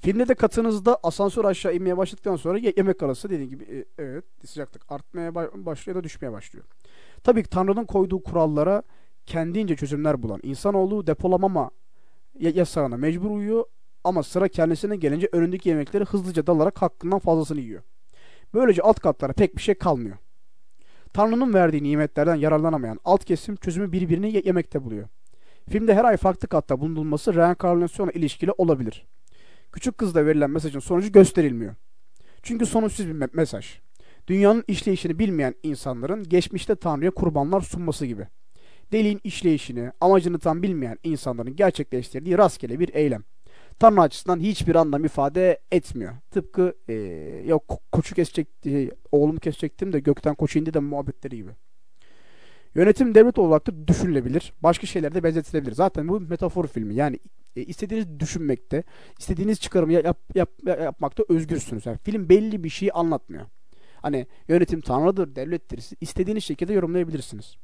Filmde 0.00 0.28
de 0.28 0.34
katınızda 0.34 0.98
asansör 1.02 1.44
aşağı 1.44 1.74
inmeye 1.74 1.96
başladıktan 1.96 2.36
sonra 2.36 2.58
yemek 2.58 3.02
arası 3.02 3.30
dediğim 3.30 3.50
gibi 3.50 3.64
e, 3.64 4.02
evet 4.02 4.24
sıcaklık 4.46 4.82
artmaya 4.88 5.34
başlıyor 5.34 5.96
ya 5.96 6.00
da 6.00 6.04
düşmeye 6.04 6.32
başlıyor. 6.32 6.64
Tabii 7.24 7.42
ki 7.42 7.50
Tanrı'nın 7.50 7.84
koyduğu 7.84 8.22
kurallara 8.22 8.82
kendince 9.26 9.76
çözümler 9.76 10.22
bulan 10.22 10.40
insanoğlu 10.42 11.06
depolamama 11.06 11.70
yasağına 12.38 12.96
mecbur 12.96 13.30
uyuyor 13.30 13.64
ama 14.04 14.22
sıra 14.22 14.48
kendisine 14.48 14.96
gelince 14.96 15.28
önündeki 15.32 15.68
yemekleri 15.68 16.04
hızlıca 16.04 16.46
dalarak 16.46 16.82
hakkından 16.82 17.18
fazlasını 17.18 17.60
yiyor. 17.60 17.82
Böylece 18.54 18.82
alt 18.82 19.00
katlara 19.00 19.32
pek 19.32 19.56
bir 19.56 19.62
şey 19.62 19.74
kalmıyor. 19.74 20.16
Tanrı'nın 21.12 21.54
verdiği 21.54 21.82
nimetlerden 21.82 22.34
yararlanamayan 22.34 23.00
alt 23.04 23.24
kesim 23.24 23.56
çözümü 23.56 23.92
birbirini 23.92 24.42
yemekte 24.46 24.84
buluyor. 24.84 25.08
Filmde 25.70 25.94
her 25.94 26.04
ay 26.04 26.16
farklı 26.16 26.48
katta 26.48 26.80
bulunulması 26.80 27.34
reenkarnasyona 27.34 28.10
ilişkili 28.10 28.52
olabilir. 28.58 29.06
Küçük 29.72 29.98
kızda 29.98 30.26
verilen 30.26 30.50
mesajın 30.50 30.80
sonucu 30.80 31.12
gösterilmiyor. 31.12 31.74
Çünkü 32.42 32.66
sonuçsuz 32.66 33.06
bir 33.06 33.12
me 33.12 33.28
mesaj. 33.32 33.80
Dünyanın 34.26 34.64
işleyişini 34.68 35.18
bilmeyen 35.18 35.54
insanların 35.62 36.24
geçmişte 36.24 36.76
Tanrı'ya 36.76 37.10
kurbanlar 37.10 37.60
sunması 37.60 38.06
gibi. 38.06 38.26
Deliğin 38.92 39.20
işleyişini, 39.24 39.92
amacını 40.00 40.38
tam 40.38 40.62
bilmeyen 40.62 40.98
insanların 41.02 41.56
gerçekleştirdiği 41.56 42.38
rastgele 42.38 42.80
bir 42.80 42.94
eylem. 42.94 43.24
Tanrı 43.78 44.00
açısından 44.00 44.40
hiçbir 44.40 44.74
anlam 44.74 45.04
ifade 45.04 45.60
etmiyor. 45.72 46.12
Tıpkı 46.30 46.74
ee, 46.88 47.44
ko- 47.48 47.80
koçu 47.92 48.14
kesecekti, 48.14 48.90
oğlumu 49.12 49.38
kesecektim 49.38 49.92
de 49.92 50.00
gökten 50.00 50.34
koç 50.34 50.56
indi 50.56 50.74
de 50.74 50.78
muhabbetleri 50.78 51.36
gibi. 51.36 51.50
Yönetim 52.74 53.14
devlet 53.14 53.38
olarak 53.38 53.66
da 53.66 53.88
düşünülebilir. 53.88 54.52
Başka 54.62 54.86
şeylere 54.86 55.14
de 55.14 55.22
benzetilebilir. 55.22 55.72
Zaten 55.72 56.08
bu 56.08 56.20
metafor 56.20 56.66
filmi. 56.66 56.94
Yani 56.94 57.18
e, 57.56 57.62
istediğiniz 57.62 58.20
düşünmekte, 58.20 58.82
istediğiniz 59.18 59.60
çıkarımı 59.60 59.92
yap, 59.92 60.18
yap- 60.34 60.66
yapmakta 60.66 61.24
özgürsünüz. 61.28 61.86
Yani 61.86 61.98
film 61.98 62.28
belli 62.28 62.64
bir 62.64 62.68
şeyi 62.68 62.92
anlatmıyor. 62.92 63.46
Hani 64.02 64.26
yönetim 64.48 64.80
tanrıdır, 64.80 65.36
devlettir. 65.36 65.80
Siz 65.80 65.98
istediğiniz 66.00 66.44
şekilde 66.44 66.72
yorumlayabilirsiniz. 66.72 67.56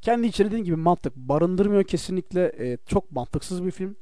Kendi 0.00 0.26
içinde 0.26 0.48
dediğim 0.48 0.64
gibi 0.64 0.76
mantık 0.76 1.16
barındırmıyor 1.16 1.84
kesinlikle. 1.84 2.52
E, 2.58 2.78
çok 2.86 3.12
mantıksız 3.12 3.64
bir 3.64 3.70
film. 3.70 3.96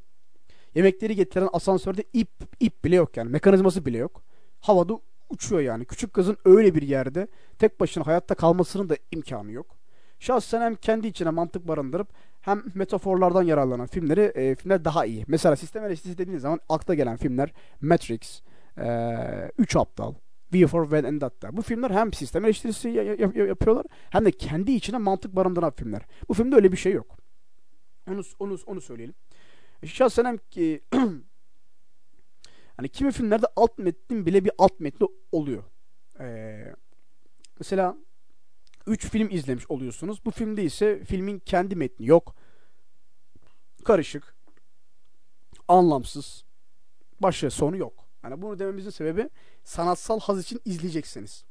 Yemekleri 0.74 1.16
getiren 1.16 1.48
asansörde 1.52 2.04
ip 2.12 2.30
ip 2.60 2.84
bile 2.84 2.96
yok 2.96 3.16
yani. 3.16 3.30
Mekanizması 3.30 3.86
bile 3.86 3.98
yok. 3.98 4.22
Havada 4.60 5.00
uçuyor 5.28 5.60
yani. 5.62 5.84
Küçük 5.84 6.12
kızın 6.12 6.36
öyle 6.44 6.74
bir 6.74 6.82
yerde 6.82 7.26
tek 7.58 7.80
başına 7.80 8.06
hayatta 8.06 8.34
kalmasının 8.34 8.88
da 8.88 8.96
imkanı 9.10 9.52
yok. 9.52 9.76
Şahsen 10.18 10.60
hem 10.60 10.74
kendi 10.74 11.06
içine 11.06 11.30
mantık 11.30 11.68
barındırıp 11.68 12.08
hem 12.40 12.62
metaforlardan 12.74 13.42
yararlanan 13.42 13.86
filmleri 13.86 14.20
e, 14.20 14.54
filmler 14.54 14.84
daha 14.84 15.06
iyi. 15.06 15.24
Mesela 15.28 15.56
sistem 15.56 15.84
eleştirisi 15.84 16.18
dediğiniz 16.18 16.42
zaman 16.42 16.60
akla 16.68 16.94
gelen 16.94 17.16
filmler 17.16 17.52
Matrix, 17.80 18.42
e, 18.78 18.86
Üç 19.58 19.76
Aptal, 19.76 20.14
V 20.54 20.66
for 20.66 20.92
Vendetta. 20.92 21.56
Bu 21.56 21.62
filmler 21.62 21.90
hem 21.90 22.12
sistem 22.12 22.44
eleştirisi 22.44 22.88
ya- 22.88 23.02
ya- 23.02 23.14
ya- 23.34 23.46
yapıyorlar 23.46 23.86
hem 24.10 24.24
de 24.24 24.30
kendi 24.30 24.72
içine 24.72 24.98
mantık 24.98 25.36
barındıran 25.36 25.70
filmler. 25.70 26.02
Bu 26.28 26.34
filmde 26.34 26.56
öyle 26.56 26.72
bir 26.72 26.76
şey 26.76 26.92
yok. 26.92 27.16
Onu 28.10 28.22
onu 28.38 28.58
onu 28.66 28.80
söyleyelim. 28.80 29.14
Şahsen 29.84 30.24
hem 30.24 30.36
ki 30.50 30.80
hani 32.76 32.88
kimi 32.88 33.12
filmlerde 33.12 33.46
alt 33.56 33.78
metnin 33.78 34.26
bile 34.26 34.44
bir 34.44 34.52
alt 34.58 34.80
metni 34.80 35.08
oluyor. 35.32 35.62
Ee, 36.20 36.74
mesela 37.58 37.96
3 38.86 39.10
film 39.10 39.28
izlemiş 39.30 39.70
oluyorsunuz. 39.70 40.24
Bu 40.24 40.30
filmde 40.30 40.64
ise 40.64 41.04
filmin 41.04 41.38
kendi 41.38 41.76
metni 41.76 42.06
yok. 42.06 42.34
Karışık. 43.84 44.34
Anlamsız. 45.68 46.44
Başı 47.20 47.50
sonu 47.50 47.76
yok. 47.76 48.04
Yani 48.24 48.42
bunu 48.42 48.58
dememizin 48.58 48.90
sebebi 48.90 49.30
sanatsal 49.64 50.20
haz 50.20 50.40
için 50.40 50.60
izleyeceksiniz. 50.64 51.44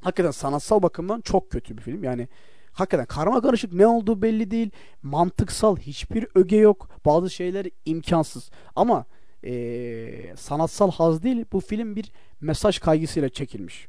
Hakikaten 0.00 0.30
sanatsal 0.30 0.82
bakımdan 0.82 1.20
çok 1.20 1.50
kötü 1.50 1.76
bir 1.76 1.82
film. 1.82 2.04
Yani 2.04 2.28
hakikaten 2.72 3.06
karma 3.06 3.40
karışık 3.40 3.72
ne 3.72 3.86
olduğu 3.86 4.22
belli 4.22 4.50
değil. 4.50 4.70
Mantıksal 5.02 5.76
hiçbir 5.76 6.26
öge 6.34 6.56
yok. 6.56 6.88
Bazı 7.04 7.30
şeyler 7.30 7.66
imkansız. 7.84 8.50
Ama 8.76 9.04
eee, 9.46 10.34
sanatsal 10.36 10.90
haz 10.90 11.22
değil 11.22 11.44
bu 11.52 11.60
film 11.60 11.96
bir 11.96 12.12
mesaj 12.40 12.78
kaygısıyla 12.78 13.28
çekilmiş. 13.28 13.88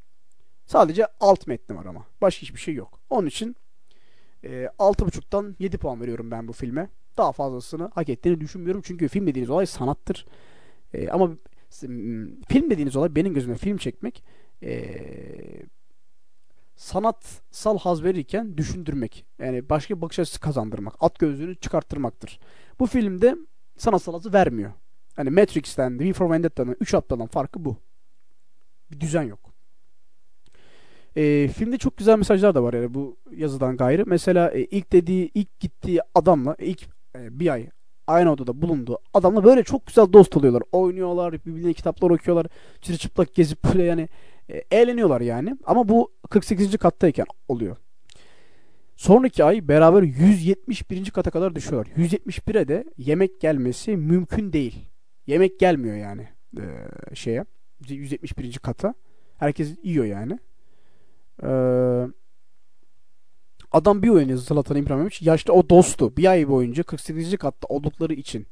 Sadece 0.65 1.07
alt 1.19 1.47
metni 1.47 1.75
var 1.77 1.85
ama. 1.85 2.05
Başka 2.21 2.41
hiçbir 2.41 2.59
şey 2.59 2.73
yok. 2.75 2.99
Onun 3.09 3.27
için 3.27 3.55
eee 4.43 4.69
6.5'tan 4.79 5.55
7 5.59 5.77
puan 5.77 6.01
veriyorum 6.01 6.31
ben 6.31 6.47
bu 6.47 6.53
filme. 6.53 6.89
Daha 7.17 7.31
fazlasını 7.31 7.91
hak 7.95 8.09
ettiğini 8.09 8.41
düşünmüyorum. 8.41 8.81
Çünkü 8.85 9.07
film 9.07 9.27
dediğiniz 9.27 9.49
olay 9.49 9.65
sanattır. 9.65 10.25
Eee, 10.93 11.09
ama 11.09 11.31
film 12.49 12.69
dediğiniz 12.69 12.95
olay 12.95 13.15
benim 13.15 13.33
gözümde 13.33 13.57
film 13.57 13.77
çekmek 13.77 14.23
eee, 14.61 15.63
sanatsal 16.75 17.77
haz 17.79 18.03
verirken 18.03 18.57
düşündürmek. 18.57 19.25
Yani 19.39 19.69
başka 19.69 19.95
bir 19.97 20.01
bakış 20.01 20.19
açısı 20.19 20.39
kazandırmak. 20.39 20.93
At 20.99 21.19
gözlüğünü 21.19 21.55
çıkarttırmaktır. 21.55 22.39
Bu 22.79 22.85
filmde 22.85 23.35
sanatsal 23.77 24.13
hazı 24.13 24.33
vermiyor. 24.33 24.71
Hani 25.17 25.29
Matrix'ten, 25.29 25.99
V 25.99 26.13
for 26.13 26.31
Vendetta'nın 26.31 26.75
3 26.79 26.93
aptaldan 26.93 27.27
farkı 27.27 27.65
bu. 27.65 27.77
Bir 28.91 28.99
düzen 28.99 29.23
yok. 29.23 29.39
Ee, 31.15 31.47
filmde 31.47 31.77
çok 31.77 31.97
güzel 31.97 32.17
mesajlar 32.17 32.55
da 32.55 32.63
var 32.63 32.73
yani 32.73 32.93
bu 32.93 33.17
yazıdan 33.35 33.77
gayrı. 33.77 34.03
Mesela 34.07 34.51
e, 34.51 34.63
ilk 34.63 34.91
dediği, 34.91 35.31
ilk 35.33 35.59
gittiği 35.59 36.01
adamla 36.15 36.55
ilk 36.59 36.83
e, 37.15 37.39
bir 37.39 37.47
ay 37.47 37.69
aynı 38.07 38.31
odada 38.31 38.61
bulunduğu 38.61 38.97
adamla 39.13 39.43
böyle 39.43 39.63
çok 39.63 39.87
güzel 39.87 40.13
dost 40.13 40.37
oluyorlar. 40.37 40.63
Oynuyorlar, 40.71 41.33
birbirine 41.45 41.73
kitaplar 41.73 42.09
okuyorlar. 42.09 42.47
Çırçıplak 42.81 43.35
gezip 43.35 43.63
böyle 43.63 43.83
yani 43.83 44.09
e, 44.49 44.63
eğleniyorlar 44.71 45.21
yani. 45.21 45.57
Ama 45.65 45.89
bu 45.89 46.11
48. 46.29 46.77
kattayken 46.77 47.25
oluyor. 47.47 47.77
Sonraki 48.95 49.43
ay 49.43 49.67
beraber 49.67 50.01
171. 50.01 51.09
kata 51.09 51.31
kadar 51.31 51.55
düşüyorlar. 51.55 51.91
171'e 51.97 52.67
de 52.67 52.83
yemek 52.97 53.41
gelmesi 53.41 53.97
mümkün 53.97 54.53
değil. 54.53 54.87
Yemek 55.27 55.59
gelmiyor 55.59 55.95
yani 55.95 56.27
e, 56.57 56.65
şeye 57.15 57.45
171. 57.89 58.57
kata. 58.57 58.93
Herkes 59.37 59.75
yiyor 59.83 60.05
yani. 60.05 60.39
Ee, 61.43 62.07
adam 63.71 64.03
bir 64.03 64.09
oynuyor 64.09 64.37
Zlatan 64.37 64.77
İbrahimovic. 64.77 65.17
Yaşlı 65.21 65.53
o 65.53 65.69
dostu. 65.69 66.17
Bir 66.17 66.25
ay 66.25 66.47
boyunca 66.47 66.83
48. 66.83 67.37
katta 67.37 67.67
oldukları 67.67 68.13
için 68.13 68.47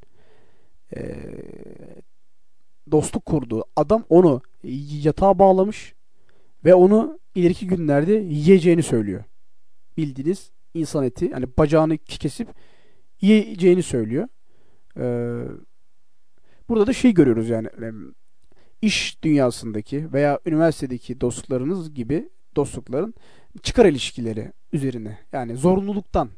ee, 0.95 1.15
dostluk 2.91 3.25
kurduğu 3.25 3.63
adam 3.75 4.05
onu 4.09 4.41
yatağa 5.03 5.39
bağlamış 5.39 5.95
ve 6.65 6.75
onu 6.75 7.19
ileriki 7.35 7.67
günlerde 7.67 8.13
yiyeceğini 8.13 8.83
söylüyor. 8.83 9.23
Bildiğiniz 9.97 10.51
insan 10.73 11.03
eti 11.03 11.25
yani 11.25 11.45
bacağını 11.57 11.97
kesip 11.97 12.47
yiyeceğini 13.21 13.83
söylüyor. 13.83 14.27
Ee, 14.97 15.45
burada 16.69 16.87
da 16.87 16.93
şey 16.93 17.13
görüyoruz 17.13 17.49
yani 17.49 17.67
em, 17.81 18.13
iş 18.81 19.23
dünyasındaki 19.23 20.13
veya 20.13 20.39
üniversitedeki 20.45 21.21
dostluklarınız 21.21 21.93
gibi 21.93 22.29
dostlukların 22.55 23.13
çıkar 23.63 23.85
ilişkileri 23.85 24.51
üzerine 24.73 25.17
yani 25.33 25.55
zorunluluktan 25.57 26.29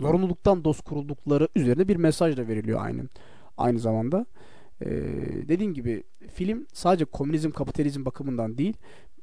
zorunluluktan 0.00 0.64
dost 0.64 0.82
kuruldukları 0.82 1.48
üzerine 1.56 1.88
bir 1.88 1.96
mesaj 1.96 2.36
da 2.36 2.48
veriliyor 2.48 2.84
aynı 2.84 3.08
aynı 3.56 3.78
zamanda. 3.78 4.26
Ee, 4.80 4.90
dediğim 5.48 5.74
gibi 5.74 6.02
film 6.34 6.66
sadece 6.72 7.04
komünizm 7.04 7.50
kapitalizm 7.50 8.04
bakımından 8.04 8.58
değil 8.58 8.76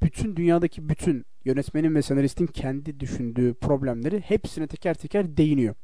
bütün 0.04 0.36
dünyadaki 0.36 0.90
bütün 0.90 1.26
yönetmenin 1.46 1.96
ve 1.96 2.02
senaristin 2.02 2.48
kendi 2.48 3.00
düşündüğü 3.00 3.54
problemleri 3.54 4.20
hepsine 4.20 4.68
teker 4.68 4.94
teker 4.94 5.38
değiniyor. 5.38 5.76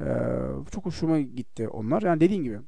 Ee, 0.00 0.04
çok 0.70 0.86
hoşuma 0.86 1.20
gitti 1.20 1.68
onlar. 1.68 2.02
Yani 2.02 2.20
dediğim 2.20 2.44
gibi 2.44 2.58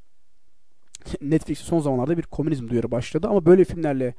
Netflix 1.21 1.59
son 1.59 1.81
zamanlarda 1.81 2.19
bir 2.19 2.23
komünizm 2.23 2.69
duyarı 2.69 2.91
başladı 2.91 3.29
ama 3.29 3.47
böyle 3.47 3.65
filmlerle 3.65 4.15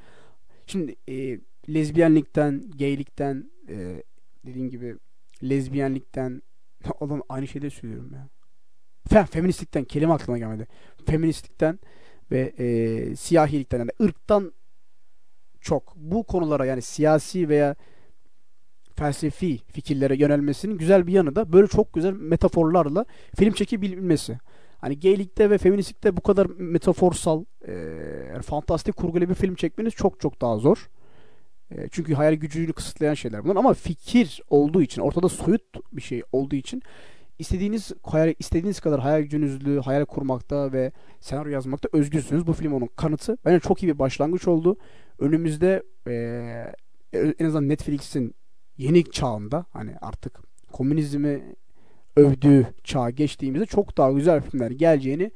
şimdi 0.68 0.96
e, 1.10 1.40
lezbiyenlikten, 1.70 2.72
gaylikten 2.80 3.52
e, 3.70 4.04
dediğim 4.46 4.70
gibi 4.70 4.96
lezbiyenlikten 5.44 6.42
olan 7.00 7.24
aynı 7.30 7.48
şeyleri 7.48 7.72
söylüyorum 7.72 8.12
ya. 8.14 8.30
Fe, 9.10 9.26
feministlikten 9.26 9.84
kelime 9.84 10.14
aklıma 10.14 10.38
gelmedi. 10.38 10.68
Feministlikten 11.06 11.80
ve 12.32 12.54
e, 12.58 13.16
siyahilikten 13.16 13.80
yani 13.80 13.92
ırktan 14.02 14.54
çok 15.62 15.96
bu 15.96 16.24
konulara 16.24 16.66
yani 16.66 16.82
siyasi 16.82 17.50
veya 17.50 17.76
felsefi 18.96 19.58
fikirlere 19.58 20.16
yönelmesinin 20.16 20.78
güzel 20.78 21.08
bir 21.08 21.14
yanı 21.14 21.36
da 21.36 21.54
böyle 21.54 21.68
çok 21.68 21.94
güzel 21.94 22.14
metaforlarla 22.14 23.06
film 23.36 23.54
çekebilmesi. 23.54 24.38
Hani 24.82 25.00
gaylikte 25.00 25.50
ve 25.50 25.58
feministlikte 25.58 26.18
bu 26.18 26.22
kadar 26.22 26.46
metaforsal, 26.46 27.46
e, 27.68 28.42
fantastik 28.42 28.96
kurgulu 28.96 29.30
bir 29.30 29.36
film 29.36 29.56
çekmeniz 29.56 29.94
çok 29.94 30.20
çok 30.20 30.42
daha 30.42 30.58
zor. 30.58 30.90
E, 31.72 31.88
çünkü 31.92 32.14
hayal 32.14 32.34
gücünü 32.34 32.74
kısıtlayan 32.74 33.14
şeyler 33.14 33.44
bunlar 33.44 33.56
ama 33.56 33.74
fikir 33.74 34.42
olduğu 34.50 34.82
için, 34.82 35.02
ortada 35.02 35.30
soyut 35.30 35.62
bir 35.94 36.02
şey 36.02 36.24
olduğu 36.32 36.56
için 36.56 36.82
istediğiniz 37.40 37.92
hayal, 38.04 38.34
istediğiniz 38.40 38.80
kadar 38.80 39.00
hayal 39.00 39.22
gücünüzlü 39.22 39.80
hayal 39.80 40.06
kurmakta 40.06 40.74
ve 40.74 40.92
senaryo 41.20 41.52
yazmakta 41.52 41.90
özgürsünüz. 41.94 42.48
Bu 42.48 42.54
film 42.54 42.74
onun 42.74 42.88
kanıtı. 42.88 43.38
Bence 43.46 43.60
çok 43.60 43.84
iyi 43.84 43.94
bir 43.94 44.00
başlangıç 44.00 44.48
oldu. 44.48 44.78
Önümüzde 45.20 45.84
e, 46.08 46.14
en 47.14 47.46
azından 47.46 47.70
Netflix'in 47.70 48.36
yeni 48.78 49.12
çağında 49.12 49.66
hani 49.70 49.96
artık 50.02 50.40
komünizmi 50.72 51.56
övdüğü 52.16 52.68
çağa 52.84 53.10
geçtiğimizde 53.10 53.66
çok 53.66 53.98
daha 53.98 54.12
güzel 54.12 54.42
filmler 54.42 54.72
geleceğini 54.72 55.32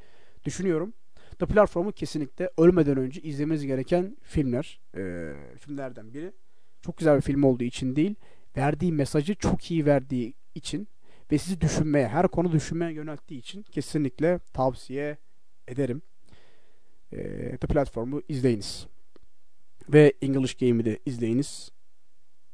düşünüyorum. 0.45 0.93
The 1.39 1.45
Platform'u 1.45 1.91
kesinlikle 1.91 2.49
ölmeden 2.57 2.97
önce 2.97 3.21
izlemeniz 3.21 3.65
gereken 3.65 4.17
filmler, 4.21 4.81
e, 4.97 5.33
filmlerden 5.59 6.13
biri. 6.13 6.31
Çok 6.81 6.97
güzel 6.97 7.17
bir 7.17 7.21
film 7.21 7.43
olduğu 7.43 7.63
için 7.63 7.95
değil, 7.95 8.15
verdiği 8.57 8.91
mesajı 8.91 9.35
çok 9.35 9.71
iyi 9.71 9.85
verdiği 9.85 10.33
için 10.55 10.87
ve 11.31 11.37
sizi 11.37 11.61
düşünmeye, 11.61 12.07
her 12.07 12.27
konu 12.27 12.51
düşünmeye 12.51 12.93
yönelttiği 12.93 13.39
için 13.39 13.63
kesinlikle 13.63 14.39
tavsiye 14.53 15.17
ederim. 15.67 16.01
E, 17.11 17.17
The 17.57 17.67
Platform'u 17.67 18.21
izleyiniz. 18.27 18.87
Ve 19.89 20.13
English 20.21 20.55
Game'i 20.57 20.85
de 20.85 20.99
izleyiniz. 21.05 21.71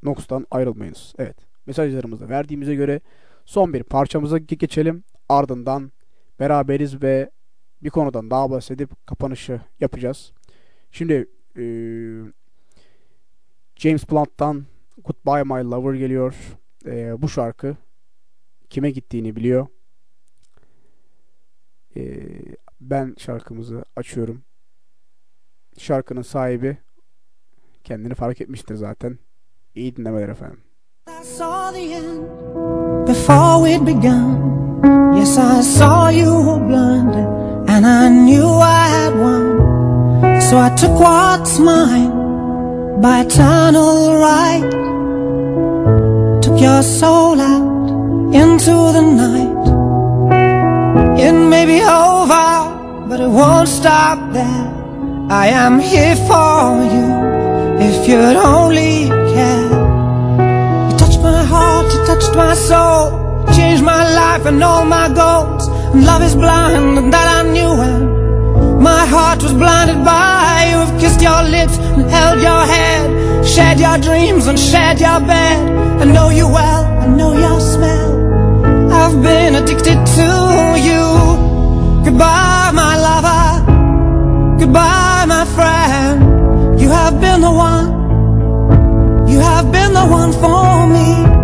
Nox'tan 0.04 0.48
ayrılmayınız. 0.52 1.14
Evet. 1.18 1.38
Mesajlarımızı 1.66 2.30
verdiğimize 2.30 2.76
göre 2.76 3.02
son 3.52 3.74
bir 3.74 3.84
parçamıza 3.84 4.38
ge- 4.38 4.56
geçelim. 4.56 5.04
Ardından 5.30 5.92
beraberiz 6.40 7.04
ve 7.04 7.30
bir 7.84 7.90
konudan 7.90 8.32
daha 8.32 8.52
bahsedip 8.52 9.08
kapanışı 9.08 9.62
yapacağız. 9.80 10.34
Şimdi 10.92 11.30
eee, 11.56 12.32
James 13.76 14.12
Blunt'tan 14.12 14.66
Goodbye 15.04 15.44
My 15.44 15.72
Lover 15.72 15.94
geliyor. 15.94 16.36
Eee, 16.86 17.14
bu 17.18 17.30
şarkı 17.30 17.78
kime 18.70 18.92
gittiğini 18.92 19.36
biliyor. 19.36 19.68
Eee, 21.96 22.56
ben 22.82 23.16
şarkımızı 23.18 23.86
açıyorum. 23.96 24.44
Şarkının 25.78 26.22
sahibi 26.22 26.78
kendini 27.84 28.14
fark 28.16 28.42
etmiştir 28.42 28.76
zaten. 28.76 29.20
İyi 29.76 29.96
dinlemeler 29.96 30.30
efendim. 30.30 30.60
I 31.22 31.24
saw 31.26 31.80
the 31.80 31.86
end 31.96 32.91
before 33.06 33.62
we'd 33.62 33.86
begun. 33.86 34.30
Yes, 35.16 35.38
I 35.38 35.62
saw 35.62 36.10
you 36.10 36.32
were 36.48 36.60
blinded, 36.60 37.28
and 37.70 37.86
I 37.86 38.10
knew 38.10 38.48
I 38.48 38.88
had 38.96 39.14
won. 39.20 40.42
So 40.42 40.58
I 40.58 40.70
took 40.76 41.00
what's 41.00 41.60
mine 41.60 42.12
by 43.02 43.22
eternal 43.22 44.16
right. 44.16 44.72
Took 46.42 46.60
your 46.60 46.82
soul 46.84 47.40
out 47.40 48.34
into 48.34 48.76
the 48.98 49.04
night. 49.24 49.62
It 51.20 51.34
may 51.34 51.66
be 51.66 51.82
over, 51.82 53.08
but 53.08 53.20
it 53.20 53.28
won't 53.28 53.68
stop 53.68 54.18
there. 54.34 54.68
I 55.30 55.48
am 55.48 55.80
here 55.80 56.16
for 56.28 56.82
you 56.96 57.08
if 57.88 58.08
you'd 58.08 58.38
only 58.38 59.08
care. 59.34 59.61
Touched 62.12 62.36
my 62.36 62.54
soul, 62.54 63.46
changed 63.56 63.84
my 63.84 64.04
life 64.22 64.46
and 64.46 64.62
all 64.62 64.84
my 64.84 65.08
goals. 65.22 65.68
And 65.94 66.06
love 66.06 66.22
is 66.22 66.36
blind, 66.36 66.98
and 67.00 67.14
that 67.14 67.28
I 67.40 67.42
knew 67.54 67.72
when 67.82 68.00
my 68.90 69.04
heart 69.14 69.42
was 69.44 69.54
blinded 69.54 70.00
by 70.04 70.68
you. 70.70 70.78
Have 70.84 70.96
kissed 71.02 71.22
your 71.22 71.42
lips 71.56 71.76
and 71.96 72.04
held 72.16 72.40
your 72.50 72.64
head, 72.74 73.04
shared 73.54 73.80
your 73.80 73.98
dreams 74.08 74.44
and 74.48 74.60
shared 74.60 75.00
your 75.00 75.20
bed. 75.32 75.60
I 76.04 76.06
know 76.16 76.30
you 76.40 76.48
well, 76.48 76.84
I 77.04 77.08
know 77.08 77.32
your 77.46 77.60
smell. 77.74 78.10
I've 79.02 79.18
been 79.30 79.56
addicted 79.56 80.00
to 80.18 80.30
you. 80.88 81.04
Goodbye, 82.06 82.72
my 82.82 82.94
lover. 83.08 83.46
Goodbye, 84.62 85.26
my 85.36 85.46
friend. 85.56 86.80
You 86.82 86.90
have 86.90 87.16
been 87.22 87.40
the 87.48 87.54
one. 87.72 87.88
You 89.32 89.40
have 89.40 89.72
been 89.72 89.94
the 89.94 90.06
one 90.22 90.32
for 90.44 90.88
me. 90.96 91.41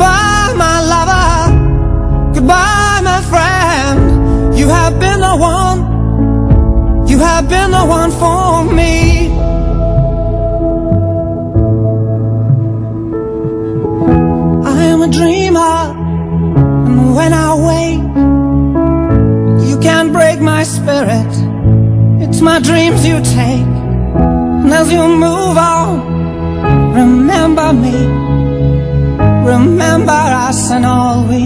Goodbye, 0.00 0.54
my 0.56 0.80
lover. 0.92 2.32
Goodbye, 2.32 3.00
my 3.04 3.20
friend. 3.28 4.56
You 4.58 4.68
have 4.68 4.98
been 4.98 5.20
the 5.20 5.36
one. 5.36 7.06
You 7.06 7.18
have 7.18 7.50
been 7.50 7.70
the 7.70 7.84
one 7.84 8.10
for 8.10 8.64
me. 8.64 9.28
I 14.64 14.84
am 14.84 15.02
a 15.02 15.08
dreamer, 15.08 15.76
and 16.88 17.14
when 17.14 17.34
I 17.34 17.50
wake, 17.68 18.06
you 19.68 19.78
can't 19.80 20.14
break 20.14 20.40
my 20.40 20.62
spirit. 20.62 21.30
It's 22.22 22.40
my 22.40 22.58
dreams 22.58 23.06
you 23.06 23.20
take, 23.20 23.68
and 24.62 24.72
as 24.72 24.90
you 24.90 25.06
move 25.06 25.58
on, 25.58 26.94
remember 26.94 27.74
me. 27.74 28.19
Remember 29.60 30.22
us 30.48 30.70
and 30.70 30.86
all 30.86 31.28
we 31.28 31.44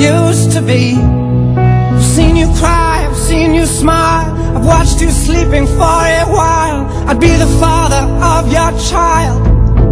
used 0.00 0.52
to 0.52 0.62
be. 0.62 0.94
I've 0.94 2.04
seen 2.04 2.36
you 2.36 2.46
cry, 2.54 3.04
I've 3.10 3.16
seen 3.16 3.52
you 3.52 3.66
smile. 3.66 4.30
I've 4.56 4.64
watched 4.64 5.00
you 5.00 5.10
sleeping 5.10 5.66
for 5.66 5.98
a 6.22 6.26
while. 6.38 6.86
I'd 7.08 7.18
be 7.18 7.32
the 7.44 7.50
father 7.58 8.04
of 8.34 8.52
your 8.52 8.70
child. 8.88 9.42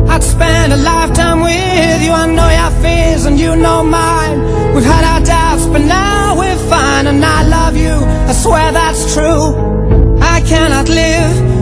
I'd 0.08 0.22
spend 0.22 0.74
a 0.74 0.76
lifetime 0.76 1.40
with 1.40 2.02
you. 2.04 2.12
I 2.12 2.26
know 2.36 2.50
your 2.60 2.72
fears 2.82 3.24
and 3.24 3.36
you 3.36 3.56
know 3.56 3.82
mine. 3.82 4.38
We've 4.72 4.84
had 4.84 5.04
our 5.12 5.24
doubts, 5.24 5.66
but 5.66 5.80
now 5.80 6.38
we're 6.38 6.62
fine. 6.70 7.08
And 7.08 7.24
I 7.24 7.48
love 7.48 7.76
you, 7.76 7.96
I 8.30 8.32
swear 8.32 8.70
that's 8.70 9.12
true. 9.12 10.20
I 10.20 10.40
cannot 10.42 10.88
live 10.88 11.55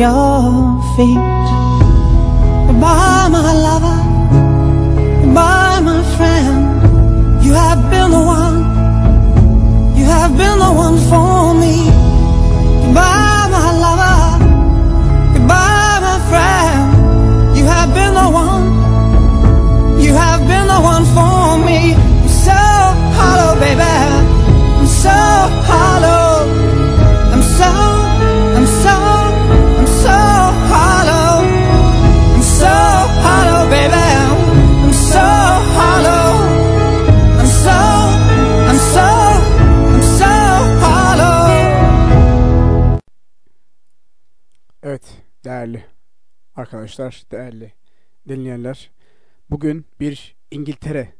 your 0.00 0.80
feet. 0.96 1.20
Goodbye, 2.66 3.28
my 3.28 3.52
lover. 3.66 3.98
Goodbye, 5.20 5.80
my 5.88 6.00
friend. 6.16 7.44
You 7.44 7.52
have 7.52 7.80
been 7.90 8.10
the 8.10 8.22
one. 8.40 8.58
You 9.98 10.04
have 10.06 10.32
been 10.38 10.58
the 10.58 10.72
one 10.72 10.79
arkadaşlar, 46.60 47.22
değerli 47.32 47.72
dinleyenler. 48.28 48.90
Bugün 49.50 49.86
bir 50.00 50.36
İngiltere, 50.50 51.12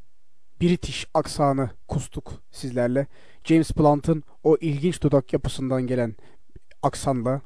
British 0.60 1.06
aksanı 1.14 1.70
kustuk 1.88 2.32
sizlerle. 2.50 3.06
James 3.44 3.76
Blunt'ın 3.78 4.22
o 4.44 4.56
ilginç 4.56 5.02
dudak 5.02 5.32
yapısından 5.32 5.86
gelen 5.86 6.14
aksanla 6.82 7.40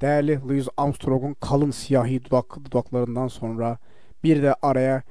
değerli 0.00 0.40
Louis 0.40 0.68
Armstrong'un 0.76 1.34
kalın 1.34 1.70
siyahi 1.70 2.24
dudak 2.24 2.64
dudaklarından 2.64 3.28
sonra 3.28 3.78
bir 4.24 4.42
de 4.42 4.54
araya 4.54 5.02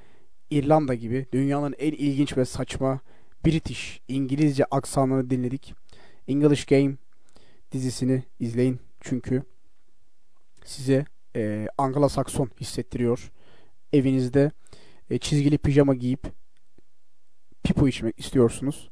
İrlanda 0.50 0.94
gibi 0.94 1.26
dünyanın 1.32 1.76
en 1.80 1.92
ilginç 1.92 2.38
ve 2.38 2.46
saçma 2.46 3.00
British 3.46 4.02
İngilizce 4.08 4.66
aksanını 4.66 5.30
dinledik. 5.30 5.74
English 6.28 6.66
Game 6.66 6.96
dizisini 7.72 8.24
izleyin 8.40 8.80
çünkü 9.02 9.44
size 10.66 11.06
e, 11.36 11.68
Anglo-Sakson 11.78 12.50
hissettiriyor. 12.60 13.32
Evinizde 13.94 14.52
e, 15.10 15.18
çizgili 15.18 15.58
pijama 15.58 15.96
giyip 15.96 16.28
pipo 17.64 17.88
içmek 17.88 18.20
istiyorsunuz. 18.20 18.90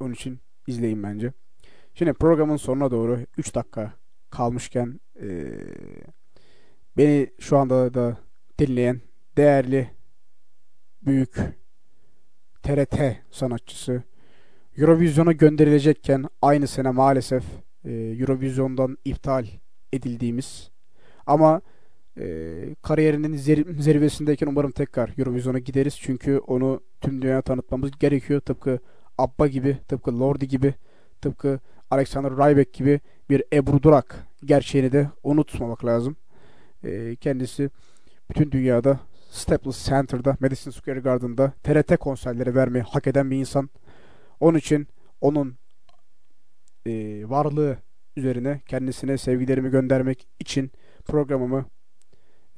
Onun 0.00 0.12
için 0.12 0.40
izleyin 0.66 1.02
bence. 1.02 1.32
Şimdi 1.94 2.12
programın 2.12 2.56
sonuna 2.56 2.90
doğru 2.90 3.20
3 3.38 3.54
dakika 3.54 3.92
kalmışken 4.30 5.00
e, 5.20 5.52
beni 6.96 7.30
şu 7.38 7.58
anda 7.58 7.94
da 7.94 8.16
dinleyen 8.58 9.00
değerli 9.36 9.90
büyük 11.02 11.36
TRT 12.62 13.00
sanatçısı 13.30 14.02
Eurovision'a 14.76 15.32
gönderilecekken 15.32 16.24
aynı 16.42 16.66
sene 16.66 16.90
maalesef 16.90 17.44
e, 17.84 17.90
Eurovision'dan 17.92 18.98
iptal 19.04 19.46
edildiğimiz 19.92 20.71
ama 21.26 21.60
e, 22.20 22.24
kariyerinin 22.82 23.36
zer- 23.36 23.82
zirvesindeyken 23.82 24.46
umarım 24.46 24.70
tekrar 24.70 25.10
Eurovision'a 25.18 25.58
gideriz. 25.58 25.98
Çünkü 26.00 26.38
onu 26.38 26.80
tüm 27.00 27.22
dünyaya 27.22 27.42
tanıtmamız 27.42 27.90
gerekiyor. 27.98 28.40
Tıpkı 28.40 28.78
Abba 29.18 29.46
gibi, 29.46 29.78
tıpkı 29.88 30.20
Lordi 30.20 30.48
gibi, 30.48 30.74
tıpkı 31.20 31.60
Alexander 31.90 32.32
Rybak 32.32 32.72
gibi 32.72 33.00
bir 33.30 33.44
Ebru 33.52 33.82
Durak 33.82 34.26
gerçeğini 34.44 34.92
de 34.92 35.08
unutmamak 35.22 35.84
lazım. 35.84 36.16
E, 36.84 37.16
kendisi 37.16 37.70
bütün 38.30 38.50
dünyada 38.50 39.00
Staples 39.30 39.86
Center'da, 39.86 40.36
Madison 40.40 40.70
Square 40.70 41.00
Garden'da 41.00 41.52
TRT 41.62 41.96
konserleri 41.96 42.54
vermeyi 42.54 42.84
hak 42.84 43.06
eden 43.06 43.30
bir 43.30 43.36
insan. 43.36 43.70
Onun 44.40 44.58
için 44.58 44.88
onun 45.20 45.54
e, 46.86 46.92
varlığı 47.28 47.76
üzerine 48.16 48.60
kendisine 48.66 49.18
sevgilerimi 49.18 49.70
göndermek 49.70 50.26
için 50.40 50.70
programımı 51.06 51.64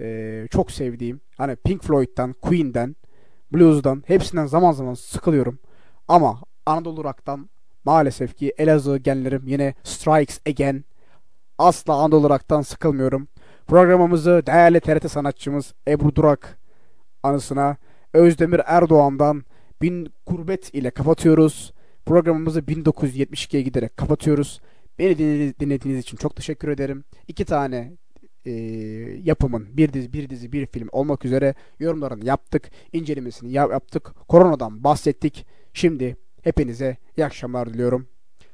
e, 0.01 0.47
çok 0.51 0.70
sevdiğim 0.70 1.20
hani 1.38 1.57
Pink 1.57 1.82
Floyd'dan, 1.84 2.32
Queen'den, 2.32 2.97
Blues'dan 3.53 4.03
hepsinden 4.07 4.47
zaman 4.47 4.72
zaman 4.72 4.95
sıkılıyorum. 4.95 5.59
Ama 6.09 6.40
Anadolu 6.66 7.05
Rock'tan 7.05 7.51
maalesef 7.84 8.36
ki 8.36 8.55
Elazığ 8.59 8.97
genlerim 8.97 9.42
yine 9.47 9.74
strikes 9.82 10.40
again. 10.49 10.84
Asla 11.59 11.95
Anadolu 11.95 12.30
Rock'tan 12.30 12.62
sıkılmıyorum. 12.62 13.28
Programımızı 13.66 14.42
değerli 14.47 14.80
TRT 14.80 15.11
sanatçımız 15.11 15.74
Ebru 15.88 16.14
Durak 16.14 16.59
anısına 17.22 17.76
Özdemir 18.12 18.61
Erdoğan'dan 18.66 19.45
Bin 19.82 20.12
Gurbet 20.26 20.74
ile 20.74 20.90
kapatıyoruz. 20.90 21.72
Programımızı 22.07 22.61
1972'ye 22.61 23.62
giderek 23.62 23.97
kapatıyoruz. 23.97 24.61
Beni 24.99 25.18
dinledi- 25.18 25.61
dinlediğiniz 25.61 26.01
için 26.03 26.16
çok 26.16 26.36
teşekkür 26.36 26.68
ederim. 26.68 27.05
İki 27.28 27.45
tane 27.45 27.92
e, 28.47 28.51
yapımın 29.22 29.76
bir 29.76 29.92
dizi 29.92 30.12
bir 30.12 30.30
dizi 30.30 30.53
bir 30.53 30.66
film 30.66 30.88
olmak 30.92 31.24
üzere 31.24 31.55
yorumlarını 31.80 32.24
yaptık. 32.26 32.70
incelemesini 32.92 33.53
ya- 33.53 33.68
yaptık. 33.72 34.12
Koronadan 34.28 34.84
bahsettik. 34.84 35.47
Şimdi 35.72 36.16
hepinize 36.42 36.97
iyi 37.16 37.24
akşamlar 37.26 37.74
diliyorum. 37.74 38.07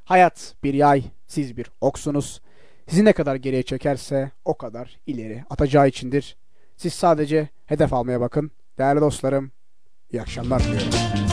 Hayat 0.04 0.54
bir 0.64 0.74
yay, 0.74 1.04
siz 1.26 1.56
bir 1.56 1.66
oksunuz. 1.80 2.40
Sizi 2.88 3.04
ne 3.04 3.12
kadar 3.12 3.36
geriye 3.36 3.62
çekerse 3.62 4.30
o 4.44 4.54
kadar 4.58 4.98
ileri 5.06 5.44
atacağı 5.50 5.88
içindir. 5.88 6.36
Siz 6.76 6.92
sadece 6.94 7.48
hedef 7.66 7.92
almaya 7.92 8.20
bakın. 8.20 8.50
Değerli 8.78 9.00
dostlarım, 9.00 9.52
iyi 10.12 10.22
akşamlar 10.22 10.62
diliyorum. 10.62 11.29